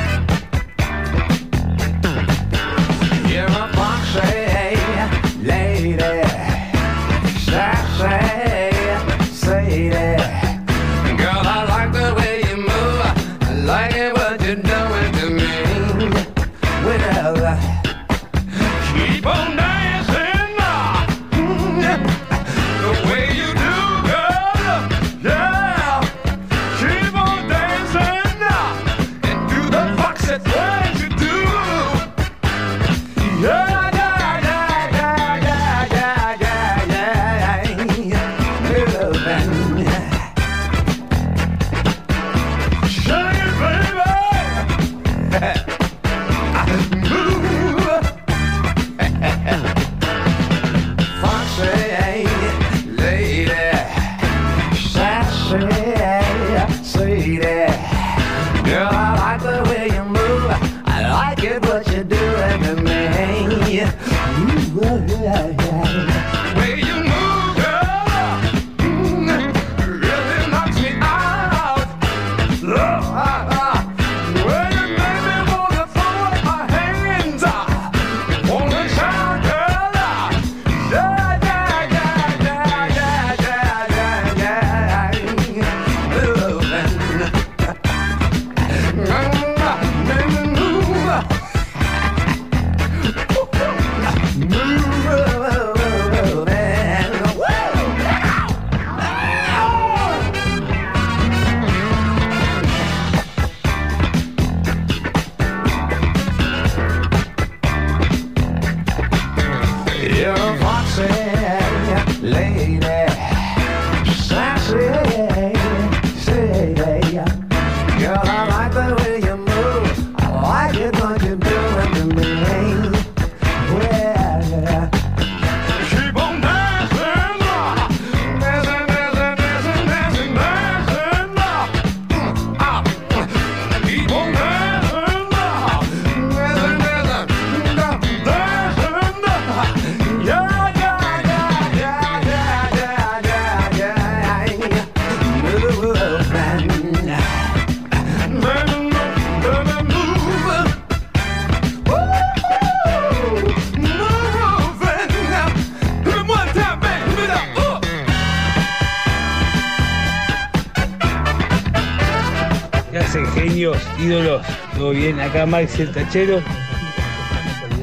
Acá 165.41 165.47
Max 165.47 165.79
el 165.79 165.91
Tachero. 165.91 166.43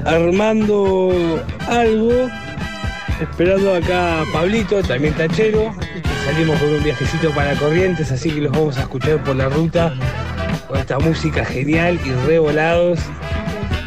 Armando 0.06 1.44
algo. 1.68 2.30
Esperando 3.20 3.74
acá 3.74 4.22
a 4.22 4.26
Pablito, 4.32 4.84
también 4.84 5.14
Tachero. 5.16 5.74
Salimos 6.26 6.60
con 6.60 6.70
un 6.74 6.84
viajecito 6.84 7.32
para 7.32 7.56
Corrientes, 7.56 8.12
así 8.12 8.30
que 8.30 8.42
los 8.42 8.52
vamos 8.52 8.78
a 8.78 8.82
escuchar 8.82 9.24
por 9.24 9.36
la 9.36 9.50
ruta 9.50 9.94
con 10.68 10.78
esta 10.78 11.00
música 11.00 11.44
genial 11.46 12.00
y 12.06 12.12
re 12.28 12.38
volados. 12.38 13.00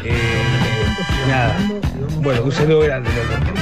Eh, 0.03 0.13
nada. 1.29 1.55
Bueno, 2.21 2.43
un 2.43 2.51
saludo 2.51 2.81
grande, 2.81 3.09
loco. 3.09 3.61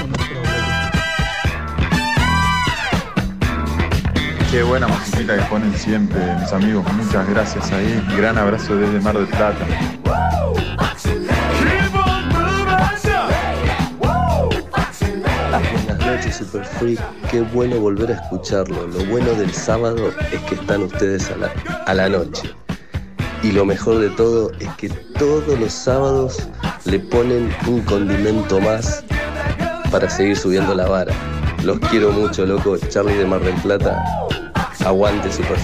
Qué 4.51 4.63
buena 4.63 4.87
musiquita 4.87 5.35
que 5.35 5.43
ponen 5.43 5.71
siempre, 5.75 6.19
mis 6.41 6.51
amigos. 6.51 6.83
Muchas 6.93 7.29
gracias 7.29 7.71
ahí. 7.71 8.03
Gran 8.17 8.35
abrazo 8.39 8.75
desde 8.75 8.99
Mar 8.99 9.15
del 9.15 9.27
Plata. 9.27 9.63
Freak. 16.79 16.99
Qué 17.29 17.41
bueno 17.41 17.79
volver 17.79 18.11
a 18.11 18.15
escucharlo. 18.15 18.87
Lo 18.87 19.05
bueno 19.05 19.31
del 19.33 19.53
sábado 19.53 20.11
es 20.31 20.39
que 20.41 20.55
están 20.55 20.83
ustedes 20.83 21.29
a 21.29 21.35
la, 21.35 21.51
a 21.85 21.93
la 21.93 22.09
noche. 22.09 22.49
Y 23.43 23.51
lo 23.51 23.65
mejor 23.65 23.99
de 23.99 24.09
todo 24.11 24.51
es 24.59 24.69
que 24.75 24.89
todos 24.89 25.59
los 25.59 25.71
sábados 25.71 26.37
le 26.85 26.99
ponen 26.99 27.53
un 27.67 27.81
condimento 27.81 28.59
más 28.59 29.03
para 29.91 30.09
seguir 30.09 30.37
subiendo 30.37 30.73
la 30.73 30.87
vara. 30.87 31.13
Los 31.63 31.79
quiero 31.79 32.11
mucho, 32.11 32.45
loco. 32.45 32.77
Charlie 32.77 33.15
de 33.15 33.25
Mar 33.25 33.41
del 33.41 33.55
Plata. 33.55 34.01
Aguante, 34.85 35.31
Super. 35.31 35.57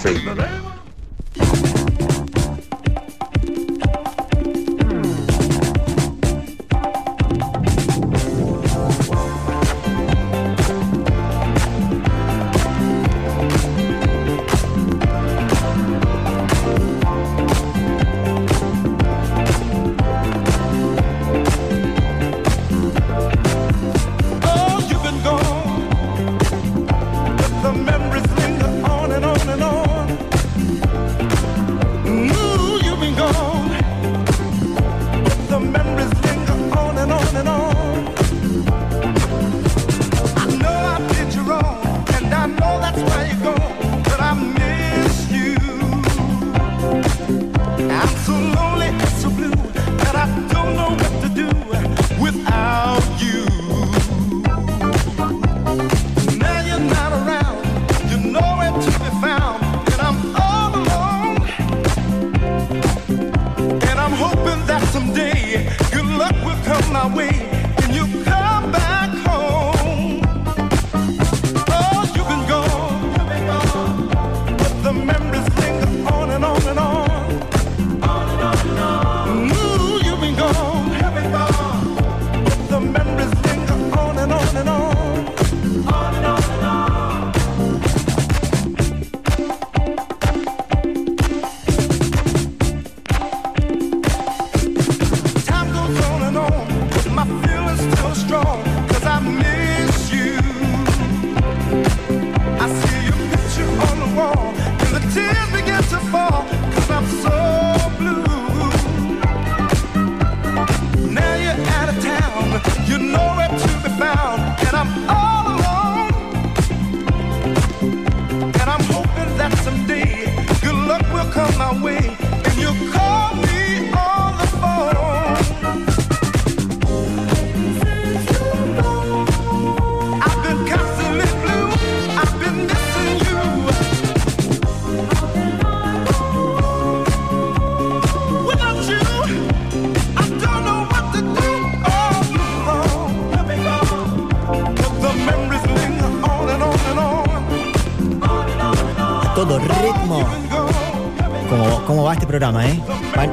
Programa, 152.38 152.67
eh? 152.67 152.77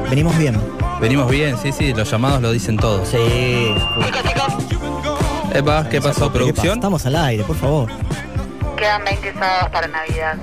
Venimos 0.09 0.37
bien. 0.37 0.57
Venimos 1.01 1.29
bien, 1.29 1.57
sí, 1.61 1.73
sí, 1.73 1.93
los 1.93 2.09
llamados 2.09 2.41
lo 2.41 2.53
dicen 2.53 2.77
todo. 2.77 3.05
Sí. 3.05 3.75
Epa, 5.53 5.89
¿qué 5.89 5.99
pasó, 5.99 6.31
producción? 6.31 6.75
Estamos 6.75 7.05
al 7.05 7.17
aire, 7.17 7.43
por 7.43 7.57
favor. 7.57 7.89
Quedan 8.77 9.03
20 9.03 9.33
sábados 9.33 9.69
para 9.73 9.87
Navidad. 9.89 10.37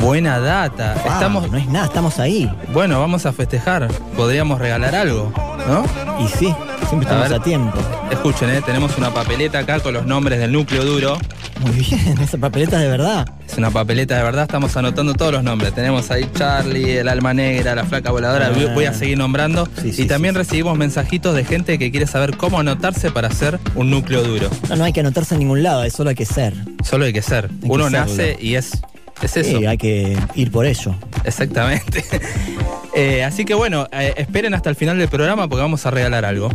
Buena 0.00 0.40
data. 0.40 0.94
Estamos. 0.94 1.48
No 1.52 1.56
es 1.56 1.68
nada, 1.68 1.86
estamos 1.86 2.18
ahí. 2.18 2.52
Bueno, 2.72 2.98
vamos 2.98 3.26
a 3.26 3.32
festejar. 3.32 3.86
Podríamos 4.16 4.58
regalar 4.58 4.96
algo, 4.96 5.32
¿no? 5.68 5.84
Y 6.18 6.26
sí, 6.26 6.52
siempre 6.88 7.08
estamos 7.08 7.30
a, 7.30 7.40
tiempo. 7.40 7.78
Escuchen, 8.10 8.50
¿eh? 8.50 8.60
tenemos 8.66 8.98
una 8.98 9.14
papeleta 9.14 9.60
acá 9.60 9.78
con 9.78 9.94
los 9.94 10.04
nombres 10.04 10.40
del 10.40 10.50
núcleo 10.50 10.84
duro. 10.84 11.16
Muy 11.60 11.70
bien, 11.70 12.18
esa 12.20 12.38
papeleta 12.38 12.76
de 12.78 12.88
verdad. 12.88 13.24
Es 13.54 13.58
una 13.58 13.70
papeleta 13.70 14.16
de 14.16 14.24
verdad, 14.24 14.42
estamos 14.46 14.76
anotando 14.76 15.14
todos 15.14 15.30
los 15.30 15.44
nombres. 15.44 15.72
Tenemos 15.72 16.10
ahí 16.10 16.28
Charlie, 16.36 16.96
el 16.98 17.08
alma 17.08 17.32
negra, 17.32 17.76
la 17.76 17.84
flaca 17.84 18.10
voladora, 18.10 18.48
Ah. 18.52 18.72
voy 18.74 18.86
a 18.86 18.92
seguir 18.92 19.16
nombrando. 19.16 19.68
y 19.84 20.06
también 20.06 20.34
recibimos 20.34 20.76
mensajitos 20.76 21.36
de 21.36 21.44
gente 21.44 21.78
que 21.78 21.92
quiere 21.92 22.08
saber 22.08 22.36
cómo 22.36 22.58
anotarse 22.58 23.12
para 23.12 23.28
hacer 23.28 23.60
un 23.76 23.90
núcleo 23.90 24.24
duro. 24.24 24.50
No, 24.68 24.74
no 24.74 24.82
hay 24.84 24.92
que 24.92 24.98
anotarse 24.98 25.34
en 25.36 25.38
ningún 25.38 25.62
lado, 25.62 25.88
solo 25.90 26.10
hay 26.10 26.16
que 26.16 26.26
ser. 26.26 26.52
Solo 26.82 27.04
hay 27.04 27.12
que 27.12 27.22
ser. 27.22 27.48
Uno 27.62 27.88
nace 27.90 28.36
y 28.40 28.56
es, 28.56 28.72
es 29.22 29.36
eso. 29.36 29.60
Hay 29.68 29.78
que 29.78 30.18
ir 30.34 30.50
por 30.50 30.66
ello. 30.66 30.92
Exactamente. 31.22 32.04
Eh, 32.96 33.24
así 33.24 33.44
que 33.44 33.54
bueno, 33.54 33.88
eh, 33.90 34.14
esperen 34.18 34.54
hasta 34.54 34.70
el 34.70 34.76
final 34.76 34.96
del 34.96 35.08
programa 35.08 35.48
porque 35.48 35.62
vamos 35.62 35.84
a 35.84 35.90
regalar 35.90 36.24
algo. 36.24 36.48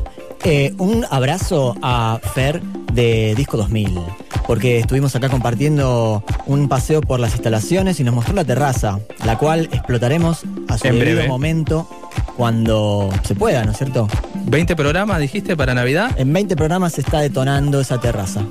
Eh, 0.45 0.73
un 0.77 1.05
abrazo 1.11 1.75
a 1.81 2.17
Fer 2.33 2.61
de 2.93 3.33
Disco 3.35 3.57
2000, 3.57 3.99
porque 4.47 4.79
estuvimos 4.79 5.13
acá 5.17 5.27
compartiendo 5.27 6.23
un 6.49 6.67
paseo 6.67 6.99
por 7.01 7.19
las 7.19 7.33
instalaciones 7.33 7.99
y 7.99 8.03
nos 8.03 8.15
mostró 8.15 8.33
la 8.33 8.43
terraza, 8.43 8.99
la 9.23 9.37
cual 9.37 9.69
explotaremos 9.71 10.41
a 10.67 10.77
su 10.79 10.87
En 10.87 10.95
debido 10.95 11.15
breve. 11.17 11.27
momento 11.27 11.87
cuando 12.35 13.09
se 13.23 13.35
pueda, 13.35 13.63
¿no 13.65 13.71
es 13.71 13.77
cierto? 13.77 14.07
¿20 14.47 14.75
programas 14.75 15.19
dijiste 15.19 15.55
para 15.55 15.75
Navidad? 15.75 16.09
En 16.17 16.33
20 16.33 16.55
programas 16.55 16.93
se 16.93 17.01
está 17.01 17.19
detonando 17.19 17.79
esa 17.79 17.99
terraza. 17.99 18.41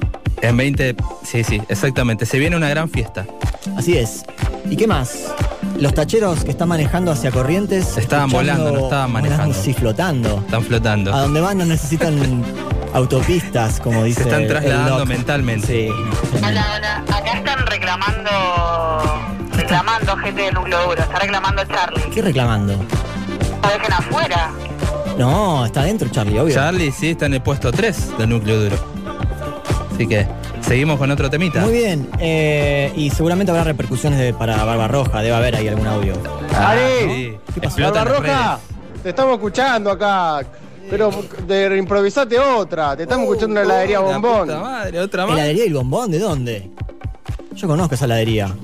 En 0.42 0.56
20, 0.56 0.94
sí, 1.24 1.42
sí, 1.42 1.60
exactamente. 1.68 2.24
Se 2.24 2.38
viene 2.38 2.56
una 2.56 2.68
gran 2.68 2.88
fiesta. 2.88 3.26
Así 3.76 3.98
es. 3.98 4.22
¿Y 4.70 4.76
qué 4.76 4.86
más? 4.86 5.34
Los 5.80 5.92
tacheros 5.92 6.44
que 6.44 6.52
están 6.52 6.68
manejando 6.68 7.10
hacia 7.10 7.32
Corrientes. 7.32 7.96
Estaban 7.98 8.30
volando, 8.30 8.70
no 8.70 8.78
estaban 8.84 9.10
manejando. 9.10 9.54
Sí, 9.60 9.74
flotando. 9.74 10.38
Están 10.46 10.62
flotando. 10.62 11.12
A 11.12 11.22
donde 11.22 11.40
van 11.40 11.58
no 11.58 11.64
necesitan 11.64 12.44
autopistas, 12.94 13.80
como 13.80 14.04
dice. 14.04 14.22
Se 14.22 14.28
están 14.28 14.46
trasladando 14.46 15.04
mentalmente. 15.06 15.66
Sí. 15.66 15.88
Hola, 16.36 16.66
hola. 16.76 16.87
Reclamando 17.88 18.30
reclamando 19.56 20.16
gente 20.18 20.42
del 20.42 20.54
núcleo 20.54 20.78
duro. 20.88 21.00
Está 21.02 21.18
reclamando 21.20 21.62
a 21.62 21.66
Charlie. 21.66 22.02
¿Qué 22.10 22.20
reclamando? 22.20 22.74
Lo 22.74 23.68
dejen 23.70 23.92
afuera. 23.94 24.50
No, 25.16 25.64
está 25.64 25.80
adentro 25.80 26.06
Charlie, 26.10 26.38
obvio. 26.38 26.54
Charlie 26.54 26.92
sí 26.92 27.12
está 27.12 27.24
en 27.24 27.34
el 27.34 27.40
puesto 27.40 27.72
3 27.72 28.18
del 28.18 28.28
núcleo 28.28 28.60
duro. 28.64 28.76
Así 29.94 30.06
que 30.06 30.26
seguimos 30.60 30.98
con 30.98 31.10
otro 31.10 31.30
temita. 31.30 31.60
Muy 31.62 31.72
bien, 31.72 32.10
eh, 32.18 32.92
y 32.94 33.08
seguramente 33.08 33.52
habrá 33.52 33.64
repercusiones 33.64 34.18
de- 34.18 34.34
para 34.34 34.62
Barbarroja, 34.64 35.22
debe 35.22 35.34
haber 35.36 35.56
ahí 35.56 35.68
algún 35.68 35.86
audio. 35.86 36.12
Ari, 36.54 37.38
¿Qué 37.54 37.60
pasó? 37.62 37.80
Barba 37.90 38.04
Roja, 38.04 38.58
te 39.02 39.08
estamos 39.08 39.32
escuchando 39.36 39.90
acá. 39.90 40.42
Pero 40.90 41.10
de 41.46 41.74
improvisate 41.78 42.38
otra. 42.38 42.94
Te 42.98 43.04
estamos 43.04 43.24
escuchando 43.24 43.62
en 43.62 43.68
la 43.68 43.74
heladería 43.82 44.00
Bombón. 44.00 44.48
madre, 44.60 45.00
otra 45.00 45.24
¿Heladería 45.24 45.64
y 45.64 45.68
el 45.68 45.74
bombón? 45.74 46.10
¿De 46.10 46.18
dónde? 46.18 46.70
Yo 47.58 47.66
conozco 47.66 47.96
esa 47.96 48.04
heladería. 48.04 48.54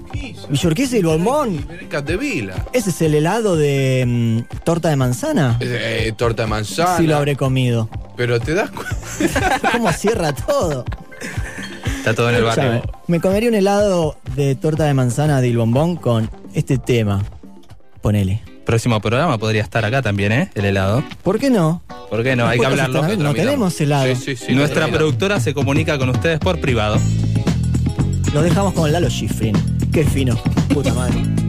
¿Villorquise 0.49 0.97
y 0.97 1.01
el 1.01 1.07
bombón? 1.07 1.67
Capdevila. 1.89 2.65
¿Ese 2.73 2.91
es 2.91 3.03
el 3.03 3.15
helado 3.15 3.57
de 3.57 4.05
mm, 4.07 4.63
torta 4.63 4.89
de 4.89 4.95
manzana? 4.95 5.59
Eh, 5.61 6.13
torta 6.17 6.45
de 6.45 6.49
manzana. 6.49 6.97
Sí 6.97 7.09
lo 7.09 7.17
habré 7.17 7.35
comido. 7.35 7.89
Pero 8.17 8.39
te 8.39 8.55
das 8.55 8.71
cuenta. 8.71 9.61
¿Cómo 9.73 9.93
cierra 9.93 10.33
todo? 10.33 10.85
Está 11.99 12.15
todo 12.15 12.31
en 12.31 12.37
el 12.37 12.45
barrio. 12.45 12.83
Me 13.09 13.21
comería 13.21 13.49
un 13.49 13.57
helado 13.57 14.17
de 14.37 14.55
torta 14.55 14.85
de 14.85 14.95
manzana 14.95 15.41
de 15.41 15.49
Il 15.49 15.57
Bombón 15.57 15.97
con 15.97 16.31
este 16.55 16.79
tema. 16.79 17.25
Ponele. 18.01 18.43
Próximo 18.65 19.01
programa 19.01 19.39
podría 19.39 19.63
estar 19.63 19.85
acá 19.85 20.03
también, 20.03 20.31
¿eh? 20.31 20.51
El 20.55 20.67
helado. 20.67 21.03
¿Por 21.25 21.41
qué 21.41 21.51
no? 21.51 21.83
¿Por 22.11 22.23
qué 22.23 22.37
no? 22.37 22.47
Hay 22.47 22.61
que 22.61 22.67
hablarlo. 22.67 23.03
No 23.19 23.35
tenemos 23.35 23.81
helado. 23.81 24.15
Nuestra 24.51 24.87
productora 24.87 25.41
se 25.41 25.53
comunica 25.53 25.99
con 25.99 26.11
ustedes 26.11 26.39
por 26.39 26.61
privado. 26.61 27.01
Lo 28.33 28.43
dejamos 28.43 28.73
con 28.73 28.91
Lalo 28.91 29.09
Schifrin. 29.09 29.57
Qué 29.93 30.05
fino. 30.05 30.37
Puta 30.69 30.93
madre. 30.95 31.44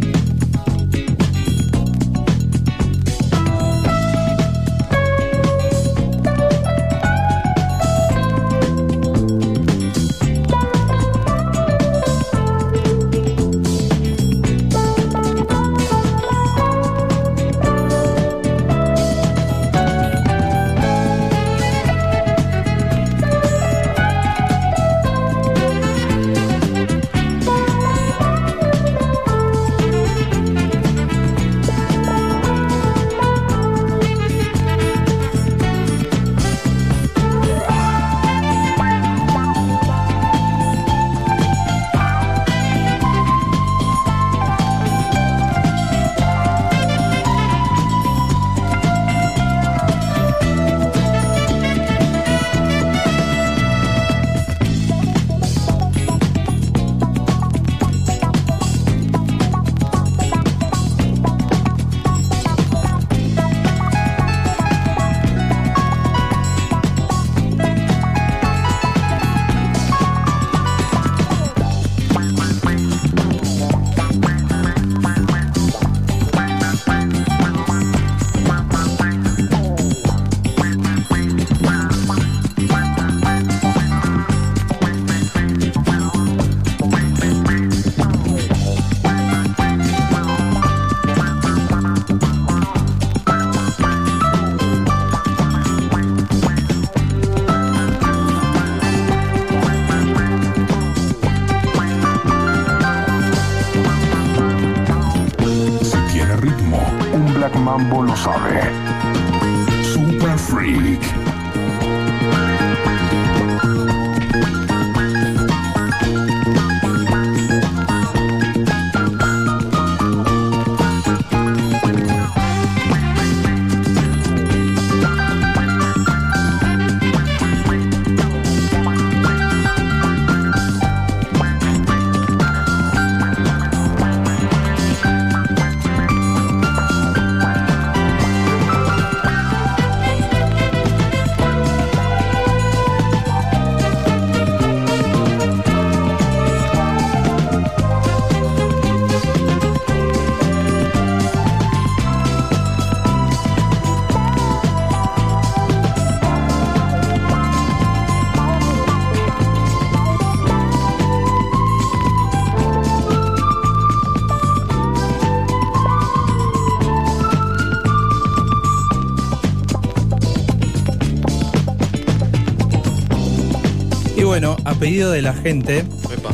Bueno, 174.45 174.61
a 174.69 174.75
pedido 174.75 175.09
de 175.09 175.23
la 175.23 175.33
gente, 175.33 175.79
Epa. 175.79 176.29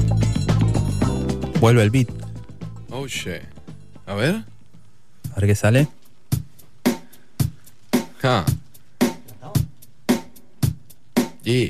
vuelve 1.61 1.83
el 1.83 1.89
beat. 1.91 2.09
Oh 2.89 3.07
shit. 3.07 3.43
A 4.05 4.15
ver. 4.15 4.43
A 5.31 5.39
ver 5.39 5.47
qué 5.47 5.55
sale. 5.55 5.87
Ah. 8.21 8.45
Yeah. 11.43 11.69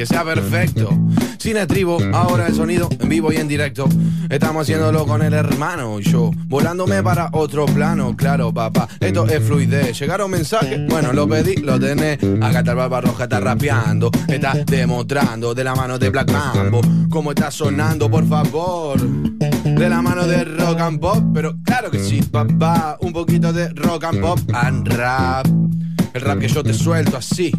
Que 0.00 0.06
sea 0.06 0.24
perfecto. 0.24 0.88
Sin 1.36 1.58
estribo, 1.58 1.98
ahora 2.14 2.46
el 2.46 2.54
sonido 2.54 2.88
en 2.98 3.06
vivo 3.06 3.34
y 3.34 3.36
en 3.36 3.48
directo. 3.48 3.86
Estamos 4.30 4.62
haciéndolo 4.62 5.04
con 5.04 5.20
el 5.20 5.34
hermano 5.34 6.00
y 6.00 6.04
yo, 6.04 6.30
volándome 6.46 7.02
para 7.02 7.28
otro 7.32 7.66
plano. 7.66 8.16
Claro, 8.16 8.50
papá, 8.50 8.88
esto 8.98 9.26
es 9.26 9.44
fluidez. 9.44 10.00
Llegaron 10.00 10.30
mensajes, 10.30 10.80
bueno, 10.88 11.12
lo 11.12 11.28
pedí, 11.28 11.56
lo 11.56 11.78
tenés. 11.78 12.18
Acá 12.40 12.60
está 12.60 12.70
el 12.70 12.78
barba 12.78 13.02
roja, 13.02 13.24
está 13.24 13.40
rapeando, 13.40 14.10
está 14.26 14.54
demostrando 14.64 15.54
de 15.54 15.64
la 15.64 15.74
mano 15.74 15.98
de 15.98 16.08
Black 16.08 16.32
Mambo. 16.32 16.80
Cómo 17.10 17.32
está 17.32 17.50
sonando, 17.50 18.10
por 18.10 18.26
favor. 18.26 18.98
De 19.02 19.86
la 19.86 20.00
mano 20.00 20.26
de 20.26 20.44
rock 20.44 20.80
and 20.80 20.98
pop, 20.98 21.22
pero 21.34 21.56
claro 21.62 21.90
que 21.90 21.98
sí, 21.98 22.22
papá. 22.22 22.96
Un 23.02 23.12
poquito 23.12 23.52
de 23.52 23.68
rock 23.68 24.04
and 24.04 24.20
pop 24.22 24.40
and 24.54 24.88
rap. 24.88 25.46
El 26.12 26.22
rap 26.22 26.40
que 26.40 26.48
yo 26.48 26.62
te 26.64 26.74
suelto 26.74 27.16
así. 27.16 27.52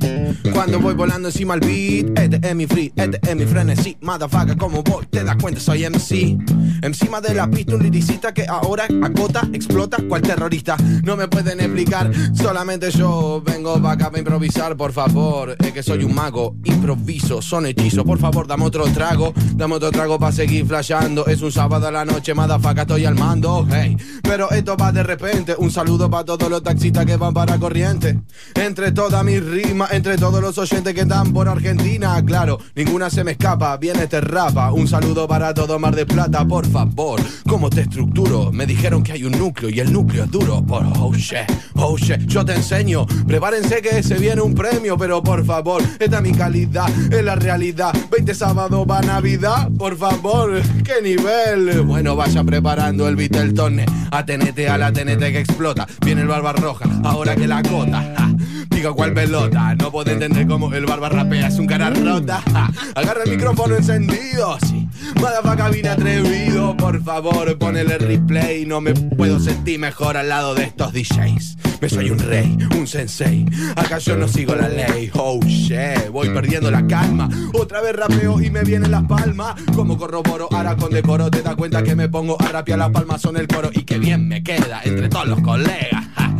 Cuando 0.54 0.80
voy 0.80 0.94
volando 0.94 1.30
encima 1.30 1.54
al 1.54 1.62
beat, 1.62 2.20
este 2.20 2.50
es 2.50 2.56
mi 2.56 2.68
free, 2.68 2.92
este 2.96 3.20
es 3.30 3.36
mi 3.36 3.46
frenesí. 3.46 3.98
Motherfucker, 4.02 4.58
como 4.58 4.84
voy, 4.84 5.06
te 5.06 5.24
das 5.24 5.38
cuenta, 5.38 5.62
soy 5.62 5.86
MC. 5.86 6.38
Encima 6.82 7.22
de 7.22 7.34
la 7.34 7.50
pista, 7.50 7.76
un 7.76 7.84
liricista 7.84 8.34
que 8.34 8.46
ahora 8.46 8.88
acota, 9.04 9.48
explota 9.54 9.98
cual 10.08 10.22
terrorista. 10.22 10.76
No 11.04 11.16
me 11.16 11.30
pueden 11.30 11.62
explicar, 11.62 12.12
solamente 12.34 12.92
yo 12.92 13.42
vengo 13.46 13.82
para 13.82 13.94
acá 13.94 14.06
para 14.06 14.20
improvisar, 14.20 14.76
por 14.76 14.92
favor. 14.92 15.56
Es 15.58 15.72
que 15.72 15.82
soy 15.82 16.04
un 16.04 16.14
mago, 16.14 16.56
improviso, 16.66 17.42
son 17.42 17.68
hechizos. 17.68 18.04
Por 18.04 18.20
favor, 18.20 18.48
dame 18.48 18.66
otro 18.66 18.84
trago, 18.86 19.34
dame 19.56 19.76
otro 19.76 19.92
trago 19.92 20.20
para 20.20 20.34
seguir 20.34 20.66
flasheando. 20.66 21.26
Es 21.26 21.42
un 21.42 21.52
sábado 21.54 21.88
a 21.88 21.92
la 21.92 22.04
noche, 22.04 22.34
motherfucker, 22.34 22.80
estoy 22.80 23.06
al 23.06 23.16
mando, 23.16 23.66
hey. 23.72 23.96
Pero 24.24 24.52
esto 24.52 24.76
va 24.76 24.92
de 24.92 25.04
repente, 25.04 25.56
un 25.58 25.72
saludo 25.72 26.10
para 26.10 26.26
todos 26.26 26.50
los 26.50 26.62
taxistas 26.62 27.06
que 27.06 27.16
van 27.16 27.34
para 27.34 27.58
corriente. 27.58 28.20
Entre 28.56 28.92
todas 28.92 29.24
mis 29.24 29.44
rimas, 29.44 29.92
entre 29.94 30.18
todos 30.18 30.42
los 30.42 30.58
oyentes 30.58 30.94
que 30.94 31.02
están 31.02 31.32
por 31.34 31.48
Argentina, 31.48 32.22
claro, 32.26 32.60
ninguna 32.76 33.10
se 33.10 33.24
me 33.24 33.32
escapa, 33.32 33.76
viene 33.78 34.04
este 34.04 34.22
rapa. 34.22 34.72
Un 34.72 34.88
saludo 34.88 35.28
para 35.28 35.54
todo 35.54 35.80
Mar 35.80 35.96
de 35.96 36.06
Plata, 36.06 36.46
por 36.46 36.68
favor. 36.68 37.22
¿Cómo 37.48 37.70
te 37.70 37.82
estructuro? 37.82 38.52
Me 38.52 38.66
dijeron 38.66 39.04
que 39.04 39.14
hay 39.14 39.24
un 39.24 39.32
núcleo 39.32 39.70
y 39.70 39.80
el 39.80 39.92
núcleo 39.92 40.26
es 40.26 40.32
duro. 40.32 40.62
Por 40.62 40.86
oh 41.00 41.14
shit, 41.14 41.40
oh 41.76 41.98
shit, 41.98 42.28
yo 42.28 42.46
te 42.46 42.54
enseño. 42.54 43.06
Prepárense 43.28 43.82
que 43.82 44.04
se 44.04 44.16
viene 44.16 44.42
un 44.42 44.54
premio, 44.54 44.98
pero 44.98 45.24
por 45.24 45.46
favor, 45.46 45.82
esta 46.00 46.18
es 46.18 46.24
mi 46.24 46.34
calidad, 46.34 46.90
es 47.12 47.24
la 47.24 47.36
realidad. 47.36 47.94
20 48.12 48.36
sábado 48.36 48.86
va 48.86 49.02
Navidad, 49.02 49.70
por 49.78 49.98
favor, 49.98 50.62
qué 50.84 51.02
nivel. 51.02 51.82
Bueno, 51.82 52.16
vaya 52.16 52.44
preparando 52.44 53.08
el 53.08 53.16
Viteltone. 53.16 53.86
Atenete 54.12 54.70
a 54.70 54.78
la 54.78 54.92
tenete 54.92 55.32
que 55.32 55.40
explota. 55.40 55.88
Viene 56.06 56.22
el 56.22 56.28
barba 56.28 56.54
roja, 56.54 56.86
ahora 57.04 57.36
que 57.36 57.48
la 57.48 57.64
cota. 57.64 58.31
Ja. 58.42 58.66
Digo 58.70 58.96
cuál 58.96 59.14
pelota, 59.14 59.76
no 59.76 59.92
puedo 59.92 60.12
entender 60.12 60.48
cómo 60.48 60.74
el 60.74 60.86
barba 60.86 61.10
rapea, 61.10 61.48
es 61.48 61.60
un 61.60 61.68
cara 61.68 61.90
rota. 61.90 62.42
ja. 62.52 62.72
Agarra 62.96 63.24
el 63.26 63.32
micrófono 63.32 63.76
encendido, 63.76 64.58
sí. 64.68 64.88
Motherfucker 65.16 65.72
vine 65.72 65.90
atrevido, 65.90 66.76
por 66.78 67.02
favor, 67.04 67.58
ponele 67.58 67.98
replay. 67.98 68.66
No 68.66 68.82
me 68.82 68.94
puedo 68.94 69.40
sentir 69.40 69.80
mejor 69.80 70.18
al 70.18 70.30
lado 70.30 70.56
de 70.56 70.64
estos 70.64 70.94
DJs. 70.94 71.58
Me 71.82 71.90
soy 71.90 72.12
un 72.12 72.20
rey, 72.20 72.58
un 72.78 72.86
sensei. 72.88 73.46
Acá 73.76 73.98
yo 73.98 74.16
no 74.16 74.28
sigo 74.28 74.56
la 74.56 74.70
ley. 74.70 75.10
Oh 75.16 75.40
shit, 75.44 76.10
voy 76.12 76.30
perdiendo 76.30 76.70
la 76.70 76.86
calma. 76.86 77.28
Otra 77.54 77.82
vez 77.82 77.96
rapeo 77.96 78.40
y 78.42 78.50
me 78.52 78.64
vienen 78.64 78.92
las 78.92 79.04
palmas. 79.04 79.56
Como 79.76 79.98
corroboro, 79.98 80.48
ahora 80.52 80.76
con 80.76 80.92
decoro. 80.92 81.32
Te 81.32 81.42
das 81.42 81.56
cuenta 81.56 81.82
que 81.82 81.96
me 81.96 82.08
pongo 82.08 82.38
a 82.40 82.48
rapear 82.48 82.78
las 82.80 82.92
palmas 82.92 83.22
son 83.22 83.36
el 83.38 83.48
coro. 83.48 83.70
Y 83.74 83.84
que 83.84 83.98
bien 83.98 84.28
me 84.28 84.44
queda 84.44 84.82
entre 84.84 85.10
todos 85.10 85.28
los 85.28 85.42
colegas. 85.42 86.06
ja. 86.16 86.31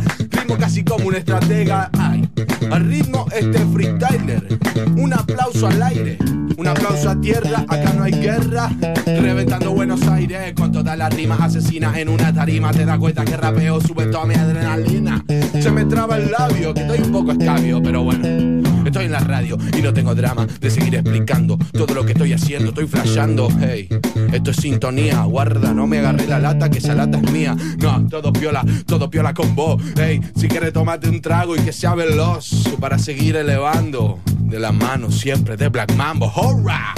Ritmo 0.42 0.58
casi 0.58 0.82
como 0.82 1.06
un 1.06 1.14
estratega. 1.14 1.88
Ay, 1.96 2.28
al 2.68 2.84
ritmo 2.84 3.26
este 3.32 3.60
freestyler. 3.66 4.58
Un 4.96 5.12
aplauso 5.12 5.68
al 5.68 5.80
aire. 5.80 6.18
Un 6.56 6.66
aplauso 6.66 7.10
a 7.10 7.20
tierra, 7.20 7.64
acá 7.68 7.92
no 7.92 8.02
hay 8.02 8.12
guerra. 8.12 8.68
Reventando 9.06 9.70
Buenos 9.70 10.02
Aires 10.08 10.52
con 10.56 10.72
todas 10.72 10.98
las 10.98 11.14
rimas 11.14 11.40
asesinas 11.40 11.96
en 11.96 12.08
una 12.08 12.34
tarima. 12.34 12.72
Te 12.72 12.84
das 12.84 12.98
cuenta 12.98 13.24
que 13.24 13.36
rapeo 13.36 13.80
sube 13.80 14.06
toda 14.06 14.26
mi 14.26 14.34
adrenalina. 14.34 15.24
Se 15.60 15.70
me 15.70 15.84
traba 15.84 16.16
el 16.16 16.32
labio, 16.32 16.74
que 16.74 16.80
estoy 16.80 16.98
un 17.02 17.12
poco 17.12 17.30
escabio, 17.30 17.80
pero 17.80 18.02
bueno. 18.02 18.61
Estoy 18.84 19.06
en 19.06 19.12
la 19.12 19.20
radio 19.20 19.58
y 19.76 19.82
no 19.82 19.92
tengo 19.92 20.14
drama 20.14 20.46
de 20.46 20.70
seguir 20.70 20.94
explicando 20.94 21.58
todo 21.72 21.94
lo 21.94 22.04
que 22.04 22.12
estoy 22.12 22.32
haciendo. 22.32 22.70
Estoy 22.70 22.86
flasheando, 22.86 23.48
hey, 23.60 23.88
esto 24.32 24.50
es 24.50 24.56
sintonía. 24.56 25.22
Guarda, 25.24 25.72
no 25.72 25.86
me 25.86 25.98
agarré 25.98 26.26
la 26.26 26.38
lata, 26.38 26.70
que 26.70 26.78
esa 26.78 26.94
lata 26.94 27.18
es 27.18 27.30
mía. 27.32 27.56
No, 27.78 28.06
todo 28.08 28.32
piola, 28.32 28.64
todo 28.86 29.10
piola 29.10 29.34
con 29.34 29.54
vos. 29.54 29.82
Hey, 29.96 30.20
si 30.36 30.48
quieres 30.48 30.72
tomate 30.72 31.08
un 31.08 31.20
trago 31.20 31.56
y 31.56 31.60
que 31.60 31.72
sea 31.72 31.94
veloz 31.94 32.68
para 32.80 32.98
seguir 32.98 33.36
elevando 33.36 34.20
de 34.40 34.58
la 34.58 34.72
mano 34.72 35.10
siempre 35.10 35.56
de 35.56 35.68
Black 35.68 35.94
Mambo. 35.94 36.32
¡Hurra! 36.34 36.94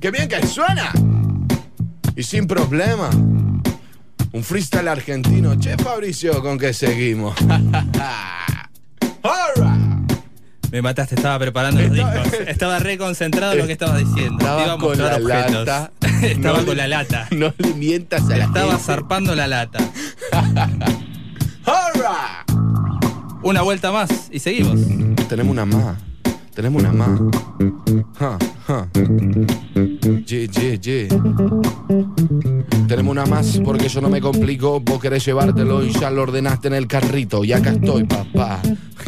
¡Qué 0.00 0.10
bien 0.10 0.28
que 0.28 0.46
suena! 0.46 0.92
Y 2.16 2.22
sin 2.22 2.46
problema. 2.46 3.10
Un 4.32 4.44
freestyle 4.44 4.88
argentino. 4.88 5.54
Che, 5.58 5.76
Fabricio, 5.76 6.40
¿con 6.42 6.58
qué 6.58 6.72
seguimos? 6.72 7.34
¡Hurra! 9.22 9.89
Me 10.70 10.82
mataste, 10.82 11.16
estaba 11.16 11.38
preparando 11.38 11.80
los 11.82 11.92
discos. 11.92 12.32
Estaba 12.46 12.78
re 12.78 12.96
concentrado 12.96 13.52
en 13.54 13.58
lo 13.58 13.66
que 13.66 13.72
estabas 13.72 13.98
diciendo. 13.98 14.38
Te 14.38 14.44
iba 14.44 14.52
Estaba 14.60 14.72
a 14.74 14.78
con 14.78 14.98
la 14.98 15.16
objetos. 15.16 15.66
lata. 15.66 15.90
Estaba 16.22 16.58
No 16.58 16.64
con 16.66 16.76
le- 16.76 16.82
la 16.82 16.88
lata. 16.88 17.28
No 17.32 17.52
le 17.58 17.74
mientas 17.74 18.22
a 18.30 18.36
la 18.36 18.44
Estaba 18.44 18.68
gente. 18.72 18.84
zarpando 18.84 19.34
la 19.34 19.46
lata. 19.48 19.78
¡Hurra! 21.66 22.44
Una 23.42 23.62
vuelta 23.62 23.90
más 23.90 24.10
y 24.30 24.38
seguimos. 24.38 24.78
Tenemos 25.28 25.52
una 25.52 25.64
más. 25.64 25.96
Tenemos 26.54 26.82
una 26.82 26.92
más. 26.92 27.18
Ja. 28.70 28.88
Ye, 30.26 30.48
ye, 30.48 30.78
ye. 30.78 31.08
Tenemos 32.86 33.12
una 33.12 33.26
más 33.26 33.60
porque 33.64 33.88
yo 33.88 34.00
no 34.00 34.08
me 34.08 34.20
complico. 34.20 34.80
Vos 34.80 35.00
querés 35.00 35.24
llevártelo 35.24 35.84
y 35.84 35.92
ya 35.92 36.10
lo 36.10 36.22
ordenaste 36.22 36.68
en 36.68 36.74
el 36.74 36.86
carrito. 36.86 37.44
Y 37.44 37.52
acá 37.52 37.70
estoy, 37.70 38.04
papá. 38.04 38.60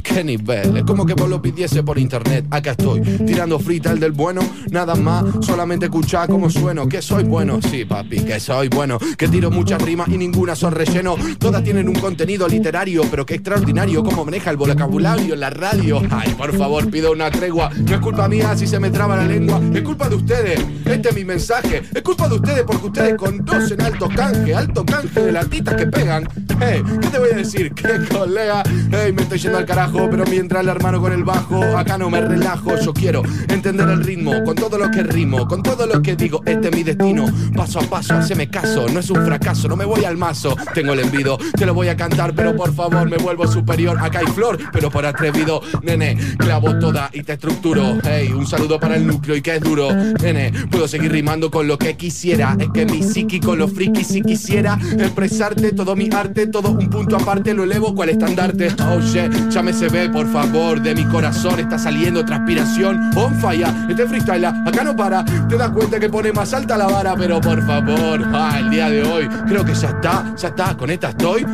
Qué 0.02 0.24
nivel. 0.24 0.76
Es 0.78 0.82
como 0.84 1.06
que 1.06 1.14
vos 1.14 1.28
lo 1.28 1.40
pidiese 1.40 1.82
por 1.82 1.98
internet. 1.98 2.46
Acá 2.50 2.72
estoy, 2.72 3.00
tirando 3.00 3.58
freestyle 3.58 4.00
del 4.00 4.12
bueno. 4.12 4.40
Nada 4.70 4.94
más, 4.94 5.24
solamente 5.40 5.86
escuchá 5.86 6.26
cómo 6.26 6.50
sueno. 6.50 6.88
Que 6.88 7.00
soy 7.00 7.24
bueno, 7.24 7.60
sí, 7.62 7.84
papi, 7.84 8.20
que 8.20 8.40
soy 8.40 8.68
bueno. 8.68 8.98
Que 9.16 9.28
tiro 9.28 9.50
muchas 9.50 9.80
rimas 9.80 10.08
y 10.08 10.18
ninguna 10.18 10.56
son 10.56 10.72
relleno. 10.72 11.16
Todas 11.38 11.62
tienen 11.62 11.88
un 11.88 11.94
contenido 11.94 12.48
literario, 12.48 13.02
pero 13.10 13.24
qué 13.24 13.34
extraordinario 13.34 14.02
cómo 14.02 14.24
maneja 14.24 14.50
el 14.50 14.56
vocabulario 14.56 15.34
en 15.34 15.40
la 15.40 15.50
radio. 15.50 16.00
Ay, 16.10 16.34
por 16.34 16.56
favor, 16.56 16.90
pido 16.90 17.12
una 17.12 17.30
tregua. 17.30 17.70
No 17.70 17.94
es 17.94 18.00
culpa 18.00 18.28
mía 18.28 18.56
si 18.56 18.66
se 18.66 18.80
me 18.80 18.90
traba 18.90 19.16
la 19.16 19.24
lengua. 19.24 19.51
Es 19.74 19.82
culpa 19.82 20.08
de 20.08 20.16
ustedes. 20.16 20.60
Este 20.86 21.08
es 21.10 21.14
mi 21.14 21.24
mensaje. 21.24 21.82
Es 21.94 22.02
culpa 22.02 22.28
de 22.28 22.36
ustedes 22.36 22.62
porque 22.62 22.86
ustedes 22.86 23.14
conocen 23.16 23.80
alto 23.82 24.08
canje, 24.08 24.54
alto 24.54 24.84
canje 24.84 25.20
de 25.20 25.32
latitas 25.32 25.74
que 25.74 25.86
pegan. 25.86 26.26
Hey, 26.60 26.82
¿qué 27.00 27.08
te 27.08 27.18
voy 27.18 27.30
a 27.32 27.36
decir? 27.36 27.72
¿Qué 27.74 28.00
colega? 28.08 28.62
Hey, 28.90 29.12
me 29.12 29.22
estoy 29.22 29.38
yendo 29.38 29.58
al 29.58 29.66
carajo, 29.66 30.08
pero 30.10 30.24
mientras 30.26 30.62
el 30.62 30.68
hermano 30.68 31.00
con 31.00 31.12
el 31.12 31.24
bajo, 31.24 31.62
acá 31.76 31.98
no 31.98 32.08
me 32.08 32.20
relajo. 32.20 32.78
Yo 32.78 32.94
quiero 32.94 33.22
entender 33.48 33.88
el 33.88 34.02
ritmo, 34.02 34.42
con 34.44 34.54
todo 34.54 34.78
lo 34.78 34.90
que 34.90 35.02
rimo, 35.02 35.46
con 35.46 35.62
todo 35.62 35.86
lo 35.86 36.00
que 36.00 36.16
digo. 36.16 36.40
Este 36.46 36.68
es 36.68 36.76
mi 36.76 36.82
destino. 36.82 37.26
Paso 37.54 37.80
a 37.80 37.82
paso, 37.82 38.14
haceme 38.14 38.48
caso. 38.48 38.86
No 38.88 39.00
es 39.00 39.10
un 39.10 39.24
fracaso, 39.24 39.68
no 39.68 39.76
me 39.76 39.84
voy 39.84 40.04
al 40.04 40.16
mazo. 40.16 40.56
Tengo 40.72 40.94
el 40.94 41.00
envido, 41.00 41.38
te 41.58 41.66
lo 41.66 41.74
voy 41.74 41.88
a 41.88 41.96
cantar, 41.96 42.34
pero 42.34 42.56
por 42.56 42.72
favor 42.74 43.08
me 43.08 43.18
vuelvo 43.18 43.46
superior. 43.46 43.98
Acá 44.00 44.20
hay 44.20 44.26
flor, 44.26 44.58
pero 44.72 44.90
por 44.90 45.04
atrevido, 45.04 45.60
nene, 45.82 46.16
clavo 46.38 46.78
toda 46.78 47.10
y 47.12 47.22
te 47.22 47.34
estructuro. 47.34 47.98
Hey, 48.02 48.32
un 48.32 48.46
saludo 48.46 48.80
para 48.80 48.96
el 48.96 49.06
núcleo 49.06 49.36
y 49.36 49.41
que 49.42 49.56
es 49.56 49.60
duro, 49.60 49.92
nene. 50.22 50.52
Puedo 50.70 50.88
seguir 50.88 51.12
rimando 51.12 51.50
con 51.50 51.66
lo 51.66 51.78
que 51.78 51.96
quisiera. 51.96 52.56
Es 52.58 52.68
que 52.70 52.86
mi 52.86 53.02
psíquico, 53.02 53.56
lo 53.56 53.68
friki, 53.68 54.04
si 54.04 54.22
quisiera 54.22 54.78
expresarte 54.98 55.72
todo 55.72 55.96
mi 55.96 56.08
arte, 56.12 56.46
todo 56.46 56.70
un 56.70 56.88
punto 56.88 57.16
aparte, 57.16 57.54
lo 57.54 57.64
elevo 57.64 57.94
cual 57.94 58.10
estandarte. 58.10 58.68
Oh 58.88 59.00
shit, 59.00 59.50
ya 59.50 59.62
me 59.62 59.72
se 59.72 59.88
ve, 59.88 60.08
por 60.08 60.30
favor, 60.32 60.80
de 60.80 60.94
mi 60.94 61.04
corazón 61.04 61.60
está 61.60 61.78
saliendo 61.78 62.24
transpiración. 62.24 63.10
On 63.16 63.34
fire, 63.40 63.68
este 63.88 64.06
freestyle 64.06 64.46
acá 64.46 64.84
no 64.84 64.96
para. 64.96 65.24
Te 65.24 65.56
das 65.56 65.70
cuenta 65.70 65.98
que 65.98 66.08
pone 66.08 66.32
más 66.32 66.52
alta 66.54 66.76
la 66.76 66.86
vara, 66.86 67.14
pero 67.16 67.40
por 67.40 67.64
favor, 67.66 68.22
ah, 68.32 68.56
el 68.58 68.70
día 68.70 68.88
de 68.88 69.02
hoy, 69.02 69.28
creo 69.46 69.64
que 69.64 69.74
ya 69.74 69.88
está, 69.88 70.34
ya 70.36 70.48
está, 70.48 70.76
con 70.76 70.90
esta 70.90 71.10
estoy. 71.10 71.44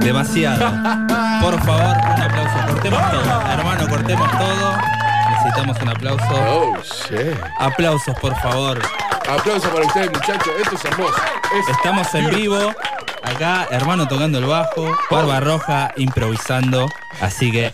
Demasiado. 0.00 0.66
Por 1.42 1.60
favor, 1.62 1.96
un 1.96 2.22
aplauso. 2.22 2.72
Cortemos 2.72 3.10
todo. 3.10 3.50
Hermano, 3.50 3.88
cortemos 3.88 4.30
todo. 4.30 5.05
Necesitamos 5.46 5.80
un 5.80 5.88
aplauso. 5.88 6.24
Oh, 6.30 6.76
shit. 6.82 7.38
Aplausos, 7.60 8.18
por 8.18 8.34
favor. 8.40 8.82
Aplauso 9.28 9.68
para 9.70 9.86
ustedes, 9.86 10.10
muchachos. 10.10 10.52
Esto 10.60 10.74
es 10.74 10.84
hermoso. 10.84 11.14
Es 11.56 11.68
Estamos 11.68 12.14
en 12.16 12.30
vivo. 12.30 12.74
Acá, 13.22 13.68
hermano 13.70 14.08
tocando 14.08 14.38
el 14.38 14.46
bajo. 14.46 14.96
Barba 15.08 15.38
Roja 15.38 15.92
improvisando. 15.96 16.88
Así 17.20 17.52
que, 17.52 17.72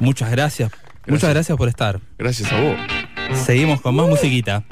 muchas 0.00 0.32
gracias. 0.32 0.72
Muchas 1.06 1.30
gracias 1.30 1.56
por 1.56 1.68
estar. 1.68 2.00
Gracias 2.18 2.50
a 2.52 2.60
vos. 2.60 2.76
Seguimos 3.38 3.80
con 3.80 3.94
más 3.94 4.08
musiquita. 4.08 4.64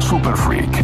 Super 0.00 0.36
Freak, 0.36 0.75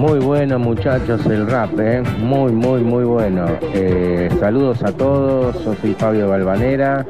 Muy 0.00 0.18
bueno 0.18 0.58
muchachos 0.58 1.26
el 1.26 1.46
rap, 1.46 1.78
¿eh? 1.78 2.02
muy 2.20 2.52
muy 2.52 2.80
muy 2.80 3.04
bueno. 3.04 3.44
Eh, 3.60 4.30
saludos 4.40 4.82
a 4.82 4.92
todos, 4.92 5.54
soy 5.62 5.92
Fabio 5.92 6.26
Balvanera 6.26 7.04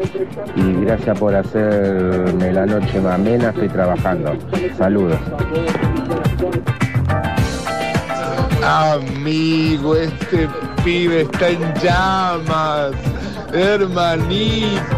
y 0.57 0.73
gracias 0.85 1.17
por 1.17 1.37
hacerme 1.37 2.53
la 2.53 2.67
noche 2.67 3.01
más 3.01 3.21
estoy 3.21 3.69
trabajando. 3.69 4.37
Saludos. 4.77 5.21
Amigo, 8.65 9.95
este 9.95 10.49
pibe 10.83 11.21
está 11.21 11.49
en 11.49 11.73
llamas. 11.75 12.91
Hermanito. 13.53 14.97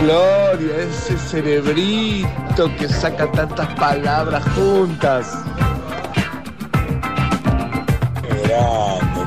Gloria, 0.00 0.76
ese 0.88 1.18
cerebrito 1.18 2.74
que 2.78 2.88
saca 2.88 3.30
tantas 3.30 3.68
palabras 3.74 4.42
juntas. 4.54 5.49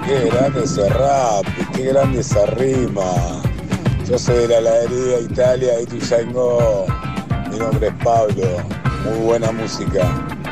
Qué 0.05 0.29
grande 0.29 0.63
ese 0.63 0.89
rap, 0.89 1.45
qué 1.75 1.86
grande 1.86 2.19
esa 2.19 2.45
rima. 2.47 3.41
Yo 4.07 4.17
soy 4.17 4.47
de 4.47 4.47
la 4.47 4.57
heladería 4.59 5.19
Italia 5.19 5.73
Tuyango. 5.86 6.86
Mi 7.51 7.57
nombre 7.57 7.88
es 7.88 7.93
Pablo. 8.03 8.45
Muy 9.05 9.25
buena 9.25 9.51
música. 9.51 10.43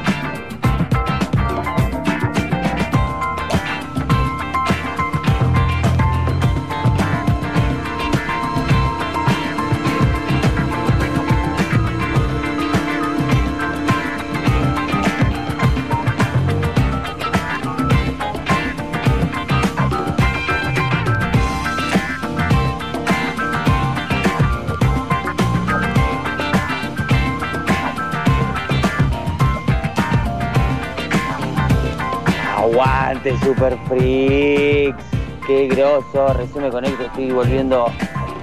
Super 33.52 33.78
Freaks. 33.90 35.04
Qué 35.46 35.68
groso. 35.68 36.34
Recién 36.34 36.64
me 36.64 36.70
conecto, 36.70 37.04
estoy 37.04 37.32
volviendo 37.32 37.86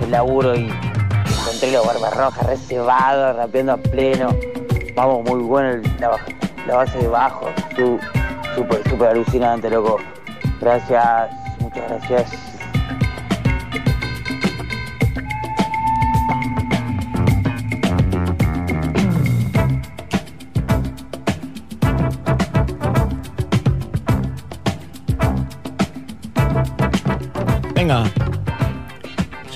del 0.01 0.11
laburo 0.11 0.55
y 0.55 0.69
encontré 0.69 1.73
los 1.73 1.87
barbarrojas 1.87 2.47
reservados, 2.47 3.35
rapeando 3.37 3.73
a 3.73 3.77
pleno. 3.79 4.29
Vamos, 4.95 5.25
muy 5.27 5.41
bueno 5.41 5.71
el- 5.71 5.83
la, 5.99 6.11
la 6.67 6.77
base 6.77 6.99
de 6.99 7.09
bajo. 7.09 7.47
Súper, 8.55 8.87
súper 8.91 9.09
alucinante, 9.09 9.71
loco. 9.71 9.97
Gracias, 10.61 11.31
muchas 11.61 11.89
gracias. 11.89 12.48
Venga. 27.89 28.05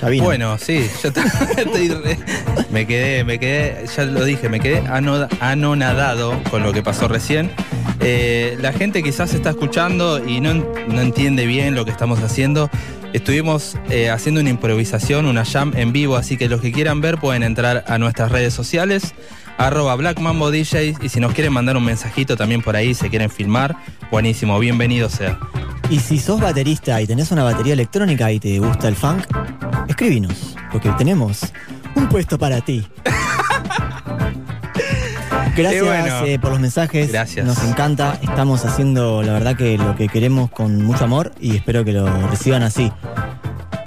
Ya 0.01 0.09
vino. 0.09 0.23
Bueno, 0.23 0.57
sí, 0.57 0.89
yo 1.03 1.13
te- 1.13 1.21
estoy 1.57 1.89
re- 1.89 2.17
me 2.71 2.87
quedé, 2.87 3.23
me 3.23 3.37
quedé, 3.37 3.85
ya 3.95 4.05
lo 4.05 4.25
dije, 4.25 4.49
me 4.49 4.59
quedé 4.59 4.79
ano- 4.87 5.27
anonadado 5.39 6.41
con 6.49 6.63
lo 6.63 6.73
que 6.73 6.81
pasó 6.81 7.07
recién. 7.07 7.51
Eh, 7.99 8.57
la 8.59 8.73
gente 8.73 9.03
quizás 9.03 9.35
está 9.35 9.51
escuchando 9.51 10.27
y 10.27 10.41
no, 10.41 10.55
no 10.55 10.99
entiende 11.01 11.45
bien 11.45 11.75
lo 11.75 11.85
que 11.85 11.91
estamos 11.91 12.19
haciendo. 12.23 12.71
Estuvimos 13.13 13.77
eh, 13.91 14.09
haciendo 14.09 14.41
una 14.41 14.49
improvisación, 14.49 15.27
una 15.27 15.45
jam 15.45 15.71
en 15.75 15.93
vivo, 15.93 16.15
así 16.17 16.35
que 16.35 16.49
los 16.49 16.59
que 16.59 16.71
quieran 16.71 17.01
ver 17.01 17.19
pueden 17.19 17.43
entrar 17.43 17.85
a 17.87 17.99
nuestras 17.99 18.31
redes 18.31 18.55
sociales, 18.55 19.13
arroba 19.59 19.93
Black 19.95 20.19
Mambo 20.19 20.49
DJs, 20.49 20.97
y 21.03 21.09
si 21.09 21.19
nos 21.19 21.33
quieren 21.33 21.53
mandar 21.53 21.77
un 21.77 21.85
mensajito 21.85 22.35
también 22.35 22.63
por 22.63 22.75
ahí, 22.75 22.95
se 22.95 23.11
quieren 23.11 23.29
filmar, 23.29 23.75
buenísimo, 24.09 24.57
bienvenido 24.57 25.07
sea. 25.09 25.37
Y 25.89 25.99
si 25.99 26.17
sos 26.19 26.39
baterista 26.41 27.01
y 27.01 27.07
tenés 27.07 27.31
una 27.31 27.43
batería 27.43 27.73
electrónica 27.73 28.31
y 28.31 28.39
te 28.39 28.57
gusta 28.59 28.87
el 28.87 28.95
funk, 28.95 29.25
escribinos, 29.87 30.55
porque 30.71 30.89
tenemos 30.97 31.41
un 31.95 32.07
puesto 32.09 32.37
para 32.39 32.61
ti. 32.61 32.87
Gracias 35.55 35.83
bueno. 35.85 36.25
eh, 36.25 36.39
por 36.39 36.49
los 36.49 36.59
mensajes. 36.59 37.11
Gracias. 37.11 37.45
Nos 37.45 37.63
encanta. 37.63 38.17
Estamos 38.23 38.65
haciendo, 38.65 39.21
la 39.21 39.33
verdad, 39.33 39.55
que 39.55 39.77
lo 39.77 39.95
que 39.95 40.07
queremos 40.07 40.49
con 40.49 40.83
mucho 40.83 41.03
amor 41.03 41.31
y 41.39 41.55
espero 41.57 41.85
que 41.85 41.91
lo 41.93 42.27
reciban 42.27 42.63
así. 42.63 42.91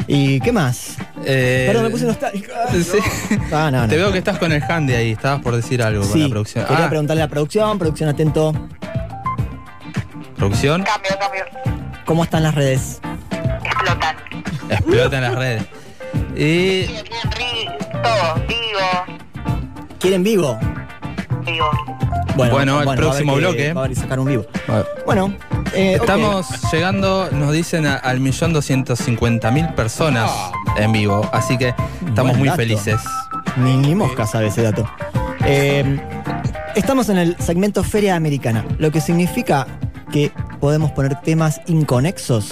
¿Y 0.06 0.38
qué 0.40 0.52
más? 0.52 0.96
Eh, 1.24 1.64
Perdón, 1.66 1.84
me 1.86 1.90
puse 1.90 2.04
nostálgico. 2.04 2.52
Sí. 2.72 2.98
Ah, 3.52 3.70
no, 3.72 3.82
no. 3.82 3.88
Te 3.88 3.96
veo 3.96 4.12
que 4.12 4.18
estás 4.18 4.38
con 4.38 4.52
el 4.52 4.62
handy 4.62 4.94
ahí, 4.94 5.10
estabas 5.12 5.42
por 5.42 5.56
decir 5.56 5.82
algo 5.82 6.02
con 6.02 6.12
Sí, 6.12 6.22
la 6.22 6.28
producción. 6.28 6.64
quería 6.66 6.84
Ah, 6.86 6.88
preguntarle 6.88 7.22
a 7.22 7.26
la 7.26 7.30
producción, 7.30 7.76
producción 7.80 8.10
atento. 8.10 8.52
producción, 10.36 10.84
Cambio, 10.84 11.10
cambio. 11.18 11.75
¿Cómo 12.06 12.24
están 12.24 12.42
las 12.42 12.54
redes? 12.54 13.00
Explotan. 13.64 14.16
explota 14.70 15.16
en 15.16 15.22
las 15.22 15.34
redes. 15.34 15.64
Y 16.36 16.86
Todo, 16.86 18.34
vivo, 18.48 19.88
¿Quieren 19.98 20.22
vivo? 20.22 20.58
vivo. 21.44 21.70
Bueno, 22.36 22.80
el 22.80 22.88
va 22.88 22.92
a 22.92 22.96
próximo 22.96 23.34
que- 23.34 23.38
bloque. 23.40 23.72
Va 23.72 23.80
a 23.80 23.84
haber 23.84 23.96
que 23.96 24.00
sacar 24.02 24.20
un 24.20 24.26
vivo. 24.26 24.46
Bueno, 25.06 25.34
eh, 25.74 25.94
estamos 26.00 26.46
llegando, 26.72 27.28
nos 27.32 27.52
dicen, 27.52 27.86
a- 27.86 27.96
al 27.96 28.20
millón 28.20 28.52
doscientos 28.52 28.98
cincuenta 29.00 29.50
mil 29.50 29.66
personas 29.70 30.30
en 30.76 30.92
vivo, 30.92 31.28
así 31.32 31.56
que 31.58 31.68
estamos 32.06 32.32
Buen 32.32 32.38
muy 32.38 32.48
dato. 32.48 32.58
felices. 32.58 33.00
Ni, 33.56 33.76
ni 33.76 33.94
mosca 33.94 34.26
sabe 34.26 34.48
ese 34.48 34.62
dato. 34.62 34.88
Eh, 35.44 35.98
estamos 36.74 37.08
en 37.08 37.18
el 37.18 37.36
segmento 37.40 37.82
Feria 37.82 38.16
Americana, 38.16 38.64
lo 38.78 38.90
que 38.90 39.00
significa 39.00 39.66
que 40.12 40.30
podemos 40.60 40.90
poner 40.92 41.20
temas 41.20 41.60
inconexos 41.66 42.50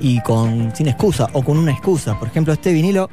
y 0.00 0.20
con 0.20 0.74
sin 0.74 0.88
excusa 0.88 1.28
o 1.32 1.42
con 1.42 1.56
una 1.58 1.72
excusa. 1.72 2.18
Por 2.18 2.28
ejemplo, 2.28 2.52
este 2.52 2.72
vinilo 2.72 3.08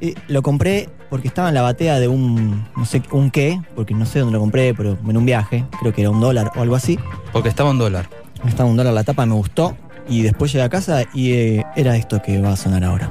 eh, 0.00 0.14
lo 0.28 0.42
compré 0.42 0.88
porque 1.10 1.28
estaba 1.28 1.48
en 1.48 1.54
la 1.54 1.62
batea 1.62 2.00
de 2.00 2.08
un, 2.08 2.66
no 2.76 2.86
sé, 2.86 3.02
un 3.12 3.30
qué, 3.30 3.60
porque 3.76 3.94
no 3.94 4.04
sé 4.06 4.18
dónde 4.20 4.34
lo 4.34 4.40
compré, 4.40 4.74
pero 4.74 4.98
en 5.06 5.16
un 5.16 5.24
viaje, 5.24 5.64
creo 5.80 5.92
que 5.92 6.00
era 6.00 6.10
un 6.10 6.20
dólar 6.20 6.50
o 6.56 6.62
algo 6.62 6.74
así. 6.74 6.98
Porque 7.32 7.48
estaba 7.48 7.70
un 7.70 7.78
dólar. 7.78 8.08
Estaba 8.46 8.68
un 8.68 8.76
dólar 8.76 8.92
la 8.94 9.04
tapa, 9.04 9.24
me 9.26 9.34
gustó. 9.34 9.76
Y 10.08 10.22
después 10.22 10.52
llegué 10.52 10.64
a 10.64 10.68
casa 10.68 11.04
y 11.14 11.32
eh, 11.32 11.66
era 11.76 11.96
esto 11.96 12.20
que 12.20 12.40
va 12.40 12.52
a 12.52 12.56
sonar 12.56 12.84
ahora. 12.84 13.10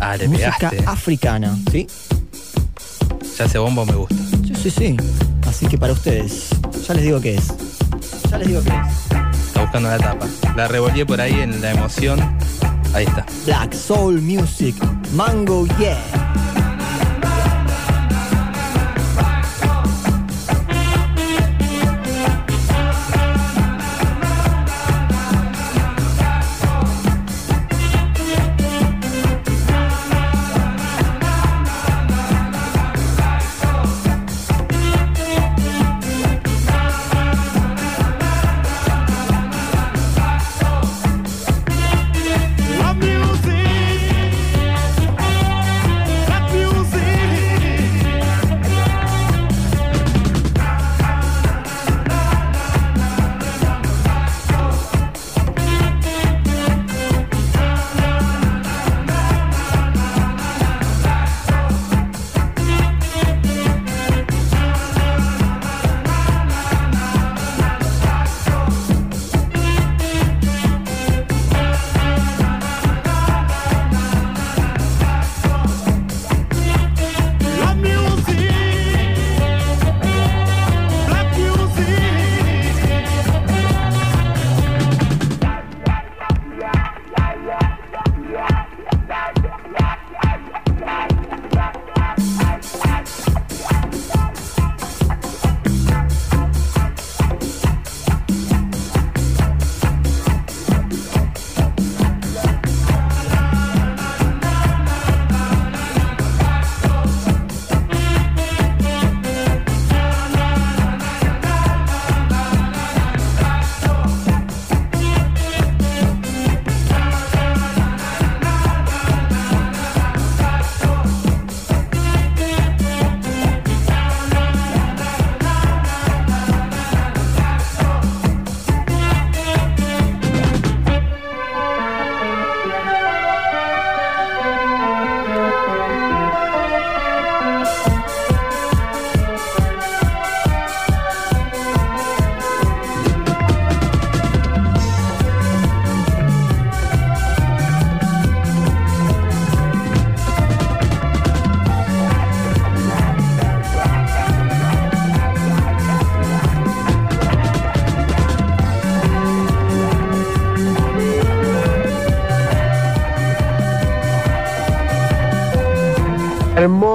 Ah, 0.00 0.16
le 0.16 0.28
Música 0.28 0.56
pegaste. 0.70 0.84
africana, 0.86 1.56
¿sí? 1.70 1.86
Ya 3.38 3.44
ese 3.46 3.58
bombo 3.58 3.84
me 3.86 3.94
gusta. 3.94 4.14
Sí, 4.46 4.54
sí, 4.54 4.70
sí. 4.70 4.96
Así 5.48 5.66
que 5.66 5.78
para 5.78 5.92
ustedes, 5.92 6.50
ya 6.86 6.94
les 6.94 7.04
digo 7.04 7.20
qué 7.20 7.36
es. 7.36 7.48
Ya 8.30 8.38
les 8.38 8.48
digo 8.48 8.60
qué 8.62 8.70
es. 8.70 9.46
Está 9.46 9.62
buscando 9.62 9.88
la 9.88 9.98
tapa. 9.98 10.26
La 10.56 10.68
revolví 10.68 11.04
por 11.04 11.20
ahí 11.20 11.40
en 11.40 11.60
la 11.62 11.72
emoción. 11.72 12.20
Ahí 12.92 13.04
está. 13.06 13.24
Black 13.46 13.72
Soul 13.72 14.20
Music, 14.20 14.76
Mango 15.12 15.66
Yeah. 15.78 16.53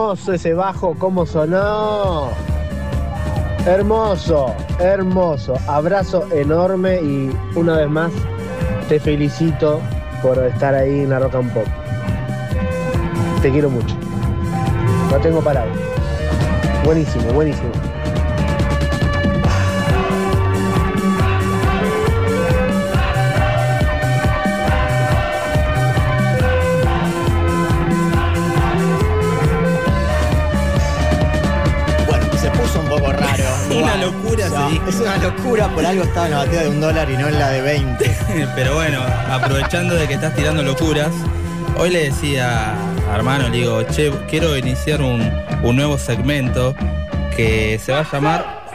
Hermoso 0.09 0.33
ese 0.33 0.55
bajo, 0.55 0.95
cómo 0.97 1.23
sonó. 1.23 2.29
Hermoso, 3.67 4.55
hermoso. 4.79 5.53
Abrazo 5.67 6.27
enorme 6.31 6.99
y 6.99 7.29
una 7.55 7.77
vez 7.77 7.89
más 7.91 8.11
te 8.87 8.99
felicito 8.99 9.79
por 10.23 10.39
estar 10.39 10.73
ahí 10.73 11.01
en 11.01 11.11
la 11.11 11.19
Rock 11.19 11.35
and 11.35 11.53
Pop. 11.53 11.67
Te 13.43 13.51
quiero 13.51 13.69
mucho. 13.69 13.95
No 15.11 15.17
tengo 15.19 15.41
palabras. 15.41 15.77
Buenísimo, 16.83 17.31
buenísimo. 17.31 17.88
Es 34.99 35.05
una 35.05 35.17
locura, 35.17 35.73
por 35.73 35.85
algo 35.85 36.03
estaba 36.03 36.25
en 36.25 36.31
la 36.31 36.37
batida 36.39 36.63
de 36.63 36.67
un 36.67 36.81
dólar 36.81 37.09
y 37.09 37.15
no 37.15 37.29
en 37.29 37.39
la 37.39 37.51
de 37.51 37.61
20. 37.61 38.17
Pero 38.55 38.73
bueno, 38.73 39.01
aprovechando 39.29 39.95
de 39.95 40.09
que 40.09 40.15
estás 40.15 40.35
tirando 40.35 40.61
locuras, 40.61 41.13
hoy 41.77 41.89
le 41.89 42.09
decía 42.09 42.73
a 43.09 43.15
hermano, 43.15 43.47
le 43.47 43.59
digo, 43.59 43.81
che, 43.83 44.11
quiero 44.29 44.57
iniciar 44.57 45.01
un, 45.01 45.31
un 45.63 45.75
nuevo 45.77 45.97
segmento 45.97 46.75
que 47.33 47.79
se 47.81 47.93
va 47.93 48.01
a 48.01 48.11
llamar 48.11 48.65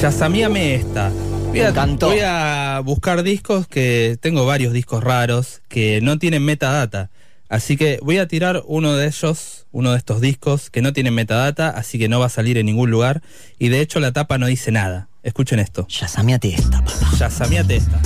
Yasamíame 0.00 0.76
esta. 0.76 1.10
Voy 1.48 1.60
a, 1.60 1.72
voy 1.72 2.20
a 2.24 2.80
buscar 2.82 3.22
discos 3.22 3.66
que 3.66 4.16
tengo 4.18 4.46
varios 4.46 4.72
discos 4.72 5.04
raros 5.04 5.60
que 5.68 6.00
no 6.00 6.18
tienen 6.18 6.42
metadata. 6.42 7.10
Así 7.50 7.76
que 7.76 7.98
voy 8.02 8.16
a 8.16 8.26
tirar 8.26 8.62
uno 8.64 8.94
de 8.94 9.08
ellos, 9.08 9.66
uno 9.72 9.92
de 9.92 9.98
estos 9.98 10.22
discos 10.22 10.70
que 10.70 10.80
no 10.80 10.94
tienen 10.94 11.12
metadata, 11.12 11.68
así 11.68 11.98
que 11.98 12.08
no 12.08 12.18
va 12.18 12.26
a 12.26 12.30
salir 12.30 12.56
en 12.56 12.64
ningún 12.64 12.90
lugar. 12.90 13.20
Y 13.58 13.68
de 13.68 13.80
hecho 13.80 14.00
la 14.00 14.12
tapa 14.12 14.38
no 14.38 14.46
dice 14.46 14.72
nada. 14.72 15.08
Escuchen 15.26 15.58
esto. 15.58 15.88
Yasameate 15.88 16.54
esta, 16.54 16.78
papá. 16.84 17.10
Yasameate 17.18 17.76
esta. 17.76 18.00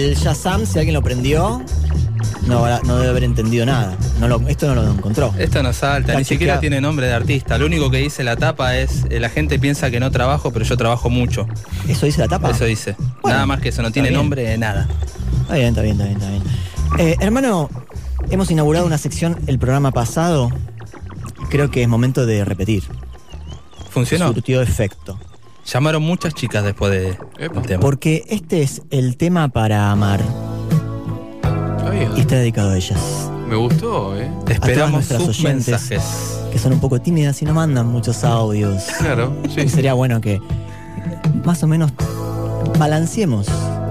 El 0.00 0.16
Shazam, 0.16 0.66
si 0.66 0.78
alguien 0.78 0.94
lo 0.94 1.02
prendió, 1.02 1.62
no, 2.46 2.64
debe 2.64 3.08
haber 3.08 3.24
entendido 3.24 3.64
nada. 3.66 3.96
No 4.18 4.28
lo- 4.28 4.46
esto 4.48 4.66
no 4.74 4.74
lo 4.82 4.90
encontró. 4.90 5.32
Esto 5.38 5.62
no 5.62 5.72
salta, 5.72 6.12
Está 6.12 6.18
ni 6.18 6.24
siquiera 6.24 6.60
tiene 6.60 6.80
nombre 6.80 7.06
de 7.06 7.12
artista. 7.14 7.58
Lo 7.58 7.66
único 7.66 7.90
que 7.90 7.98
dice 7.98 8.24
la 8.24 8.36
tapa 8.36 8.76
es, 8.76 9.04
eh, 9.10 9.20
la 9.20 9.28
gente 9.30 9.58
piensa 9.58 9.90
que 9.90 10.00
no 10.00 10.10
trabajo, 10.10 10.52
pero 10.52 10.64
yo 10.64 10.76
trabajo 10.76 11.08
mucho. 11.10 11.46
¿Eso 11.88 12.06
dice 12.06 12.20
la 12.20 12.28
tapa? 12.28 12.50
Eso 12.50 12.64
dice. 12.64 12.96
Nada 13.24 13.46
más 13.46 13.60
que 13.60 13.68
eso, 13.70 13.82
no 13.82 13.90
tiene 13.90 14.08
bien. 14.08 14.20
nombre 14.20 14.42
de 14.42 14.58
nada. 14.58 14.88
Está 15.42 15.54
bien, 15.54 15.68
está 15.68 15.82
bien, 15.82 16.00
está 16.00 16.04
bien, 16.06 16.16
está 16.18 16.30
bien. 16.30 16.42
Eh, 16.98 17.16
hermano, 17.20 17.70
hemos 18.30 18.50
inaugurado 18.50 18.86
una 18.86 18.98
sección 18.98 19.38
el 19.46 19.58
programa 19.58 19.92
pasado. 19.92 20.50
Creo 21.50 21.70
que 21.70 21.82
es 21.82 21.88
momento 21.88 22.26
de 22.26 22.44
repetir. 22.44 22.84
¿Funcionó? 23.90 24.32
Surtió 24.32 24.60
efecto. 24.62 25.18
Llamaron 25.66 26.02
muchas 26.02 26.34
chicas 26.34 26.64
después 26.64 26.92
de, 26.92 27.16
Porque 27.80 28.24
este 28.28 28.62
es 28.62 28.82
el 28.90 29.16
tema 29.16 29.48
para 29.48 29.90
amar. 29.90 30.20
Y 32.16 32.20
está 32.20 32.36
dedicado 32.36 32.70
a 32.70 32.76
ellas. 32.76 33.30
Me 33.48 33.56
gustó, 33.56 34.16
¿eh? 34.16 34.26
a 34.26 34.38
todas 34.44 34.50
Esperamos 34.54 34.92
nuestras 34.92 35.22
sus 35.24 35.40
oyentes 35.40 35.68
mensajes. 35.68 36.02
que 36.52 36.58
son 36.58 36.72
un 36.74 36.80
poco 36.80 37.00
tímidas 37.00 37.40
y 37.42 37.44
no 37.46 37.54
mandan 37.54 37.86
muchos 37.86 38.22
audios. 38.24 38.84
Claro, 38.98 39.32
sí. 39.52 39.62
Y 39.62 39.68
sería 39.68 39.94
bueno 39.94 40.20
que 40.20 40.40
más 41.44 41.62
o 41.62 41.66
menos 41.66 41.90
balanceemos, 42.78 43.48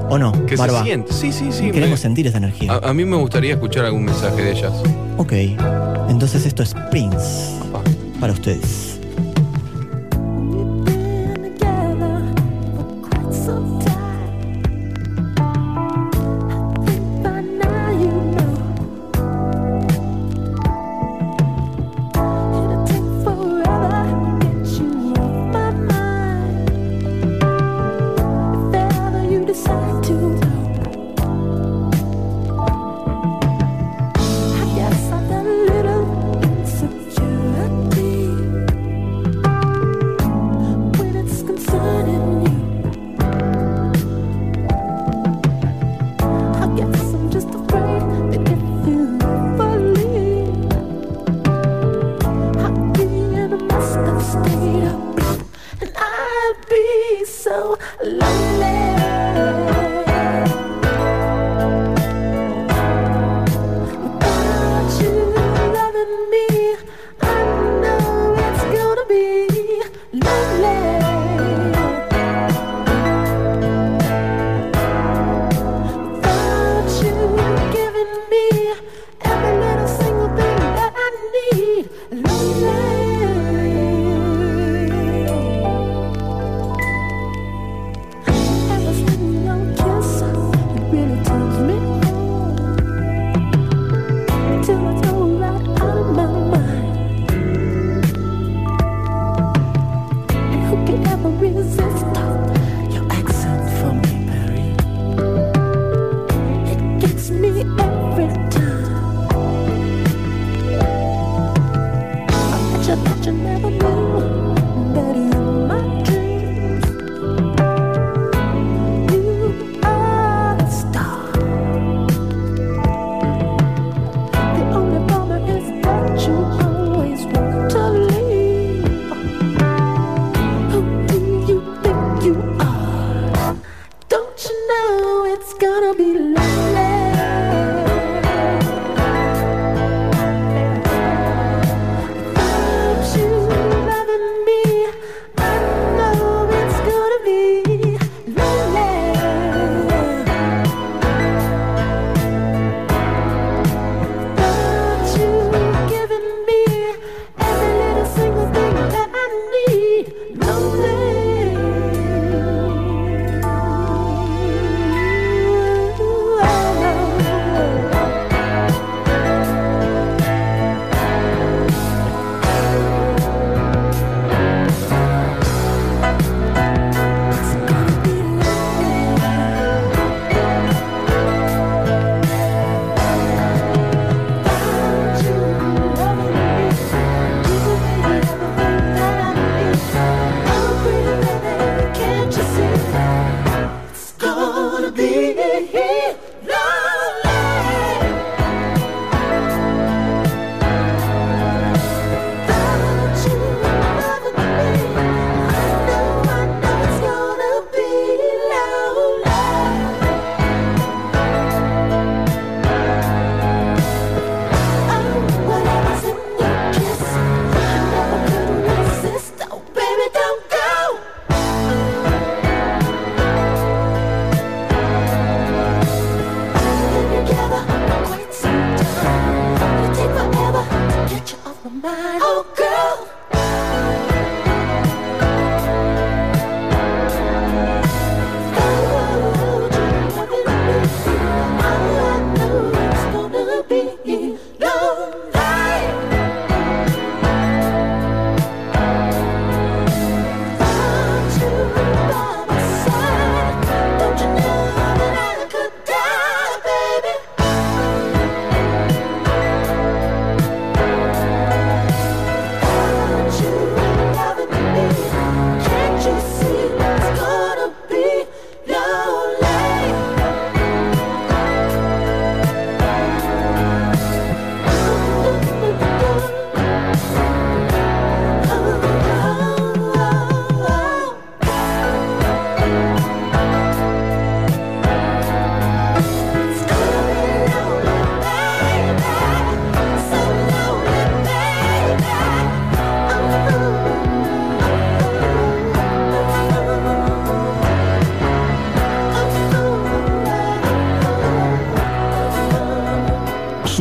¿o 0.10 0.18
no? 0.18 0.32
Que 0.46 0.56
Barba? 0.56 0.80
se 0.80 0.86
siente. 0.86 1.12
Sí, 1.14 1.32
sí, 1.34 1.52
sí. 1.52 1.66
Queremos 1.72 1.92
me- 1.92 1.98
sentir 1.98 2.28
esa 2.28 2.38
energía. 2.38 2.74
a, 2.74 2.90
a 2.90 2.94
mí 2.94 3.04
me 3.04 3.18
gustaría 3.18 3.54
escuchar 3.54 3.86
algún 3.86 4.06
mensaje 4.06 4.42
de 4.44 4.52
ellas. 4.52 4.74
Ok, 5.18 5.34
entonces 6.08 6.46
esto 6.46 6.64
es 6.64 6.74
Prince 6.92 7.52
para 8.22 8.32
ustedes. 8.34 8.89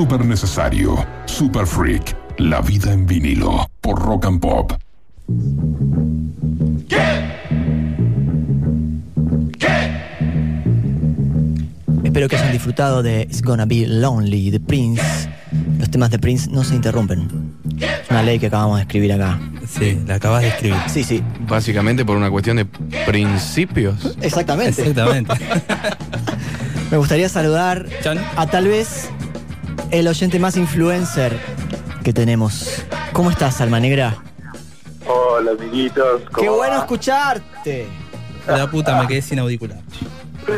Súper 0.08 0.24
necesario, 0.24 1.06
super 1.26 1.66
freak, 1.66 2.16
la 2.38 2.62
vida 2.62 2.94
en 2.94 3.04
vinilo, 3.04 3.70
por 3.82 4.00
Rock 4.00 4.24
and 4.24 4.40
Pop. 4.40 4.72
Espero 12.02 12.26
que 12.26 12.36
hayan 12.36 12.52
disfrutado 12.52 13.02
de 13.02 13.24
It's 13.24 13.42
Gonna 13.42 13.66
Be 13.66 13.86
Lonely 13.86 14.50
de 14.50 14.60
Prince. 14.60 15.02
Los 15.78 15.90
temas 15.90 16.10
de 16.10 16.18
Prince 16.18 16.48
no 16.50 16.64
se 16.64 16.74
interrumpen. 16.74 17.52
Es 17.78 18.10
una 18.10 18.22
ley 18.22 18.38
que 18.38 18.46
acabamos 18.46 18.78
de 18.78 18.84
escribir 18.84 19.12
acá. 19.12 19.38
Sí, 19.68 20.00
la 20.06 20.14
acabas 20.14 20.40
de 20.40 20.48
escribir. 20.48 20.78
Sí, 20.86 21.04
sí. 21.04 21.22
Básicamente 21.46 22.06
por 22.06 22.16
una 22.16 22.30
cuestión 22.30 22.56
de 22.56 22.64
principios. 23.04 24.16
Exactamente. 24.22 24.80
Exactamente. 24.80 25.34
Me 26.90 26.96
gustaría 26.96 27.28
saludar 27.28 27.84
a 28.36 28.46
tal 28.46 28.68
vez 28.68 29.07
el 29.90 30.08
oyente 30.08 30.38
más 30.38 30.56
influencer 30.56 31.38
que 32.04 32.12
tenemos. 32.12 32.82
¿Cómo 33.12 33.30
estás, 33.30 33.60
Alma 33.60 33.80
Negra? 33.80 34.16
Hola, 35.06 35.52
amiguitos. 35.52 36.22
¿cómo 36.30 36.42
Qué 36.42 36.48
bueno 36.48 36.76
escucharte. 36.78 37.86
La 38.46 38.70
puta, 38.70 39.00
me 39.00 39.06
quedé 39.06 39.22
sin 39.22 39.38
auricular. 39.38 39.78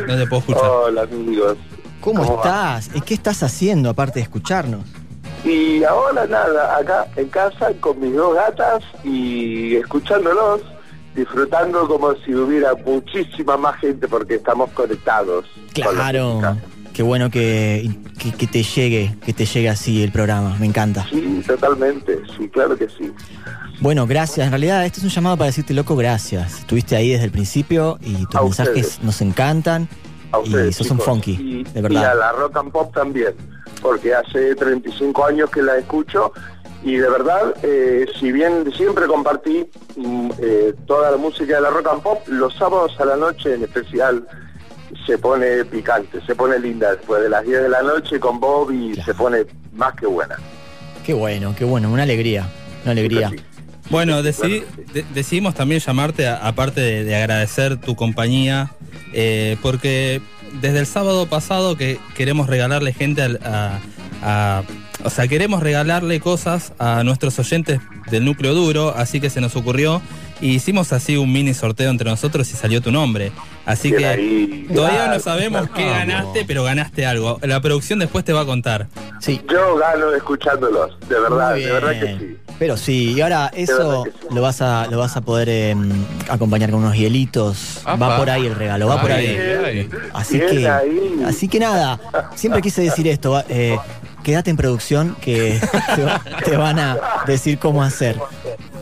No 0.07 0.17
te 0.17 0.27
puedo 0.27 0.39
escuchar. 0.39 0.63
Hola, 0.63 1.01
amigos. 1.03 1.57
¿Cómo, 1.99 2.23
¿Cómo 2.23 2.37
va? 2.37 2.77
estás? 2.79 2.95
¿Y 2.95 3.01
qué 3.01 3.13
estás 3.13 3.43
haciendo 3.43 3.89
aparte 3.89 4.19
de 4.19 4.23
escucharnos? 4.23 4.81
Y 5.43 5.83
ahora 5.83 6.25
nada, 6.27 6.77
acá 6.77 7.07
en 7.15 7.27
casa 7.29 7.71
con 7.79 7.99
mis 7.99 8.15
dos 8.15 8.35
gatas 8.35 8.83
y 9.03 9.75
escuchándolos, 9.75 10.61
disfrutando 11.15 11.87
como 11.87 12.13
si 12.25 12.33
hubiera 12.33 12.73
muchísima 12.75 13.57
más 13.57 13.79
gente 13.79 14.07
porque 14.07 14.35
estamos 14.35 14.69
conectados. 14.71 15.45
con 15.75 15.97
la 15.97 16.11
Claro. 16.11 16.57
Qué 16.93 17.03
bueno 17.03 17.29
que, 17.29 17.89
que, 18.21 18.31
que 18.31 18.47
te 18.47 18.63
llegue, 18.63 19.15
que 19.25 19.33
te 19.33 19.45
llegue 19.45 19.69
así 19.69 20.03
el 20.03 20.11
programa. 20.11 20.55
Me 20.59 20.65
encanta. 20.65 21.05
Sí, 21.09 21.41
totalmente, 21.47 22.19
sí, 22.37 22.47
claro 22.49 22.77
que 22.77 22.87
sí. 22.89 23.11
Bueno, 23.79 24.05
gracias. 24.05 24.45
En 24.45 24.51
realidad, 24.51 24.85
este 24.85 24.99
es 24.99 25.03
un 25.05 25.09
llamado 25.09 25.37
para 25.37 25.47
decirte, 25.47 25.73
loco, 25.73 25.95
gracias. 25.95 26.59
Estuviste 26.59 26.95
ahí 26.95 27.09
desde 27.11 27.25
el 27.25 27.31
principio 27.31 27.97
y 28.01 28.25
tus 28.27 28.35
A 28.35 28.43
mensajes 28.43 28.75
ustedes. 28.87 29.03
nos 29.03 29.21
encantan. 29.21 29.87
A 30.31 30.39
y 30.39 30.43
ustedes, 30.43 30.75
sos 30.75 30.91
un 30.91 30.97
chicos. 30.99 31.05
funky, 31.13 31.31
Y- 31.31 31.63
de 31.63 31.71
Y 31.75 31.79
a 31.79 31.81
verdad. 31.81 32.17
la 32.19 32.31
rock 32.33 32.57
and 32.57 32.71
pop 32.71 32.93
también, 32.93 33.33
porque 33.81 34.13
hace 34.13 34.55
35 34.55 35.25
años 35.25 35.49
que 35.49 35.61
la 35.61 35.77
escucho 35.77 36.31
y 36.83 36.95
de 36.95 37.09
verdad, 37.09 37.53
eh, 37.63 38.05
si 38.19 38.31
bien 38.31 38.71
siempre 38.77 39.07
compartí 39.07 39.65
mm, 39.97 40.29
eh, 40.39 40.73
toda 40.87 41.11
la 41.11 41.17
música 41.17 41.55
de 41.55 41.61
la 41.61 41.69
rock 41.69 41.87
and 41.91 42.01
pop, 42.01 42.19
los 42.27 42.55
sábados 42.55 42.93
a 42.99 43.05
la 43.05 43.17
noche 43.17 43.55
en 43.55 43.63
especial 43.63 44.25
se 45.05 45.17
pone 45.17 45.65
picante, 45.65 46.19
se 46.25 46.35
pone 46.35 46.59
linda 46.59 46.91
después 46.95 47.21
de 47.23 47.29
las 47.29 47.43
10 47.45 47.63
de 47.63 47.69
la 47.69 47.81
noche 47.81 48.19
con 48.19 48.39
Bob 48.39 48.71
y 48.71 48.95
se 49.01 49.13
pone 49.13 49.45
más 49.73 49.93
que 49.95 50.05
buena. 50.07 50.35
Qué 51.05 51.13
bueno, 51.13 51.55
qué 51.57 51.65
bueno. 51.65 51.91
Una 51.91 52.03
alegría. 52.03 52.47
Una 52.83 52.91
alegría. 52.91 53.31
Bueno, 53.89 54.21
decidí- 54.23 54.63
de- 54.93 55.05
decidimos 55.13 55.53
también 55.55 55.81
llamarte, 55.81 56.27
a- 56.27 56.37
aparte 56.47 56.79
de, 56.81 57.03
de 57.03 57.15
agradecer 57.15 57.77
tu 57.77 57.95
compañía, 57.95 58.71
eh, 59.13 59.57
porque 59.61 60.21
desde 60.61 60.79
el 60.79 60.85
sábado 60.85 61.25
pasado 61.27 61.75
que 61.75 61.99
queremos 62.15 62.47
regalarle 62.47 62.93
gente 62.93 63.21
al- 63.21 63.39
a, 63.43 63.79
a- 64.23 64.63
O 65.03 65.09
sea, 65.09 65.27
queremos 65.27 65.63
regalarle 65.63 66.19
cosas 66.19 66.73
a 66.77 67.03
nuestros 67.03 67.37
oyentes 67.39 67.79
del 68.11 68.23
núcleo 68.23 68.53
duro, 68.53 68.93
así 68.95 69.19
que 69.19 69.31
se 69.31 69.41
nos 69.41 69.55
ocurrió 69.55 69.99
y 70.41 70.49
hicimos 70.55 70.91
así 70.93 71.17
un 71.17 71.31
mini 71.31 71.53
sorteo 71.53 71.89
entre 71.89 72.09
nosotros 72.09 72.49
y 72.51 72.55
salió 72.55 72.81
tu 72.81 72.91
nombre. 72.91 73.31
Así 73.65 73.91
que 73.91 74.05
ahí. 74.07 74.67
todavía 74.73 75.01
no 75.01 75.05
Claro, 75.05 75.19
sabemos 75.23 75.69
qué 75.75 75.85
ganaste, 75.85 76.45
pero 76.45 76.63
ganaste 76.63 77.05
algo. 77.05 77.39
La 77.43 77.61
producción 77.61 77.99
después 77.99 78.25
te 78.25 78.33
va 78.33 78.41
a 78.41 78.45
contar. 78.45 78.87
Sí. 79.19 79.39
Yo 79.51 79.75
gano 79.77 80.13
escuchándolos, 80.15 80.97
de 81.07 81.19
verdad, 81.19 81.53
de 81.55 81.71
verdad 81.71 81.91
que 81.99 82.17
sí. 82.19 82.37
Pero 82.57 82.77
sí, 82.77 83.13
y 83.13 83.21
ahora 83.21 83.51
eso 83.55 84.05
lo 84.29 84.41
vas 84.41 84.61
a 84.61 84.87
lo 84.89 84.97
vas 84.99 85.15
a 85.17 85.21
poder 85.21 85.47
eh, 85.49 85.75
acompañar 86.29 86.69
con 86.71 86.79
unos 86.83 86.95
hielitos. 86.95 87.81
Va 87.87 88.17
por 88.17 88.29
ahí 88.29 88.45
el 88.47 88.55
regalo, 88.55 88.87
va 88.87 89.01
por 89.01 89.11
ahí. 89.11 89.27
ay. 89.65 89.89
Así 90.13 90.37
Bien 90.39 90.49
que 90.49 90.67
ahí. 90.69 91.23
así 91.25 91.47
que 91.47 91.59
nada, 91.59 91.99
siempre 92.35 92.61
quise 92.61 92.81
decir 92.83 93.07
esto, 93.07 93.43
eh, 93.49 93.77
quédate 94.23 94.49
en 94.51 94.57
producción 94.57 95.15
que 95.21 95.59
te 96.45 96.55
van 96.57 96.77
a 96.79 96.97
decir 97.25 97.57
cómo 97.57 97.81
hacer. 97.83 98.19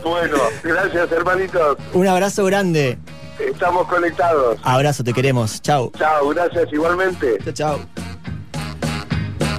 Bueno, 0.04 0.36
gracias 0.62 1.12
hermanitos, 1.12 1.76
Un 1.92 2.06
abrazo 2.06 2.44
grande. 2.44 2.98
estamos 3.38 3.86
conectados. 3.86 4.58
Abrazo, 4.62 5.04
te 5.04 5.12
queremos. 5.12 5.60
Chao. 5.62 5.90
Chao, 5.96 6.28
gracias 6.30 6.72
igualmente. 6.72 7.38
Chao, 7.44 7.52
chao. 7.52 8.09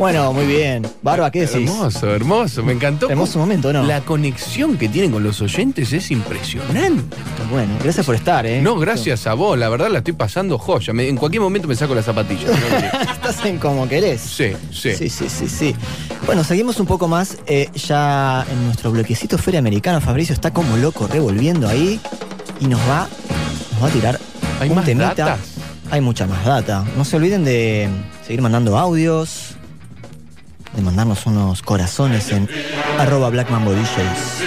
Bueno, 0.02 0.34
muy 0.34 0.48
bien. 0.48 0.82
Barba, 1.03 1.30
¿qué 1.30 1.41
decís? 1.41 1.69
Hermoso, 1.69 2.10
hermoso, 2.15 2.64
me 2.64 2.73
encantó. 2.73 3.07
Hermoso 3.07 3.38
momento, 3.38 3.72
¿no? 3.72 3.84
La 3.84 4.02
conexión 4.02 4.76
que 4.76 4.90
tienen 4.90 5.11
con 5.11 5.22
los 5.22 5.40
oyentes 5.41 5.94
es 5.94 6.10
impresionante. 6.10 7.15
Bueno, 7.52 7.76
gracias 7.84 8.03
por 8.07 8.15
estar, 8.15 8.44
¿eh? 8.48 8.64
No, 8.64 8.78
gracias 8.80 9.28
a 9.28 9.36
vos, 9.36 9.60
la 9.60 9.69
verdad 9.69 9.91
la 9.91 9.99
estoy 9.99 10.14
pasando 10.14 10.57
joya. 10.57 10.91
Me- 10.91 11.07
en 11.07 11.18
cualquier 11.18 11.44
momento 11.44 11.68
me 11.68 11.76
saco 11.76 11.94
las 11.94 12.06
zapatillas. 12.06 12.49
Estás 13.14 13.45
en 13.45 13.60
como 13.60 13.88
querés. 13.88 14.22
Sí, 14.22 14.53
sí. 14.73 14.95
Sí, 14.95 15.07
sí, 15.07 15.30
sí, 15.30 15.48
sí. 15.48 15.76
Bueno, 16.26 16.44
seguimos 16.44 16.80
un 16.80 16.88
poco 16.88 17.07
más 17.07 17.38
eh, 17.45 17.69
ya 17.76 18.44
en 18.52 18.65
nuestro 18.65 18.90
bloquecito 18.91 19.38
Feria 19.38 19.60
Americana. 19.60 20.02
Fabricio 20.02 20.34
está 20.34 20.52
como 20.52 20.78
loco 20.78 21.07
revolviendo 21.07 21.68
ahí 21.68 21.99
y 22.60 22.65
nos 22.65 22.80
va, 22.90 23.07
nos 23.73 23.84
va 23.84 23.88
a 23.88 23.91
tirar 23.91 24.19
¿Hay 24.60 24.69
un 24.69 24.76
más 24.78 24.86
temita. 24.86 25.10
datas? 25.14 25.40
Hay 25.91 26.02
mucha 26.02 26.26
más 26.26 26.44
data. 26.44 26.86
No 26.98 27.06
se 27.06 27.18
olviden 27.18 27.44
de 27.45 27.88
seguir 28.26 28.41
mandando 28.41 28.80
audios, 28.80 29.57
de 30.73 30.81
mandarnos 30.81 31.26
unos 31.26 31.61
corazones 31.61 32.31
en 32.31 32.49
arroba 32.99 33.30
Black 33.30 33.49
Mambo 33.49 33.72
DJs. 33.72 34.43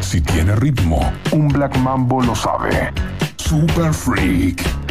Si 0.00 0.20
tiene 0.20 0.54
ritmo, 0.56 1.12
un 1.32 1.48
Black 1.48 1.76
Mambo 1.78 2.22
lo 2.22 2.34
sabe. 2.34 2.92
Super 3.36 3.92
Freak. 3.92 4.83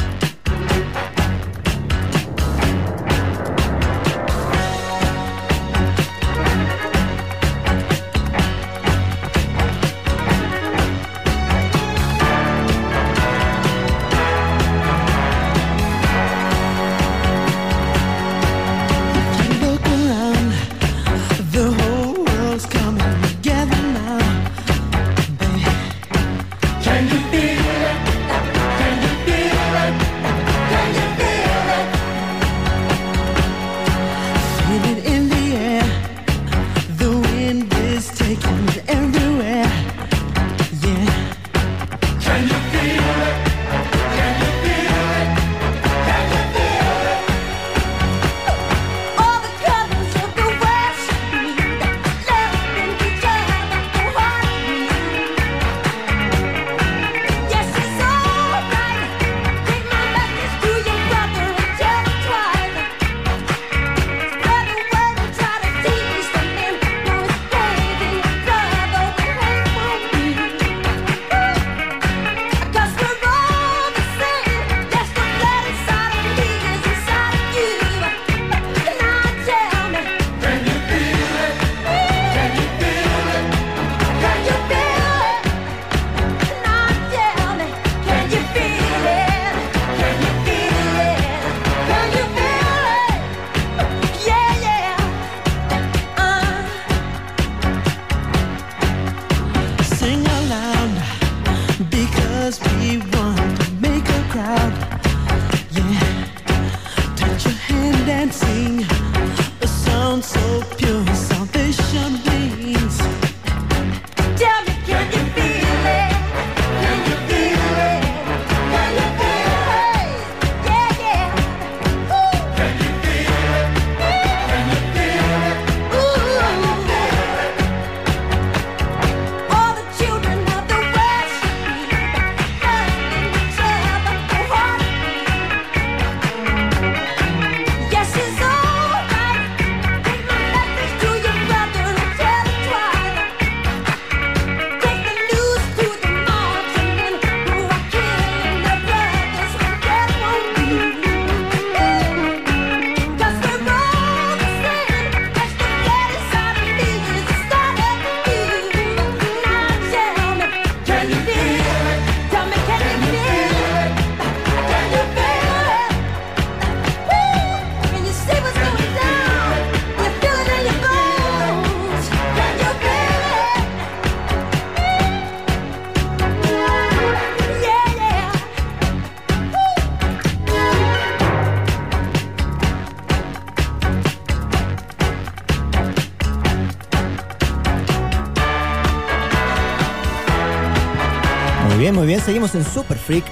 Seguimos 192.26 192.56
en 192.56 192.64
Super 192.64 192.98
Freak. 192.98 193.26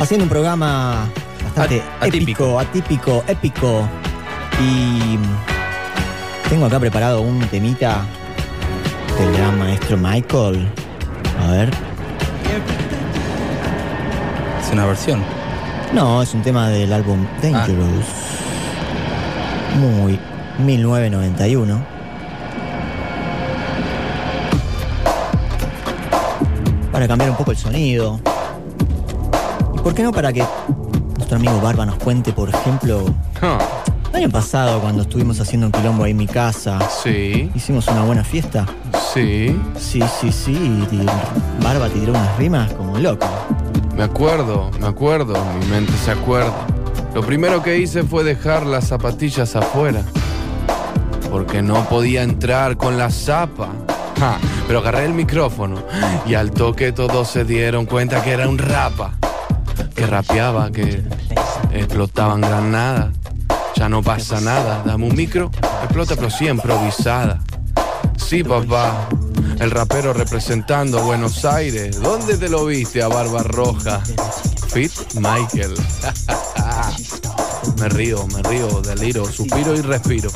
Haciendo 0.00 0.24
un 0.24 0.28
programa 0.28 1.06
bastante 1.44 1.80
épico, 2.02 2.58
atípico, 2.58 3.22
épico. 3.28 3.88
Y 4.60 5.16
tengo 6.48 6.66
acá 6.66 6.80
preparado 6.80 7.20
un 7.20 7.38
temita 7.46 8.04
del 9.16 9.32
gran 9.34 9.56
maestro 9.58 9.96
Michael. 9.96 10.68
A 11.40 11.50
ver. 11.52 11.70
Es 14.60 14.72
una 14.72 14.86
versión. 14.86 15.22
No, 15.92 16.22
es 16.22 16.34
un 16.34 16.42
tema 16.42 16.68
del 16.68 16.92
álbum 16.92 17.24
Dangerous. 17.40 18.06
Muy 19.78 20.18
1991. 20.58 21.95
Para 26.96 27.08
cambiar 27.08 27.28
un 27.28 27.36
poco 27.36 27.50
el 27.50 27.58
sonido. 27.58 28.18
¿Y 29.74 29.78
por 29.80 29.92
qué 29.92 30.02
no 30.02 30.12
para 30.12 30.32
que 30.32 30.42
nuestro 31.18 31.36
amigo 31.36 31.60
Barba 31.60 31.84
nos 31.84 31.96
cuente, 31.96 32.32
por 32.32 32.48
ejemplo, 32.48 33.04
el 34.12 34.16
año 34.16 34.30
pasado 34.30 34.80
cuando 34.80 35.02
estuvimos 35.02 35.38
haciendo 35.38 35.66
un 35.66 35.72
quilombo 35.72 36.04
ahí 36.04 36.12
en 36.12 36.16
mi 36.16 36.26
casa? 36.26 36.78
Sí. 36.88 37.50
Hicimos 37.54 37.86
una 37.88 38.02
buena 38.04 38.24
fiesta. 38.24 38.64
Sí. 39.12 39.60
Sí, 39.78 40.00
sí, 40.18 40.32
sí. 40.32 40.52
y 40.90 41.62
Barba 41.62 41.90
te 41.90 42.00
tiró 42.00 42.12
unas 42.12 42.34
rimas 42.38 42.72
como 42.72 42.96
loco. 42.96 43.28
Me 43.94 44.04
acuerdo, 44.04 44.70
me 44.80 44.86
acuerdo, 44.86 45.34
mi 45.60 45.66
mente 45.66 45.92
se 46.02 46.12
acuerda. 46.12 46.66
Lo 47.14 47.20
primero 47.20 47.62
que 47.62 47.76
hice 47.76 48.04
fue 48.04 48.24
dejar 48.24 48.64
las 48.64 48.86
zapatillas 48.86 49.54
afuera. 49.54 50.00
Porque 51.30 51.60
no 51.60 51.84
podía 51.90 52.22
entrar 52.22 52.78
con 52.78 52.96
la 52.96 53.10
zapa. 53.10 53.68
Pero 54.66 54.78
agarré 54.78 55.04
el 55.04 55.14
micrófono 55.14 55.82
y 56.26 56.34
al 56.34 56.50
toque 56.50 56.92
todos 56.92 57.28
se 57.28 57.44
dieron 57.44 57.86
cuenta 57.86 58.22
que 58.22 58.32
era 58.32 58.48
un 58.48 58.58
rapa. 58.58 59.12
Que 59.94 60.06
rapeaba, 60.06 60.70
que 60.70 61.02
explotaban 61.72 62.40
granadas. 62.40 63.14
Ya 63.74 63.88
no 63.88 64.02
pasa 64.02 64.40
nada, 64.40 64.82
dame 64.86 65.06
un 65.06 65.14
micro, 65.14 65.50
explota 65.82 66.16
pero 66.16 66.30
sí 66.30 66.48
improvisada. 66.48 67.42
Sí, 68.16 68.42
papá, 68.42 69.06
el 69.60 69.70
rapero 69.70 70.12
representando 70.12 70.98
a 70.98 71.02
Buenos 71.02 71.44
Aires. 71.44 72.00
¿Dónde 72.00 72.38
te 72.38 72.48
lo 72.48 72.64
viste 72.66 73.02
a 73.02 73.08
Barba 73.08 73.42
Roja? 73.42 74.00
Fit 74.68 74.92
Michael. 75.14 75.74
me 77.78 77.88
río, 77.90 78.26
me 78.28 78.42
río, 78.42 78.80
deliro, 78.80 79.30
suspiro 79.30 79.74
y 79.74 79.82
respiro. 79.82 80.30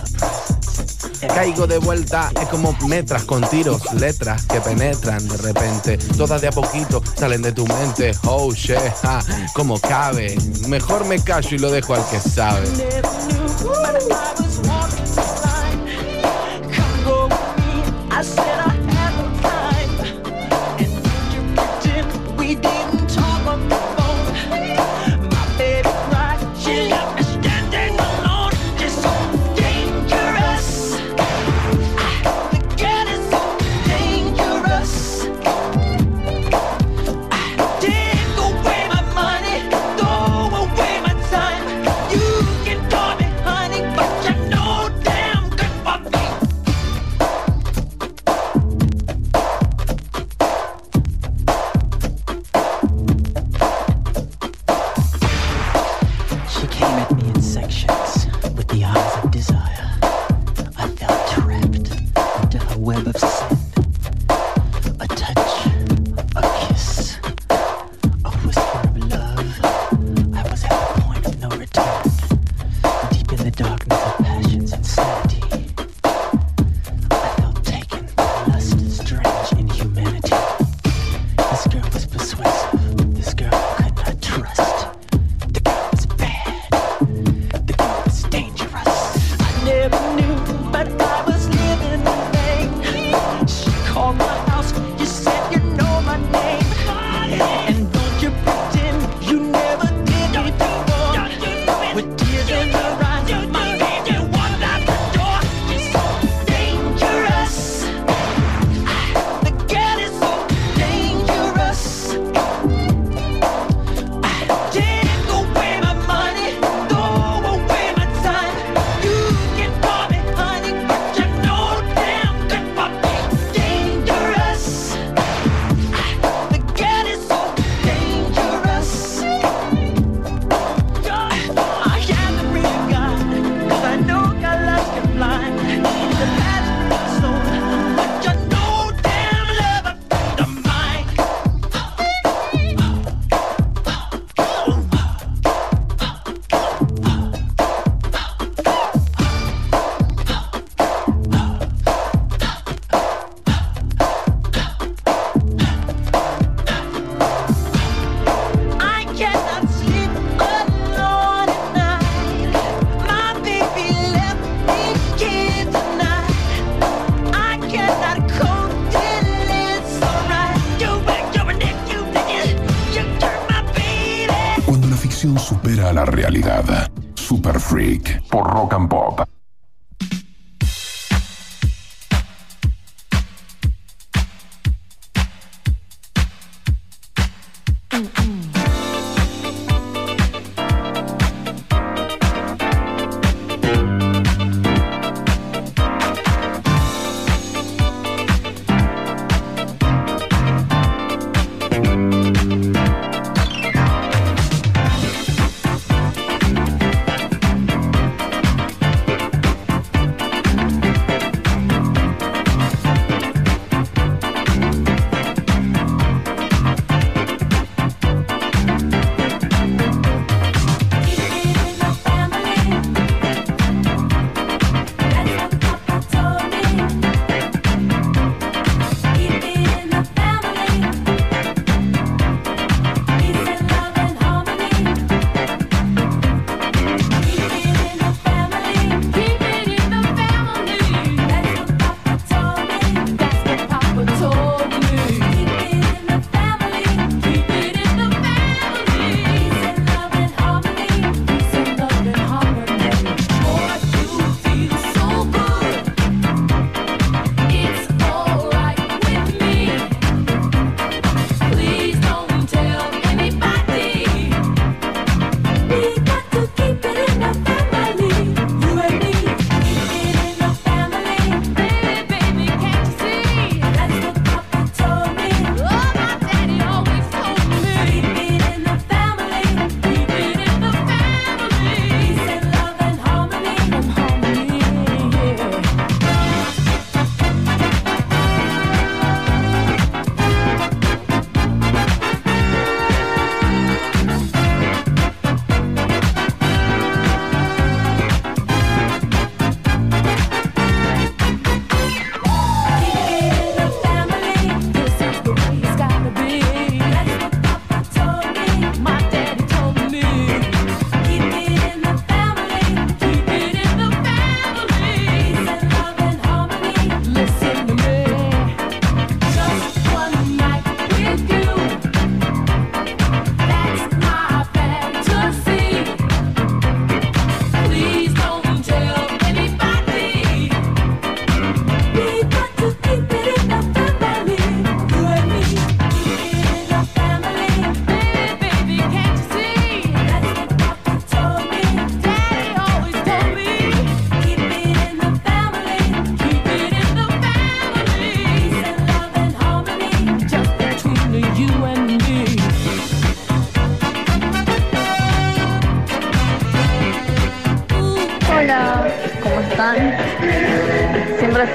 Caigo 1.35 1.67
de 1.67 1.79
vuelta, 1.79 2.31
es 2.41 2.49
como 2.49 2.77
metras 2.87 3.25
con 3.25 3.43
tiros, 3.49 3.83
letras 3.95 4.47
que 4.47 4.61
penetran 4.61 5.27
de 5.29 5.37
repente. 5.37 5.99
Todas 6.17 6.41
de 6.41 6.49
a 6.49 6.53
poquito 6.53 7.03
salen 7.17 7.43
de 7.43 7.53
tu 7.53 7.67
mente. 7.67 8.13
Oh 8.27 8.53
shit, 8.53 8.79
como 9.55 9.79
cabe. 9.79 10.37
Mejor 10.69 11.05
me 11.07 11.23
callo 11.23 11.57
y 11.57 11.59
lo 11.59 11.71
dejo 11.71 11.95
al 11.95 12.05
que 12.09 12.21
sabe. 12.21 12.69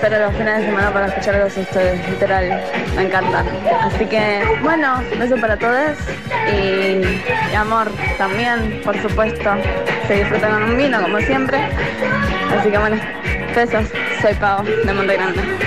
Espero 0.05 0.27
los 0.27 0.35
fines 0.35 0.59
de 0.59 0.65
semana 0.67 0.93
para 0.93 1.07
escucharlos 1.07 1.57
a 1.57 1.61
ustedes, 1.61 2.09
literal, 2.11 2.61
me 2.95 3.03
encantan. 3.05 3.47
Así 3.81 4.05
que, 4.05 4.43
bueno, 4.61 5.01
beso 5.17 5.35
para 5.37 5.57
todos 5.57 5.97
y, 6.47 7.55
amor 7.55 7.89
también, 8.19 8.81
por 8.83 8.95
supuesto. 9.01 9.55
Se 10.07 10.13
disfruta 10.13 10.47
con 10.49 10.61
un 10.61 10.77
vino, 10.77 11.01
como 11.01 11.17
siempre. 11.21 11.57
Así 12.55 12.69
que, 12.69 12.77
bueno, 12.77 12.97
besos. 13.55 13.87
Soy 14.21 14.35
Pau, 14.35 14.63
de 14.63 14.93
Monte 14.93 15.15
Grande. 15.15 15.64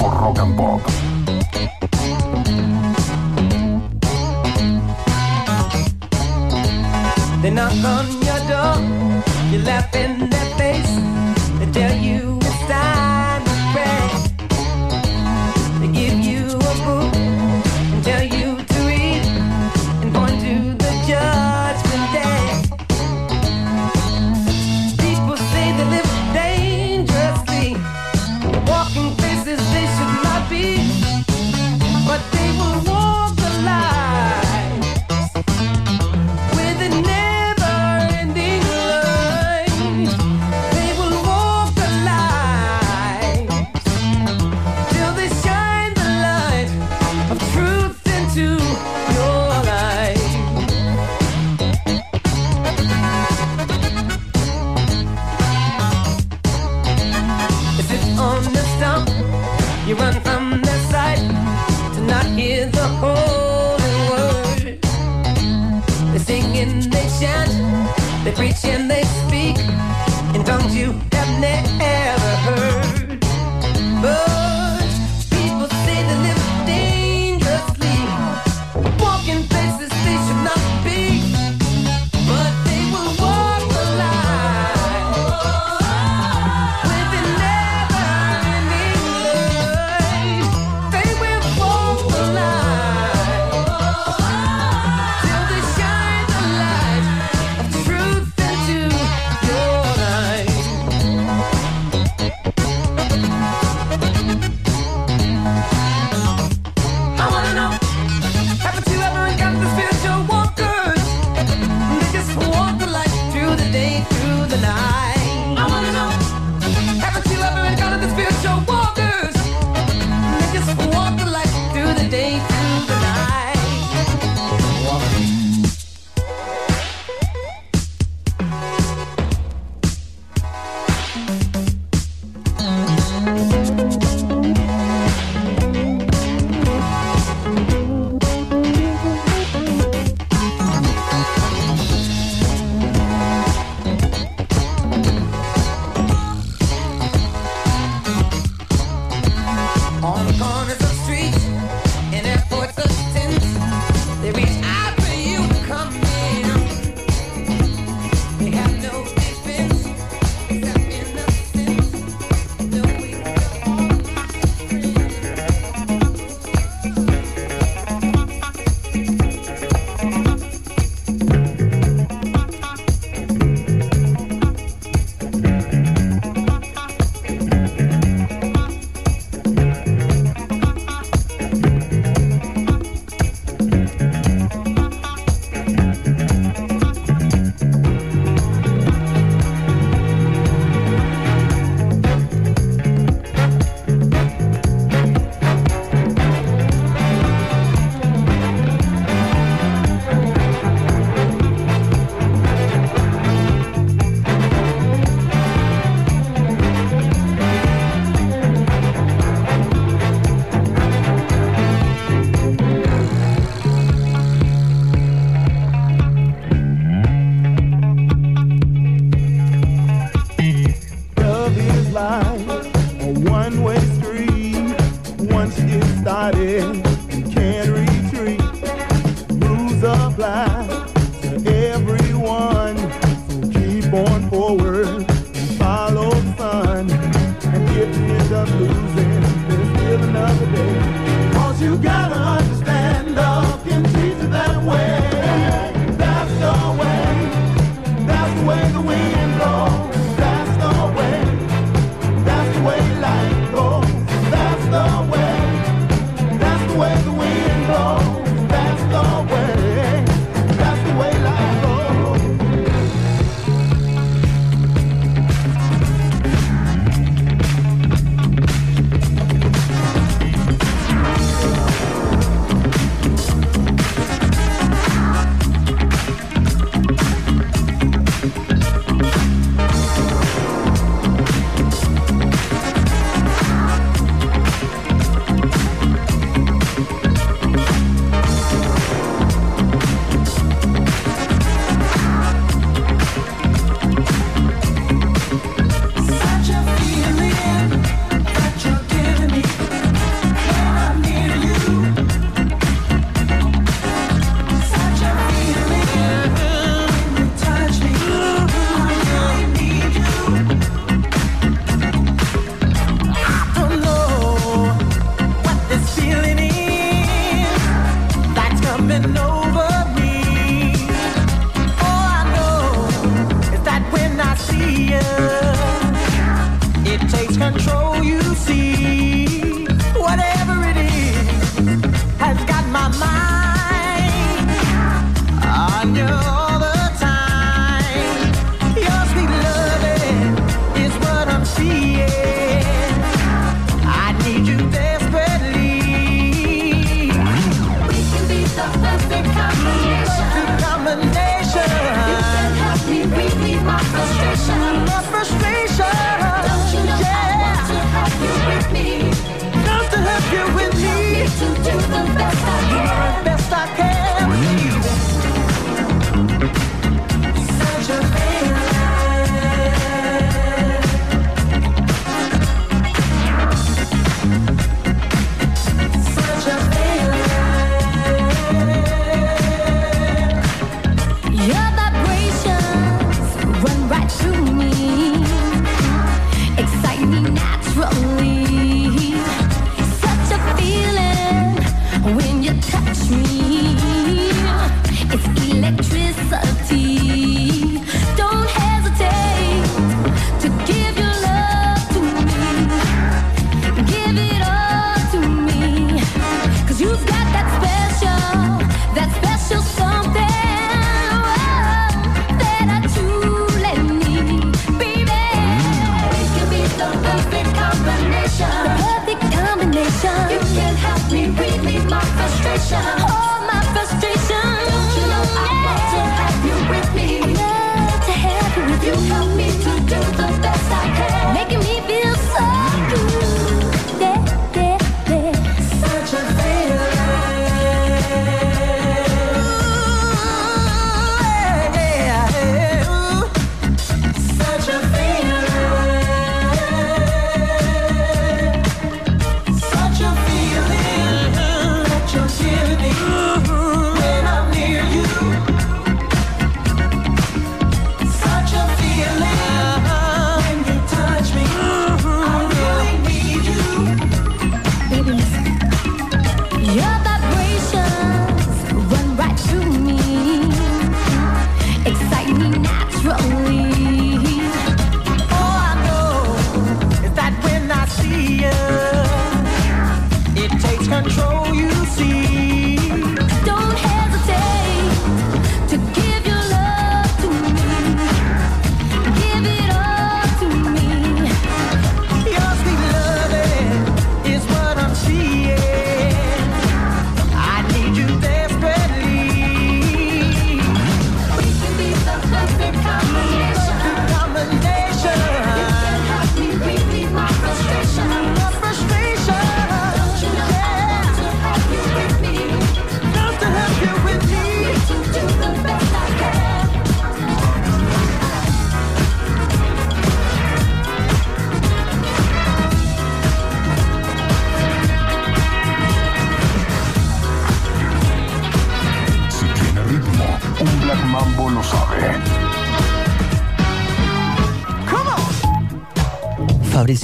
por 0.00 0.12
Rock 0.12 0.38
and 0.38 0.56
Pop. 0.56 0.80
They 7.42 7.50
knock 7.50 7.72
on 7.84 8.06
your 8.26 8.40
door, 8.48 9.22
you're 9.50 9.62
laughing 9.62 10.39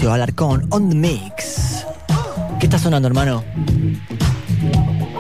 Ignacio 0.07 0.13
Alarcón 0.13 0.67
on 0.71 0.89
the 0.89 0.95
mix. 0.95 1.85
¿Qué 2.61 2.67
está 2.67 2.79
sonando, 2.79 3.09
hermano? 3.09 3.43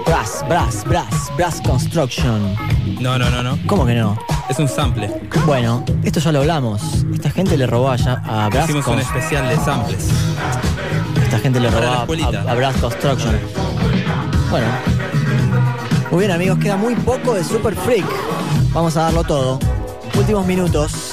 Brass, 0.06 0.44
Brass, 0.48 0.84
Brass, 0.84 1.32
Brass 1.36 1.60
Construction. 1.60 2.54
No, 3.00 3.18
no, 3.18 3.28
no, 3.28 3.42
no. 3.42 3.58
¿Cómo 3.66 3.84
que 3.84 3.96
no? 3.96 4.16
Es 4.48 4.60
un 4.60 4.68
sample. 4.68 5.10
Bueno, 5.44 5.84
esto 6.04 6.20
ya 6.20 6.30
lo 6.30 6.40
hablamos. 6.40 7.04
Esta 7.12 7.30
gente 7.30 7.56
le 7.56 7.66
robó 7.66 7.90
a, 7.90 7.94
a 7.94 8.48
Brass 8.48 8.68
Hicimos 8.68 8.86
un 8.86 9.00
especial 9.00 9.48
de 9.48 9.56
samples. 9.56 10.08
Esta 11.20 11.40
gente 11.40 11.58
le 11.58 11.68
robó 11.68 11.88
a, 11.88 12.02
a, 12.02 12.54
Brass 12.54 12.76
Construction. 12.76 13.40
Bueno. 14.50 14.68
Muy 16.12 16.20
bien, 16.20 16.30
amigos, 16.30 16.58
queda 16.60 16.76
muy 16.76 16.94
poco 16.94 17.34
de 17.34 17.42
Super 17.42 17.74
Freak. 17.74 18.06
Vamos 18.72 18.96
a 18.96 19.02
darlo 19.02 19.24
todo. 19.24 19.58
Últimos 20.16 20.46
minutos. 20.46 21.05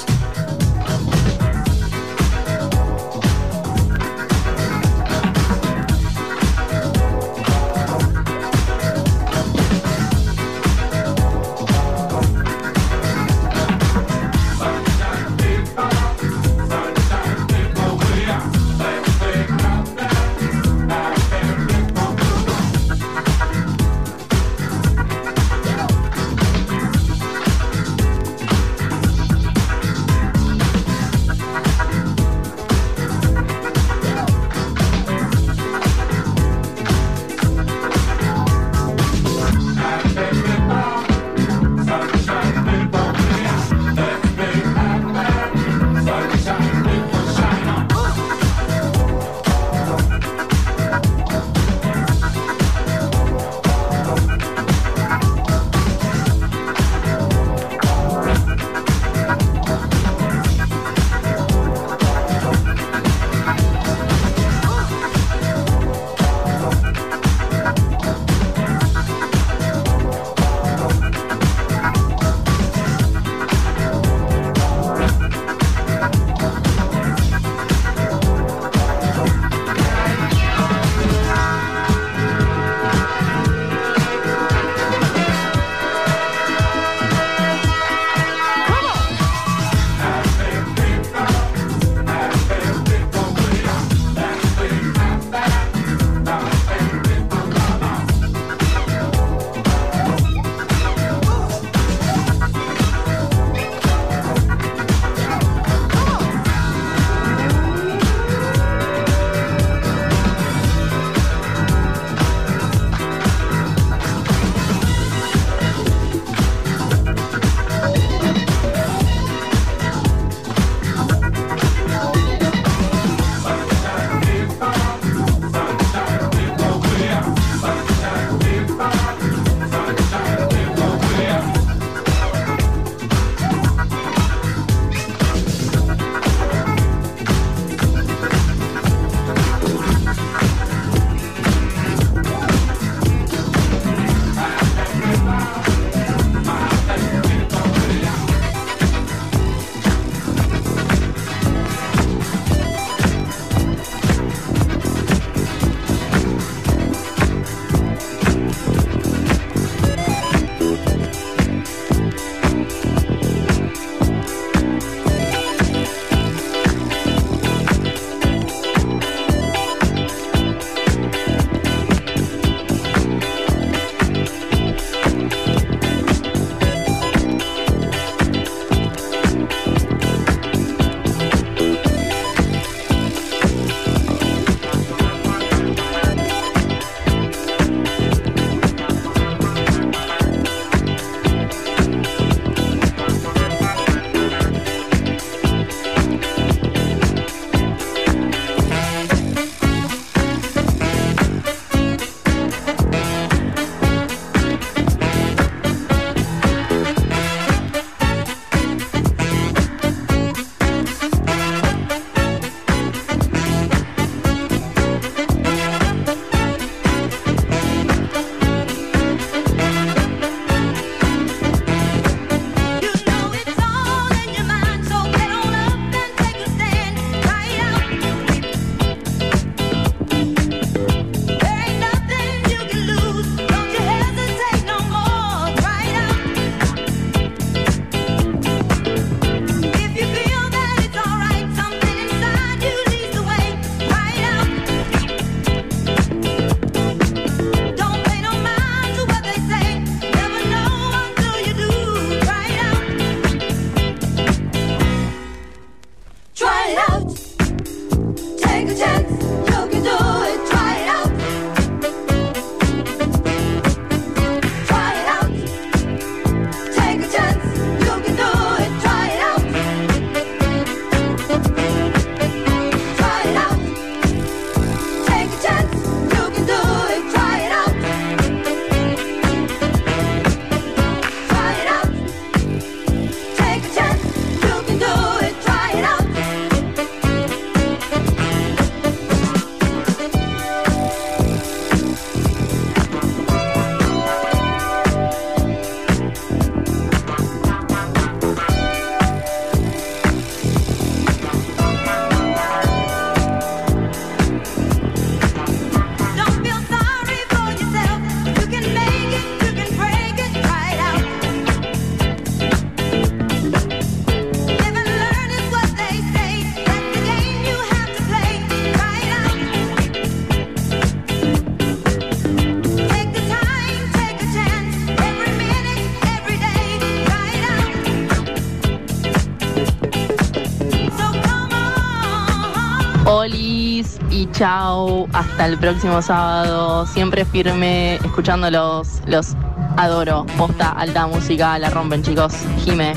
Hasta 335.14 335.46
el 335.46 335.58
próximo 335.58 336.02
sábado. 336.02 336.86
Siempre 336.86 337.24
firme, 337.24 337.94
escuchándolos. 337.96 339.00
Los 339.06 339.34
adoro. 339.76 340.26
Posta, 340.36 340.70
alta 340.70 341.06
música, 341.06 341.56
la 341.58 341.70
rompen, 341.70 342.02
chicos. 342.02 342.34
Jime. 342.64 342.94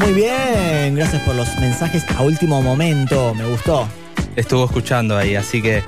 Muy 0.00 0.12
bien, 0.12 0.94
gracias 0.94 1.22
por 1.22 1.34
los 1.34 1.56
mensajes 1.58 2.04
a 2.16 2.22
último 2.22 2.62
momento, 2.62 3.34
me 3.34 3.46
gustó. 3.46 3.88
Estuvo 4.36 4.64
escuchando 4.66 5.16
ahí, 5.16 5.34
así 5.34 5.60
que. 5.60 5.82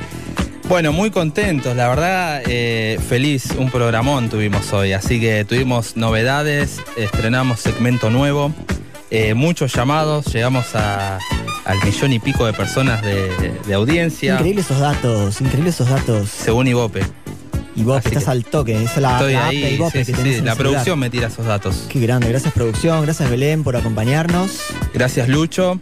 Bueno, 0.66 0.92
muy 0.92 1.10
contentos, 1.10 1.76
la 1.76 1.88
verdad, 1.88 2.42
eh, 2.46 2.98
feliz, 3.06 3.50
un 3.58 3.70
programón 3.70 4.30
tuvimos 4.30 4.72
hoy, 4.72 4.94
así 4.94 5.20
que 5.20 5.44
tuvimos 5.44 5.94
novedades, 5.94 6.80
estrenamos 6.96 7.60
segmento 7.60 8.08
nuevo, 8.08 8.50
eh, 9.10 9.34
muchos 9.34 9.72
llamados, 9.74 10.26
llegamos 10.32 10.74
a- 10.74 11.18
al 11.64 11.82
millón 11.84 12.12
y 12.12 12.18
pico 12.18 12.44
de 12.46 12.52
personas 12.52 13.00
de, 13.02 13.54
de 13.66 13.74
audiencia. 13.74 14.34
Increíble 14.34 14.60
esos 14.60 14.78
datos, 14.80 15.40
increíble 15.40 15.70
esos 15.70 15.88
datos. 15.88 16.28
Según 16.28 16.66
Ibope. 16.68 17.02
Y 17.76 17.82
vos 17.82 18.00
que 18.02 18.08
estás 18.08 18.28
al 18.28 18.44
toque, 18.44 18.82
es 18.84 18.96
la, 18.98 19.12
Estoy 19.14 19.32
la 19.32 19.40
app 19.46 19.48
ahí, 19.50 19.60
de 19.62 19.70
Ibope 19.72 19.90
sí, 19.90 19.98
que 19.98 20.04
sí, 20.04 20.12
tenés 20.12 20.32
sí, 20.34 20.38
en 20.40 20.44
la 20.44 20.54
producción 20.56 20.98
me 20.98 21.10
tira 21.10 21.26
esos 21.28 21.44
datos. 21.46 21.86
Qué 21.88 21.98
grande, 22.00 22.28
gracias 22.28 22.52
producción, 22.54 23.02
gracias 23.02 23.28
Belén 23.30 23.64
por 23.64 23.76
acompañarnos. 23.76 24.60
Gracias 24.92 25.28
Lucho. 25.28 25.80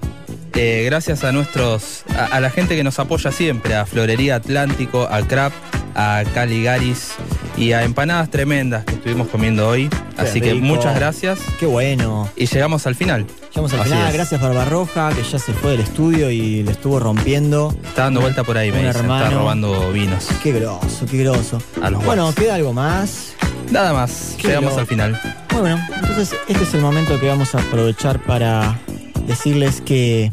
Eh, 0.54 0.82
gracias 0.84 1.24
a 1.24 1.32
nuestros, 1.32 2.04
a, 2.16 2.26
a 2.26 2.40
la 2.40 2.50
gente 2.50 2.76
que 2.76 2.84
nos 2.84 2.98
apoya 2.98 3.32
siempre, 3.32 3.74
a 3.74 3.86
Florería 3.86 4.36
Atlántico, 4.36 5.08
a 5.10 5.22
Crap, 5.22 5.52
a 5.94 6.22
Caligaris 6.34 7.12
y 7.56 7.72
a 7.72 7.84
Empanadas 7.84 8.30
Tremendas 8.30 8.84
que 8.84 8.94
estuvimos 8.94 9.28
comiendo 9.28 9.68
hoy. 9.68 9.88
Qué 9.88 10.22
Así 10.22 10.40
que 10.40 10.54
muchas 10.54 10.94
gracias. 10.94 11.38
Qué 11.58 11.66
bueno. 11.66 12.28
Y 12.36 12.46
llegamos 12.46 12.86
al 12.86 12.94
final. 12.94 13.26
Llegamos 13.50 13.72
al 13.74 13.80
Así 13.80 13.90
final, 13.90 14.08
es. 14.08 14.14
gracias 14.14 14.40
Barbarroja, 14.40 15.10
que 15.14 15.22
ya 15.22 15.38
se 15.38 15.52
fue 15.52 15.72
del 15.72 15.80
estudio 15.80 16.30
y 16.30 16.62
le 16.62 16.72
estuvo 16.72 16.98
rompiendo. 16.98 17.74
Está 17.84 18.04
dando 18.04 18.20
vuelta 18.20 18.44
por 18.44 18.56
ahí, 18.56 18.72
me 18.72 18.80
Un 18.80 18.86
hermano. 18.86 19.24
está 19.24 19.38
robando 19.38 19.92
vinos. 19.92 20.28
Qué 20.42 20.52
groso, 20.52 21.06
qué 21.10 21.18
groso. 21.18 21.60
A 21.82 21.90
los 21.90 22.04
Bueno. 22.04 22.32
¿queda 22.34 22.54
algo 22.54 22.72
más? 22.72 23.34
Nada 23.70 23.92
más, 23.92 24.34
Qué 24.38 24.48
llegamos 24.48 24.76
al 24.76 24.86
final. 24.86 25.18
Muy 25.52 25.60
bueno, 25.60 25.80
entonces 25.94 26.34
este 26.48 26.64
es 26.64 26.74
el 26.74 26.80
momento 26.82 27.18
que 27.18 27.26
vamos 27.26 27.54
a 27.54 27.58
aprovechar 27.60 28.22
para 28.22 28.78
decirles 29.26 29.80
que... 29.80 30.30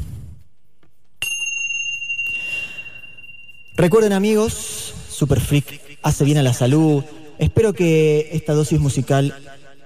Recuerden 3.76 4.12
amigos, 4.12 4.94
Super 5.10 5.40
Freak 5.40 5.89
hace 6.02 6.24
bien 6.24 6.38
a 6.38 6.44
la 6.44 6.54
salud. 6.54 7.04
Espero 7.38 7.74
que 7.74 8.30
esta 8.34 8.54
dosis 8.54 8.80
musical 8.80 9.34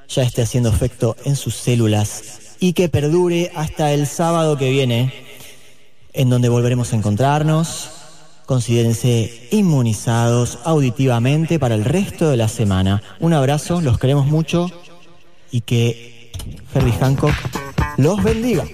ya 0.07 0.23
esté 0.23 0.41
haciendo 0.41 0.69
efecto 0.69 1.15
en 1.26 1.35
sus 1.35 1.56
células 1.56 2.56
y 2.60 2.73
que 2.73 2.90
perdure 2.90 3.52
hasta 3.56 3.94
el 3.94 4.07
sábado 4.07 4.57
que 4.57 4.69
viene, 4.69 5.14
en 6.14 6.30
donde 6.30 6.49
volveremos 6.49 6.94
a 6.94 6.95
encontrarnos. 6.95 7.90
Considérense 8.45 9.48
inmunizados 9.52 10.60
auditivamente 10.64 11.60
para 11.60 11.76
el 11.76 11.85
resto 11.85 12.30
de 12.30 12.38
la 12.38 12.49
semana. 12.49 13.02
Un 13.19 13.34
abrazo, 13.34 13.81
los 13.81 13.98
queremos 13.98 14.26
mucho 14.27 14.69
y 15.49 15.61
que 15.61 16.31
Herbie 16.73 16.94
Hancock 16.94 17.34
los 17.98 18.22
bendiga. 18.23 18.65